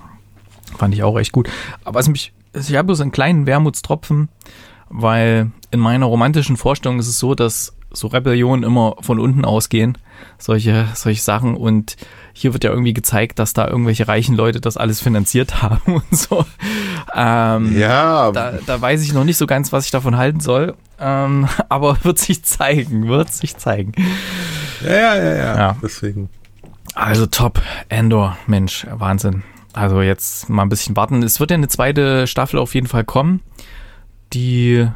[0.78, 1.50] fand ich auch echt gut.
[1.84, 4.30] Aber was mich, ich habe so einen kleinen Wermutstropfen,
[4.90, 9.98] weil in meiner romantischen Vorstellung ist es so, dass so Rebellionen immer von unten ausgehen,
[10.38, 11.56] solche, solche Sachen.
[11.56, 11.96] Und
[12.34, 16.18] hier wird ja irgendwie gezeigt, dass da irgendwelche reichen Leute das alles finanziert haben und
[16.18, 16.46] so.
[17.16, 20.74] Ähm, Ja, da, da weiß ich noch nicht so ganz, was ich davon halten soll.
[21.00, 23.94] Ähm, aber wird sich zeigen, wird sich zeigen.
[24.84, 25.58] ja, ja, ja, ja.
[25.58, 25.78] Ja.
[25.82, 26.30] Deswegen.
[26.96, 29.44] Also top, Endor, Mensch, Wahnsinn.
[29.74, 31.24] Also jetzt mal ein bisschen warten.
[31.24, 33.42] Es wird ja eine zweite Staffel auf jeden Fall kommen.
[34.34, 34.88] Die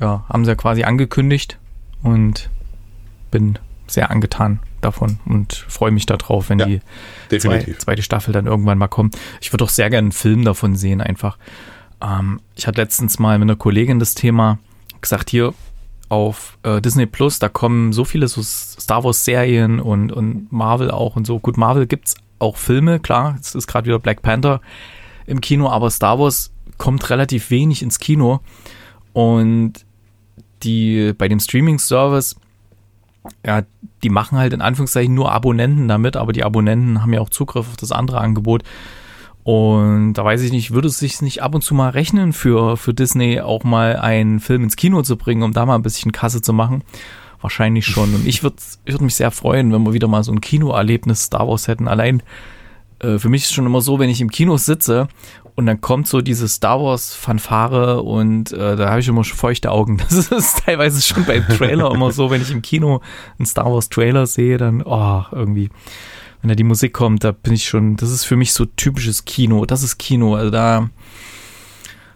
[0.00, 1.58] ja, haben sie ja quasi angekündigt
[2.02, 2.48] und
[3.30, 3.58] bin
[3.92, 6.80] sehr angetan davon und freue mich darauf, wenn Ja, die
[7.30, 7.78] Definitiv.
[7.78, 9.16] Zwei, zweite Staffel dann irgendwann mal kommt.
[9.40, 11.38] Ich würde auch sehr gerne einen Film davon sehen, einfach.
[12.00, 14.58] Ähm, ich hatte letztens mal mit einer Kollegin das Thema
[15.00, 15.54] gesagt, hier
[16.08, 20.90] auf äh, Disney Plus, da kommen so viele so Star Wars Serien und, und Marvel
[20.90, 21.38] auch und so.
[21.38, 24.60] Gut, Marvel gibt's auch Filme, klar, es ist gerade wieder Black Panther
[25.26, 28.40] im Kino, aber Star Wars kommt relativ wenig ins Kino
[29.12, 29.84] und
[30.62, 32.36] die bei dem Streaming-Service
[33.44, 33.62] ja,
[34.02, 37.68] die machen halt in Anführungszeichen nur Abonnenten damit, aber die Abonnenten haben ja auch Zugriff
[37.68, 38.62] auf das andere Angebot.
[39.42, 42.76] Und da weiß ich nicht, würde es sich nicht ab und zu mal rechnen für,
[42.76, 46.12] für Disney auch mal einen Film ins Kino zu bringen, um da mal ein bisschen
[46.12, 46.84] Kasse zu machen?
[47.40, 48.14] Wahrscheinlich schon.
[48.14, 51.24] Und ich würde ich würd mich sehr freuen, wenn wir wieder mal so ein Kinoerlebnis
[51.24, 51.88] Star Wars hätten.
[51.88, 52.22] Allein
[53.00, 55.08] äh, für mich ist schon immer so, wenn ich im Kino sitze
[55.60, 59.36] und dann kommt so diese Star Wars Fanfare und äh, da habe ich immer schon
[59.36, 59.98] feuchte Augen.
[60.08, 63.00] Das ist teilweise schon beim Trailer immer so, wenn ich im Kino
[63.38, 65.70] einen Star Wars Trailer sehe, dann oh, irgendwie
[66.40, 69.24] wenn da die Musik kommt, da bin ich schon, das ist für mich so typisches
[69.24, 70.88] Kino, das ist Kino, also da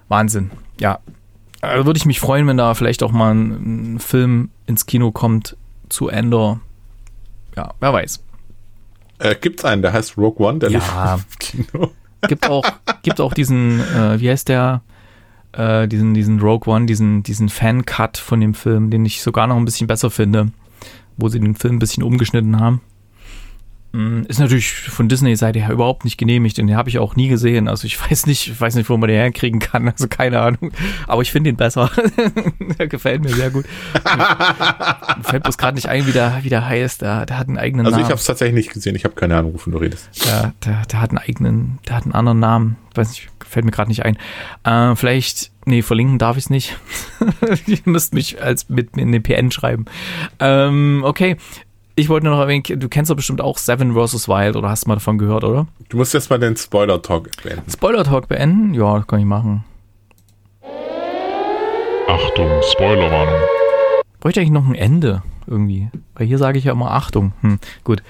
[0.09, 0.51] Wahnsinn.
[0.81, 1.01] Ja.
[1.61, 5.13] Also würde ich mich freuen, wenn da vielleicht auch mal ein, ein Film ins Kino
[5.13, 5.57] kommt
[5.89, 6.61] zu Endor.
[7.57, 8.23] Ja, wer weiß.
[9.19, 11.15] Äh, gibt's einen, der heißt Rogue One, der Ja.
[11.15, 11.91] lief im Kino.
[12.29, 12.65] Gibt auch,
[13.03, 14.83] gibt auch diesen, äh, wie heißt der,
[15.53, 19.57] äh, diesen, diesen Rogue One, diesen, diesen Fan-Cut von dem Film, den ich sogar noch
[19.57, 20.51] ein bisschen besser finde,
[21.17, 22.81] wo sie den Film ein bisschen umgeschnitten haben.
[23.95, 27.69] Mm, Ist natürlich von Disney-Seite her überhaupt nicht genehmigt, den habe ich auch nie gesehen.
[27.69, 30.73] Also ich weiß nicht, ich weiß nicht, wo man den herkriegen kann, also keine Ahnung.
[31.07, 31.91] Aber ich finde ihn besser.
[32.79, 33.67] der gefällt mir sehr gut.
[34.05, 34.05] Mir
[35.23, 37.03] fällt bloß gerade nicht ein, wie der, wie der heißt.
[37.03, 38.05] Der, der hat einen eigenen Also Namen.
[38.07, 38.97] ich habe es tatsächlich nicht gesehen.
[38.97, 40.09] Ich habe keine Ahnung, wovon du redest.
[40.27, 42.77] Der, der, der hat einen eigenen, der hat einen anderen Namen.
[42.97, 44.17] Weiß nicht, fällt mir gerade nicht ein.
[44.65, 46.77] Äh, vielleicht, nee, verlinken darf ich es nicht.
[47.67, 49.85] Ihr müsst mich als mit in den PN schreiben.
[50.41, 51.37] Ähm, okay.
[51.97, 54.27] Ich wollte nur noch erwähnen, du kennst doch bestimmt auch Seven vs.
[54.27, 55.69] Wild oder hast du mal davon gehört, oder?
[55.89, 57.71] Du musst jetzt mal den Spoiler-Talk beenden.
[57.71, 58.75] Spoiler-Talk beenden?
[58.75, 59.65] Ja, kann ich machen.
[62.09, 63.41] Achtung, Spoilerwarnung.
[64.19, 65.89] Bräuchte eigentlich noch ein Ende irgendwie.
[66.17, 67.33] Weil hier sage ich ja immer Achtung.
[67.43, 68.03] Hm, gut.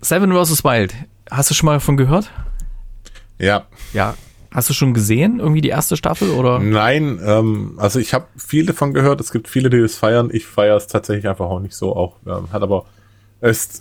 [0.00, 0.62] Seven vs.
[0.62, 0.94] Wild.
[1.32, 2.30] Hast du schon mal davon gehört?
[3.40, 3.66] Ja.
[3.92, 4.14] Ja.
[4.52, 5.40] Hast du schon gesehen?
[5.40, 6.60] Irgendwie die erste Staffel oder?
[6.60, 9.20] Nein, ähm, also ich habe viel davon gehört.
[9.20, 10.28] Es gibt viele, die das feiern.
[10.32, 11.96] Ich feiere es tatsächlich einfach auch nicht so.
[11.96, 12.84] Auch ähm, hat aber
[13.40, 13.80] es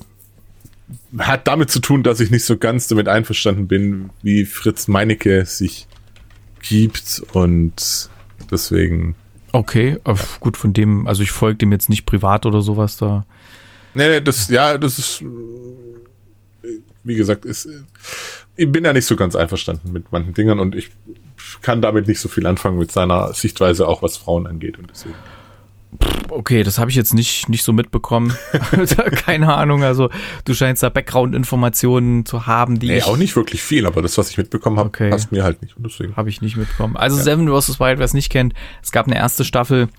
[1.17, 5.45] hat damit zu tun, dass ich nicht so ganz damit einverstanden bin, wie Fritz Meinecke
[5.45, 5.87] sich
[6.61, 8.09] gibt und
[8.51, 9.15] deswegen.
[9.51, 13.25] Okay, äh, gut von dem, also ich folge dem jetzt nicht privat oder sowas da.
[13.93, 15.23] Nee, nee, das, ja, das ist,
[17.03, 17.67] wie gesagt, ist,
[18.55, 20.91] ich bin ja nicht so ganz einverstanden mit manchen Dingen und ich
[21.61, 25.15] kann damit nicht so viel anfangen mit seiner Sichtweise, auch was Frauen angeht und deswegen.
[26.29, 28.33] Okay, das habe ich jetzt nicht, nicht so mitbekommen.
[29.25, 30.09] Keine Ahnung, also
[30.45, 34.17] du scheinst da Background-Informationen zu haben, die Nee, ich auch nicht wirklich viel, aber das,
[34.17, 35.09] was ich mitbekommen habe, Okay.
[35.09, 35.75] passt mir halt nicht
[36.15, 36.95] habe ich nicht mitbekommen.
[36.95, 37.79] Also Seven vs.
[37.79, 38.53] Wild, wer es nicht kennt,
[38.83, 39.89] es gab eine erste Staffel,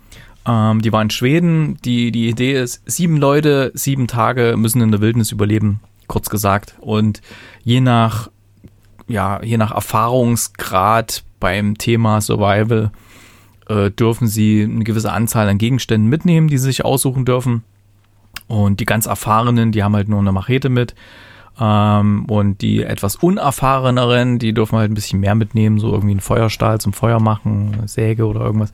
[0.47, 1.77] ähm, die war in Schweden.
[1.85, 6.75] Die, die Idee ist, sieben Leute, sieben Tage müssen in der Wildnis überleben, kurz gesagt.
[6.81, 7.21] Und
[7.65, 8.31] je nach,
[9.09, 12.93] ja, je nach Erfahrungsgrad beim Thema Survival
[13.71, 17.63] äh, dürfen sie eine gewisse Anzahl an Gegenständen mitnehmen, die sie sich aussuchen dürfen.
[18.49, 20.95] Und die ganz Erfahrenen, die haben halt nur eine Machete mit.
[21.59, 26.21] Ähm, und die etwas unerfahreneren, die dürfen halt ein bisschen mehr mitnehmen, so irgendwie einen
[26.21, 28.73] Feuerstahl zum Feuer machen, eine Säge oder irgendwas.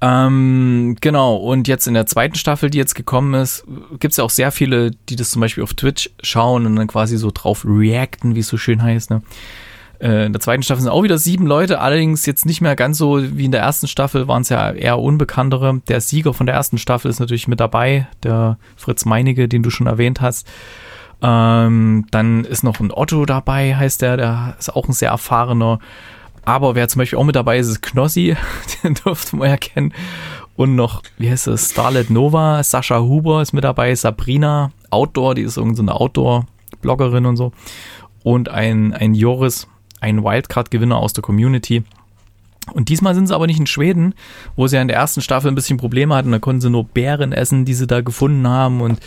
[0.00, 3.64] Ähm, genau, und jetzt in der zweiten Staffel, die jetzt gekommen ist,
[3.98, 6.86] gibt es ja auch sehr viele, die das zum Beispiel auf Twitch schauen und dann
[6.86, 9.10] quasi so drauf reacten, wie es so schön heißt.
[9.10, 9.22] Ne?
[10.00, 12.98] Äh, in der zweiten Staffel sind auch wieder sieben Leute, allerdings jetzt nicht mehr ganz
[12.98, 15.80] so wie in der ersten Staffel, waren es ja eher unbekanntere.
[15.88, 19.70] Der Sieger von der ersten Staffel ist natürlich mit dabei, der Fritz Meinige, den du
[19.70, 20.46] schon erwähnt hast.
[21.20, 25.80] Ähm, dann ist noch ein Otto dabei, heißt der, der ist auch ein sehr erfahrener.
[26.44, 28.36] Aber wer zum Beispiel auch mit dabei ist, ist Knossi,
[28.82, 29.92] den dürfte man ja kennen.
[30.56, 35.42] Und noch, wie heißt es, Starlet Nova, Sascha Huber ist mit dabei, Sabrina Outdoor, die
[35.42, 37.52] ist irgendeine so Outdoor-Bloggerin und so.
[38.24, 39.68] Und ein, ein Joris,
[40.00, 41.84] ein Wildcard-Gewinner aus der Community.
[42.72, 44.14] Und diesmal sind sie aber nicht in Schweden,
[44.56, 46.32] wo sie ja in der ersten Staffel ein bisschen Probleme hatten.
[46.32, 48.80] Da konnten sie nur Bären essen, die sie da gefunden haben.
[48.80, 49.00] Und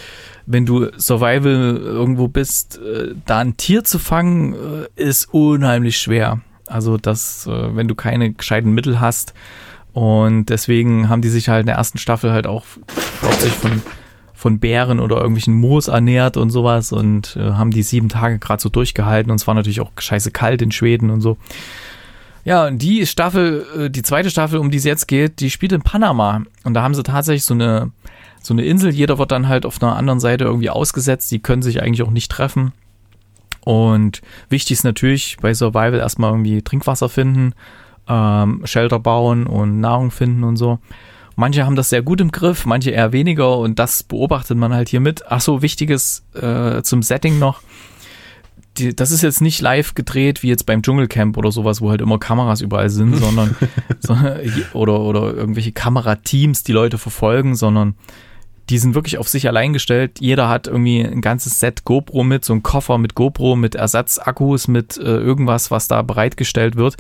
[0.45, 6.41] wenn du Survival irgendwo bist, äh, da ein Tier zu fangen, äh, ist unheimlich schwer.
[6.68, 9.34] Also das, äh, wenn du keine gescheiten Mittel hast.
[9.93, 12.65] Und deswegen haben die sich halt in der ersten Staffel halt auch
[13.22, 13.81] hauptsächlich von,
[14.41, 18.69] von Bären oder irgendwelchen Moos ernährt und sowas und haben die sieben Tage gerade so
[18.69, 19.31] durchgehalten.
[19.31, 21.38] Und es war natürlich auch scheiße kalt in Schweden und so.
[22.43, 25.73] Ja, und die Staffel, äh, die zweite Staffel, um die es jetzt geht, die spielt
[25.73, 26.41] in Panama.
[26.63, 27.91] Und da haben sie tatsächlich so eine,
[28.41, 28.91] so eine Insel.
[28.91, 31.31] Jeder wird dann halt auf einer anderen Seite irgendwie ausgesetzt.
[31.31, 32.73] Die können sich eigentlich auch nicht treffen.
[33.63, 37.53] Und wichtig ist natürlich bei Survival erstmal irgendwie Trinkwasser finden,
[38.07, 40.80] ähm, Shelter bauen und Nahrung finden und so.
[41.41, 44.89] Manche haben das sehr gut im Griff, manche eher weniger und das beobachtet man halt
[44.89, 45.23] hier mit.
[45.27, 47.63] Ach so, wichtiges äh, zum Setting noch
[48.77, 51.99] die, das ist jetzt nicht live gedreht wie jetzt beim Dschungelcamp oder sowas, wo halt
[51.99, 53.55] immer Kameras überall sind, sondern
[53.99, 54.15] so,
[54.73, 57.95] oder, oder irgendwelche Kamerateams, die Leute verfolgen, sondern
[58.69, 60.19] die sind wirklich auf sich allein gestellt.
[60.22, 64.68] Jeder hat irgendwie ein ganzes Set GoPro mit, so ein Koffer mit GoPro, mit Ersatzakkus,
[64.68, 66.95] mit äh, irgendwas, was da bereitgestellt wird.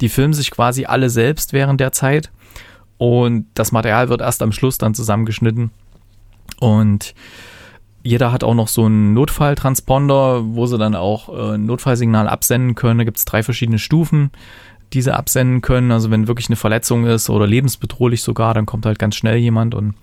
[0.00, 2.30] Die filmen sich quasi alle selbst während der Zeit
[2.98, 5.70] und das Material wird erst am Schluss dann zusammengeschnitten.
[6.60, 7.14] Und
[8.02, 12.98] jeder hat auch noch so einen Notfalltransponder, wo sie dann auch äh, Notfallsignal absenden können.
[12.98, 14.30] Da gibt es drei verschiedene Stufen,
[14.92, 15.90] die sie absenden können.
[15.90, 19.74] Also wenn wirklich eine Verletzung ist oder lebensbedrohlich sogar, dann kommt halt ganz schnell jemand
[19.74, 19.94] und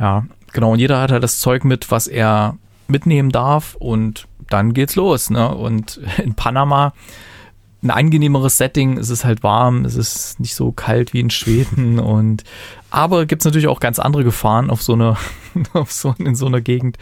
[0.00, 0.72] ja, genau.
[0.72, 2.56] Und jeder hat halt das Zeug mit, was er
[2.88, 5.30] mitnehmen darf und dann geht's los.
[5.30, 5.54] Ne?
[5.54, 6.92] Und in Panama
[7.86, 11.98] ein angenehmeres Setting, es ist halt warm, es ist nicht so kalt wie in Schweden
[11.98, 12.44] und
[12.90, 15.16] aber gibt es natürlich auch ganz andere Gefahren auf so einer,
[15.72, 16.96] auf so, in so einer Gegend.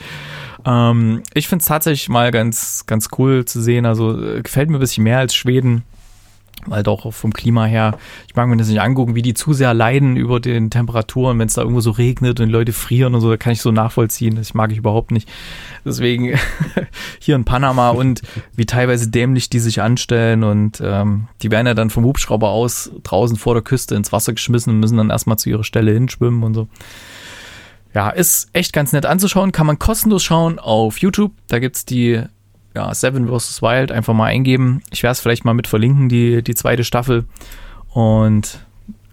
[0.65, 3.87] Ähm, ich finde es tatsächlich mal ganz, ganz cool zu sehen.
[3.87, 5.85] Also äh, gefällt mir ein bisschen mehr als Schweden
[6.67, 9.75] weil doch vom Klima her, ich mag mir das nicht angucken, wie die zu sehr
[9.75, 13.31] leiden über den Temperaturen, wenn es da irgendwo so regnet und Leute frieren und so,
[13.31, 14.37] da kann ich so nachvollziehen.
[14.37, 15.29] Das mag ich überhaupt nicht.
[15.85, 16.39] Deswegen
[17.19, 18.23] hier in Panama und
[18.55, 22.91] wie teilweise dämlich die sich anstellen und ähm, die werden ja dann vom Hubschrauber aus
[23.03, 26.43] draußen vor der Küste ins Wasser geschmissen und müssen dann erstmal zu ihrer Stelle hinschwimmen
[26.43, 26.69] und so.
[27.95, 31.33] Ja, ist echt ganz nett anzuschauen, kann man kostenlos schauen auf YouTube.
[31.47, 32.23] Da gibt's die
[32.75, 33.63] ja, Seven vs.
[33.63, 34.83] Wild einfach mal eingeben.
[34.91, 37.25] Ich werde es vielleicht mal mit verlinken, die, die zweite Staffel.
[37.91, 38.65] Und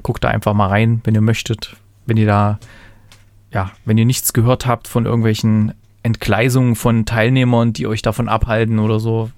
[0.01, 1.75] guckt da einfach mal rein, wenn ihr möchtet.
[2.05, 2.59] Wenn ihr da,
[3.51, 5.73] ja, wenn ihr nichts gehört habt von irgendwelchen
[6.03, 9.29] Entgleisungen von Teilnehmern, die euch davon abhalten oder so.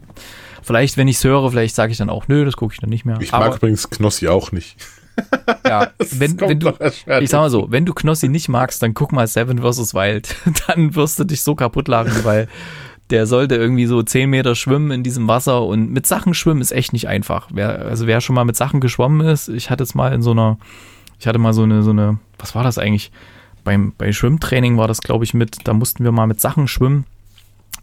[0.62, 2.90] Vielleicht, wenn ich es höre, vielleicht sage ich dann auch, nö, das gucke ich dann
[2.90, 3.18] nicht mehr.
[3.20, 4.78] Ich mag übrigens Knossi auch nicht.
[5.66, 6.70] Ja, wenn, wenn du,
[7.22, 9.94] ich sag mal so, wenn du Knossi nicht magst, dann guck mal Seven vs.
[9.94, 10.36] Wild.
[10.68, 12.48] Dann wirst du dich so kaputt lachen, weil
[13.10, 16.72] der sollte irgendwie so 10 Meter schwimmen in diesem Wasser und mit Sachen schwimmen ist
[16.72, 17.50] echt nicht einfach.
[17.54, 20.32] Wer, also wer schon mal mit Sachen geschwommen ist, ich hatte es mal in so
[20.32, 20.58] einer,
[21.20, 23.12] ich hatte mal so eine, so eine, was war das eigentlich?
[23.64, 27.06] Beim, bei Schwimmtraining war das, glaube ich, mit, da mussten wir mal mit Sachen schwimmen,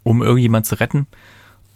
[0.03, 1.07] um irgendjemand zu retten.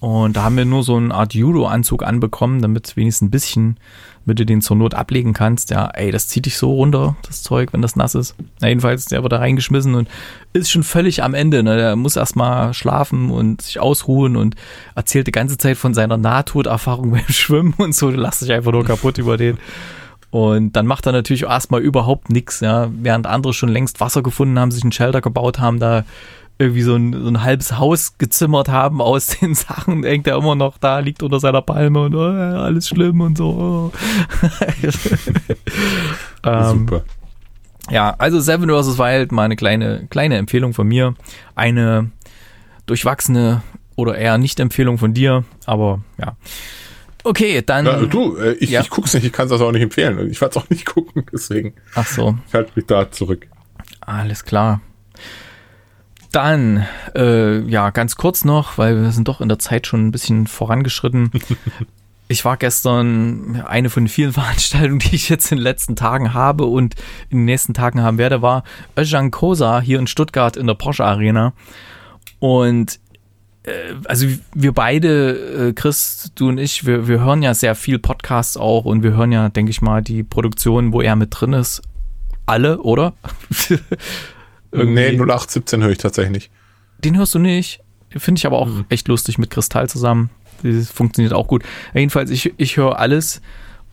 [0.05, 3.79] Und da haben wir nur so eine Art Judo-Anzug anbekommen, damit wenigstens ein bisschen,
[4.27, 5.71] damit du den zur Not ablegen kannst.
[5.71, 8.35] Ja, ey, das zieht dich so runter, das Zeug, wenn das nass ist.
[8.61, 10.11] Na, jedenfalls, der wird da reingeschmissen und
[10.53, 11.63] ist schon völlig am Ende.
[11.63, 11.79] Ne?
[11.79, 14.57] Der muss erstmal schlafen und sich ausruhen und
[14.95, 18.11] erzählt die ganze Zeit von seiner Nahtoderfahrung beim Schwimmen und so.
[18.11, 19.57] Du lachst dich einfach nur kaputt über den.
[20.31, 22.91] Und dann macht er natürlich erstmal überhaupt nichts, ja.
[22.93, 26.05] Während andere schon längst Wasser gefunden haben, sich einen Shelter gebaut haben, da
[26.59, 30.55] irgendwie so ein, so ein halbes Haus gezimmert haben aus den Sachen, hängt er immer
[30.55, 33.93] noch da, liegt unter seiner Palme und oh, alles schlimm und so.
[36.45, 37.05] ähm, Super.
[37.91, 38.99] Ja, also Seven vs.
[38.99, 41.15] Wild, mal eine kleine, kleine Empfehlung von mir.
[41.55, 42.11] Eine
[42.87, 43.63] durchwachsene
[43.97, 46.37] oder eher Nicht-Empfehlung von dir, aber ja.
[47.25, 47.87] Okay, dann.
[47.87, 48.83] Ja, du, äh, ich, ja.
[48.83, 50.31] ich guck's nicht, ich kann es auch nicht empfehlen.
[50.31, 51.75] Ich werde es auch nicht gucken, deswegen.
[51.95, 52.37] Ach so.
[52.47, 53.49] Ich halte mich da zurück.
[54.01, 54.81] Alles klar.
[56.35, 56.85] Dann,
[57.15, 60.49] äh, ja, ganz kurz noch, weil wir sind doch in der Zeit schon ein bisschen
[60.49, 61.31] vorangeschritten.
[62.29, 66.65] ich war gestern eine von vielen Veranstaltungen, die ich jetzt in den letzten Tagen habe
[66.65, 66.97] und
[67.31, 68.65] in den nächsten Tagen haben werde, war
[68.99, 71.53] Özcan Kosa hier in Stuttgart in der Porsche Arena.
[72.41, 72.99] Und
[73.63, 78.01] äh, also wir beide, äh, Chris, du und ich, wir, wir hören ja sehr viel
[78.01, 81.53] Podcasts auch und wir hören ja, denke ich mal, die Produktionen, wo er mit drin
[81.53, 81.81] ist,
[82.45, 83.13] alle, oder?
[84.75, 86.51] nee, 0817 höre ich tatsächlich nicht.
[86.99, 87.81] Den hörst du nicht.
[88.11, 88.85] Finde ich aber auch mhm.
[88.89, 90.31] echt lustig mit Kristall zusammen.
[90.63, 91.63] Das funktioniert auch gut.
[91.95, 93.41] Jedenfalls, ich, ich höre alles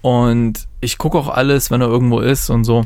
[0.02, 2.86] und ich gucke auch alles, wenn er irgendwo ist und so.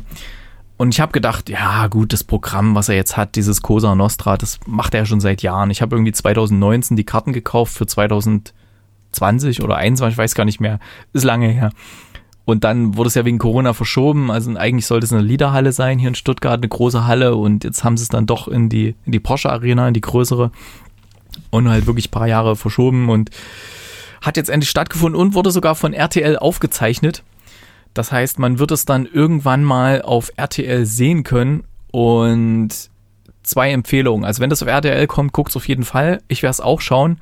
[0.76, 4.36] Und ich habe gedacht, ja gut, das Programm, was er jetzt hat, dieses Cosa Nostra,
[4.36, 5.70] das macht er ja schon seit Jahren.
[5.70, 10.60] Ich habe irgendwie 2019 die Karten gekauft für 2020 oder 21, ich weiß gar nicht
[10.60, 10.78] mehr.
[11.14, 11.70] Ist lange her.
[12.46, 14.30] Und dann wurde es ja wegen Corona verschoben.
[14.30, 17.34] Also eigentlich sollte es eine Liederhalle sein hier in Stuttgart, eine große Halle.
[17.34, 20.00] Und jetzt haben sie es dann doch in die, in die Porsche Arena, in die
[20.00, 20.52] größere.
[21.50, 23.30] Und halt wirklich ein paar Jahre verschoben und
[24.22, 27.24] hat jetzt endlich stattgefunden und wurde sogar von RTL aufgezeichnet.
[27.94, 32.68] Das heißt, man wird es dann irgendwann mal auf RTL sehen können und
[33.42, 34.24] zwei Empfehlungen.
[34.24, 36.22] Also wenn das auf RTL kommt, guckt es auf jeden Fall.
[36.28, 37.18] Ich werde es auch schauen.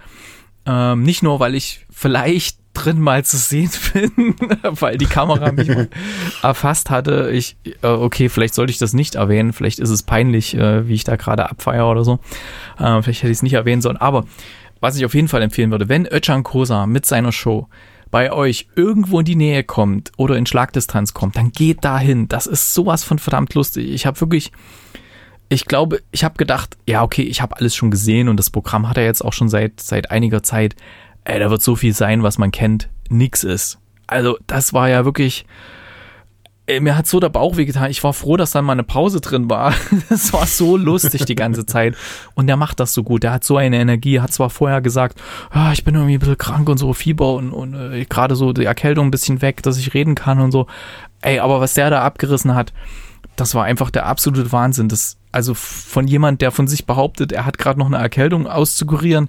[0.67, 5.71] Ähm, nicht nur, weil ich vielleicht drin mal zu sehen bin, weil die Kamera mich
[6.43, 7.31] erfasst hatte.
[7.33, 9.53] Ich, äh, okay, vielleicht sollte ich das nicht erwähnen.
[9.53, 12.19] Vielleicht ist es peinlich, äh, wie ich da gerade abfeiere oder so.
[12.79, 13.97] Äh, vielleicht hätte ich es nicht erwähnen sollen.
[13.97, 14.25] Aber
[14.81, 17.69] was ich auf jeden Fall empfehlen würde, wenn Öcan Kosa mit seiner Show
[18.11, 22.29] bei euch irgendwo in die Nähe kommt oder in Schlagdistanz kommt, dann geht dahin.
[22.29, 23.91] Das ist sowas von verdammt lustig.
[23.93, 24.53] Ich habe wirklich,
[25.49, 28.89] ich glaube, ich habe gedacht, ja, okay, ich habe alles schon gesehen und das Programm
[28.89, 30.77] hat er jetzt auch schon seit, seit einiger Zeit.
[31.25, 33.79] Ey, da wird so viel sein, was man kennt, nix ist.
[34.07, 35.47] Also, das war ja wirklich,
[36.67, 37.91] Ey, mir hat so der Bauch wehgetan.
[37.91, 39.75] Ich war froh, dass dann mal eine Pause drin war.
[40.09, 41.95] Das war so lustig die ganze Zeit.
[42.35, 43.23] Und der macht das so gut.
[43.23, 44.21] Der hat so eine Energie.
[44.21, 45.21] Hat zwar vorher gesagt,
[45.51, 48.55] ah, ich bin irgendwie ein bisschen krank und so, Fieber und, und äh, gerade so
[48.55, 50.67] die Erkältung ein bisschen weg, dass ich reden kann und so.
[51.21, 52.73] Ey, aber was der da abgerissen hat,
[53.37, 54.89] das war einfach der absolute Wahnsinn.
[54.89, 59.29] Das, also von jemand, der von sich behauptet, er hat gerade noch eine Erkältung auszukurieren,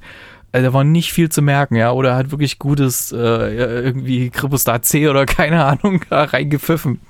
[0.56, 4.30] äh, da war nicht viel zu merken, ja, oder er hat wirklich gutes äh, irgendwie
[4.30, 7.02] Kripostat C oder keine Ahnung reingepfiffen.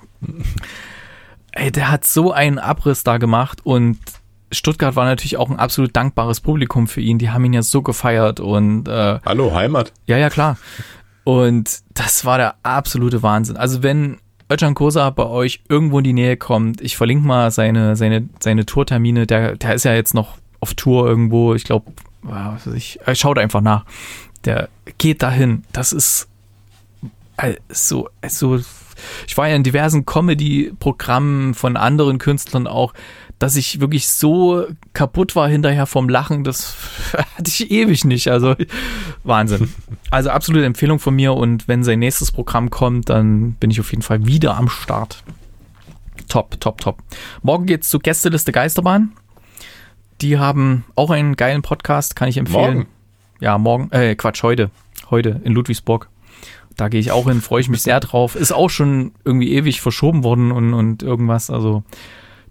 [1.51, 3.99] Ey, der hat so einen Abriss da gemacht und
[4.51, 7.17] Stuttgart war natürlich auch ein absolut dankbares Publikum für ihn.
[7.17, 9.93] Die haben ihn ja so gefeiert und äh, Hallo, Heimat.
[10.07, 10.57] Ja, ja, klar.
[11.23, 13.57] Und das war der absolute Wahnsinn.
[13.57, 14.17] Also wenn
[14.51, 18.65] Özcan Kosa bei euch irgendwo in die Nähe kommt, ich verlinke mal seine, seine, seine
[18.65, 21.91] Tourtermine, der, der ist ja jetzt noch auf Tour irgendwo, ich glaube,
[22.73, 23.85] ich, schaut einfach nach.
[24.45, 25.63] Der geht dahin.
[25.71, 26.27] Das ist
[27.37, 28.59] äh, so, so
[29.27, 32.93] ich war ja in diversen Comedy-Programmen von anderen Künstlern auch,
[33.39, 36.75] dass ich wirklich so kaputt war hinterher vom Lachen, das
[37.13, 38.29] hatte ich ewig nicht.
[38.29, 38.55] Also
[39.23, 39.73] Wahnsinn.
[40.09, 43.91] Also absolute Empfehlung von mir und wenn sein nächstes Programm kommt, dann bin ich auf
[43.91, 45.23] jeden Fall wieder am Start.
[46.29, 47.03] Top, top, top.
[47.43, 49.11] Morgen geht's zu Gästeliste Geisterbahn.
[50.21, 52.77] Die haben auch einen geilen Podcast, kann ich empfehlen.
[52.77, 52.87] Morgen.
[53.39, 54.71] Ja, morgen, äh, Quatsch, heute.
[55.09, 56.09] Heute in Ludwigsburg.
[56.77, 58.35] Da gehe ich auch hin, freue ich mich sehr drauf.
[58.35, 61.49] Ist auch schon irgendwie ewig verschoben worden und, und irgendwas.
[61.49, 61.83] Also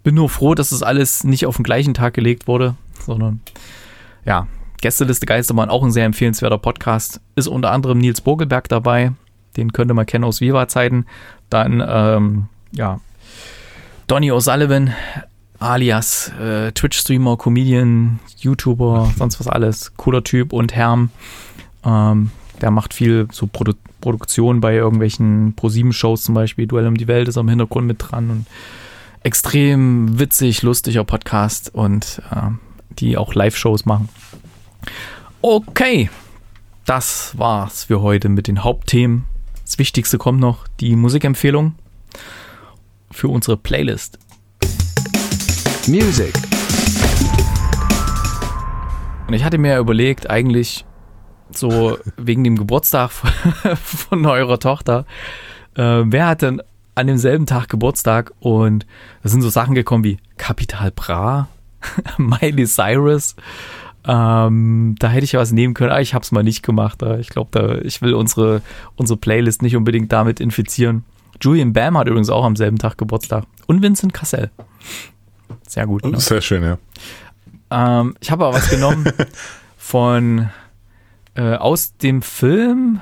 [0.03, 3.41] bin nur froh, dass das alles nicht auf den gleichen Tag gelegt wurde, sondern
[4.24, 4.47] ja,
[4.81, 7.20] Gästeliste Geistermann, auch ein sehr empfehlenswerter Podcast.
[7.36, 9.12] Ist unter anderem Nils Bogelberg dabei.
[9.57, 11.07] Den könnte man kennen aus Viva-Zeiten.
[11.49, 13.01] Dann, ähm, ja,
[14.07, 14.93] Donny O'Sullivan,
[15.59, 19.94] alias äh, Twitch-Streamer, Comedian, YouTuber, sonst was alles.
[19.97, 21.10] Cooler Typ und Herm.
[21.85, 26.66] Ähm, der macht viel so Produ Produktion bei irgendwelchen Pro-7-Shows zum Beispiel.
[26.66, 28.47] Duell um die Welt ist am Hintergrund mit dran und
[29.22, 32.51] extrem witzig, lustiger Podcast und äh,
[32.98, 34.10] die auch Live-Shows machen.
[35.40, 36.10] Okay,
[36.85, 39.24] das war's für heute mit den Hauptthemen.
[39.64, 41.74] Das Wichtigste kommt noch, die Musikempfehlung
[43.10, 44.18] für unsere Playlist.
[45.89, 46.32] Music.
[49.27, 50.86] Und ich hatte mir überlegt, eigentlich
[51.51, 53.11] so wegen dem Geburtstag
[53.82, 55.05] von eurer Tochter.
[55.74, 56.62] Äh, wer hat denn
[56.94, 58.32] an demselben Tag Geburtstag?
[58.40, 58.86] Und
[59.23, 61.48] da sind so Sachen gekommen wie Capital Bra,
[62.19, 63.36] Miley Cyrus.
[64.06, 67.02] Ähm, da hätte ich ja was nehmen können, aber ich habe es mal nicht gemacht.
[67.19, 68.62] Ich glaube, ich will unsere,
[68.97, 71.05] unsere Playlist nicht unbedingt damit infizieren.
[71.43, 73.44] Julian Bam hat übrigens auch am selben Tag Geburtstag.
[73.66, 74.51] Und Vincent Cassell.
[75.66, 76.04] Sehr gut.
[76.04, 76.18] Ne?
[76.20, 76.78] Sehr schön, ja.
[77.70, 79.04] Ähm, ich habe aber was genommen
[79.76, 80.50] von
[81.34, 83.00] äh, aus dem Film.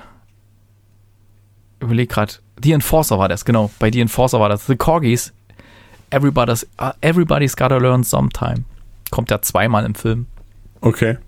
[1.81, 2.35] Überleg gerade.
[2.63, 3.71] The Enforcer war das, genau.
[3.79, 4.67] Bei The Enforcer war das.
[4.67, 5.33] The Corgis.
[6.11, 8.65] Everybody's, uh, everybody's gotta learn sometime.
[9.11, 10.27] Kommt ja zweimal im Film.
[10.81, 11.19] Okay.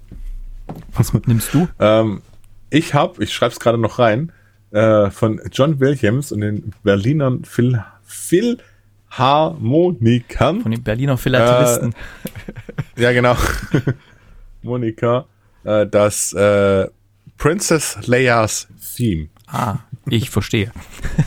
[0.94, 1.68] Was nimmst du?
[1.78, 2.22] Ähm,
[2.70, 4.32] ich habe, ich schreibe es gerade noch rein,
[4.70, 8.58] äh, von John Williams und den Berlinern Phil,
[9.14, 10.62] Philharmonikern.
[10.62, 11.94] Von den Berliner Philatelisten.
[12.96, 13.36] Äh, ja, genau.
[14.62, 15.26] Monika
[15.64, 16.88] äh, das äh,
[17.36, 19.28] Princess Leia's Theme.
[19.46, 19.78] Ah,
[20.08, 20.72] ich verstehe.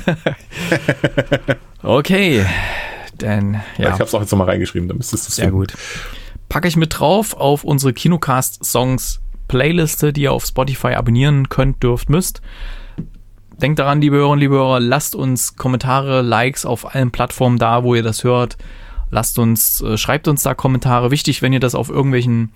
[1.84, 2.46] okay,
[3.22, 3.90] denn ja.
[3.90, 5.74] Ich habe es auch jetzt nochmal reingeschrieben, dann müsstest du es Sehr gut.
[6.50, 12.10] Packe ich mit drauf auf unsere Kinocast-Songs Playliste, die ihr auf Spotify abonnieren könnt, dürft,
[12.10, 12.42] müsst.
[13.62, 17.96] Denkt daran, liebe Hörerinnen, liebe Hörer, lasst uns Kommentare, Likes auf allen Plattformen da, wo
[17.96, 18.58] ihr das hört.
[19.10, 21.10] Lasst uns, äh, schreibt uns da Kommentare.
[21.10, 22.52] Wichtig, wenn ihr das auf irgendwelchen,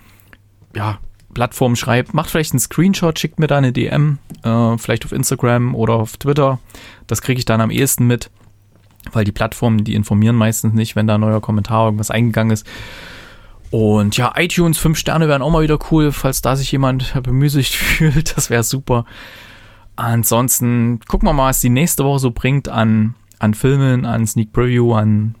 [0.76, 0.98] ja,
[1.34, 5.74] Plattformen schreibt, macht vielleicht einen Screenshot, schickt mir da eine DM, äh, vielleicht auf Instagram
[5.74, 6.60] oder auf Twitter.
[7.06, 8.30] Das kriege ich dann am ehesten mit,
[9.12, 12.66] weil die Plattformen, die informieren meistens nicht, wenn da ein neuer Kommentar irgendwas eingegangen ist.
[13.70, 17.74] Und ja, iTunes 5 Sterne wären auch mal wieder cool, falls da sich jemand bemüßigt
[17.74, 18.36] fühlt.
[18.36, 19.06] Das wäre super.
[19.96, 24.52] Ansonsten gucken wir mal, was die nächste Woche so bringt an, an Filmen, an Sneak
[24.52, 25.34] Preview, an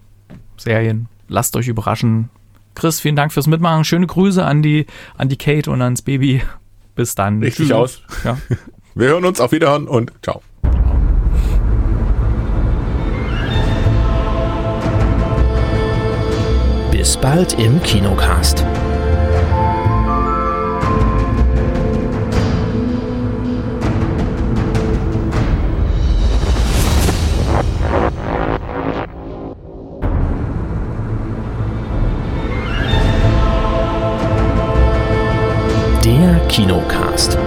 [0.56, 1.08] Serien.
[1.28, 2.28] Lasst euch überraschen.
[2.74, 3.84] Chris, vielen Dank fürs Mitmachen.
[3.84, 6.42] Schöne Grüße an die, an die Kate und ans Baby.
[6.94, 7.42] Bis dann.
[7.42, 7.72] Richtig Tschüss.
[7.76, 8.02] aus.
[8.24, 8.38] Ja.
[8.94, 10.42] Wir hören uns auf Wiederhören und ciao.
[16.90, 18.64] Bis bald im Kinocast.
[36.52, 37.41] Kinocast.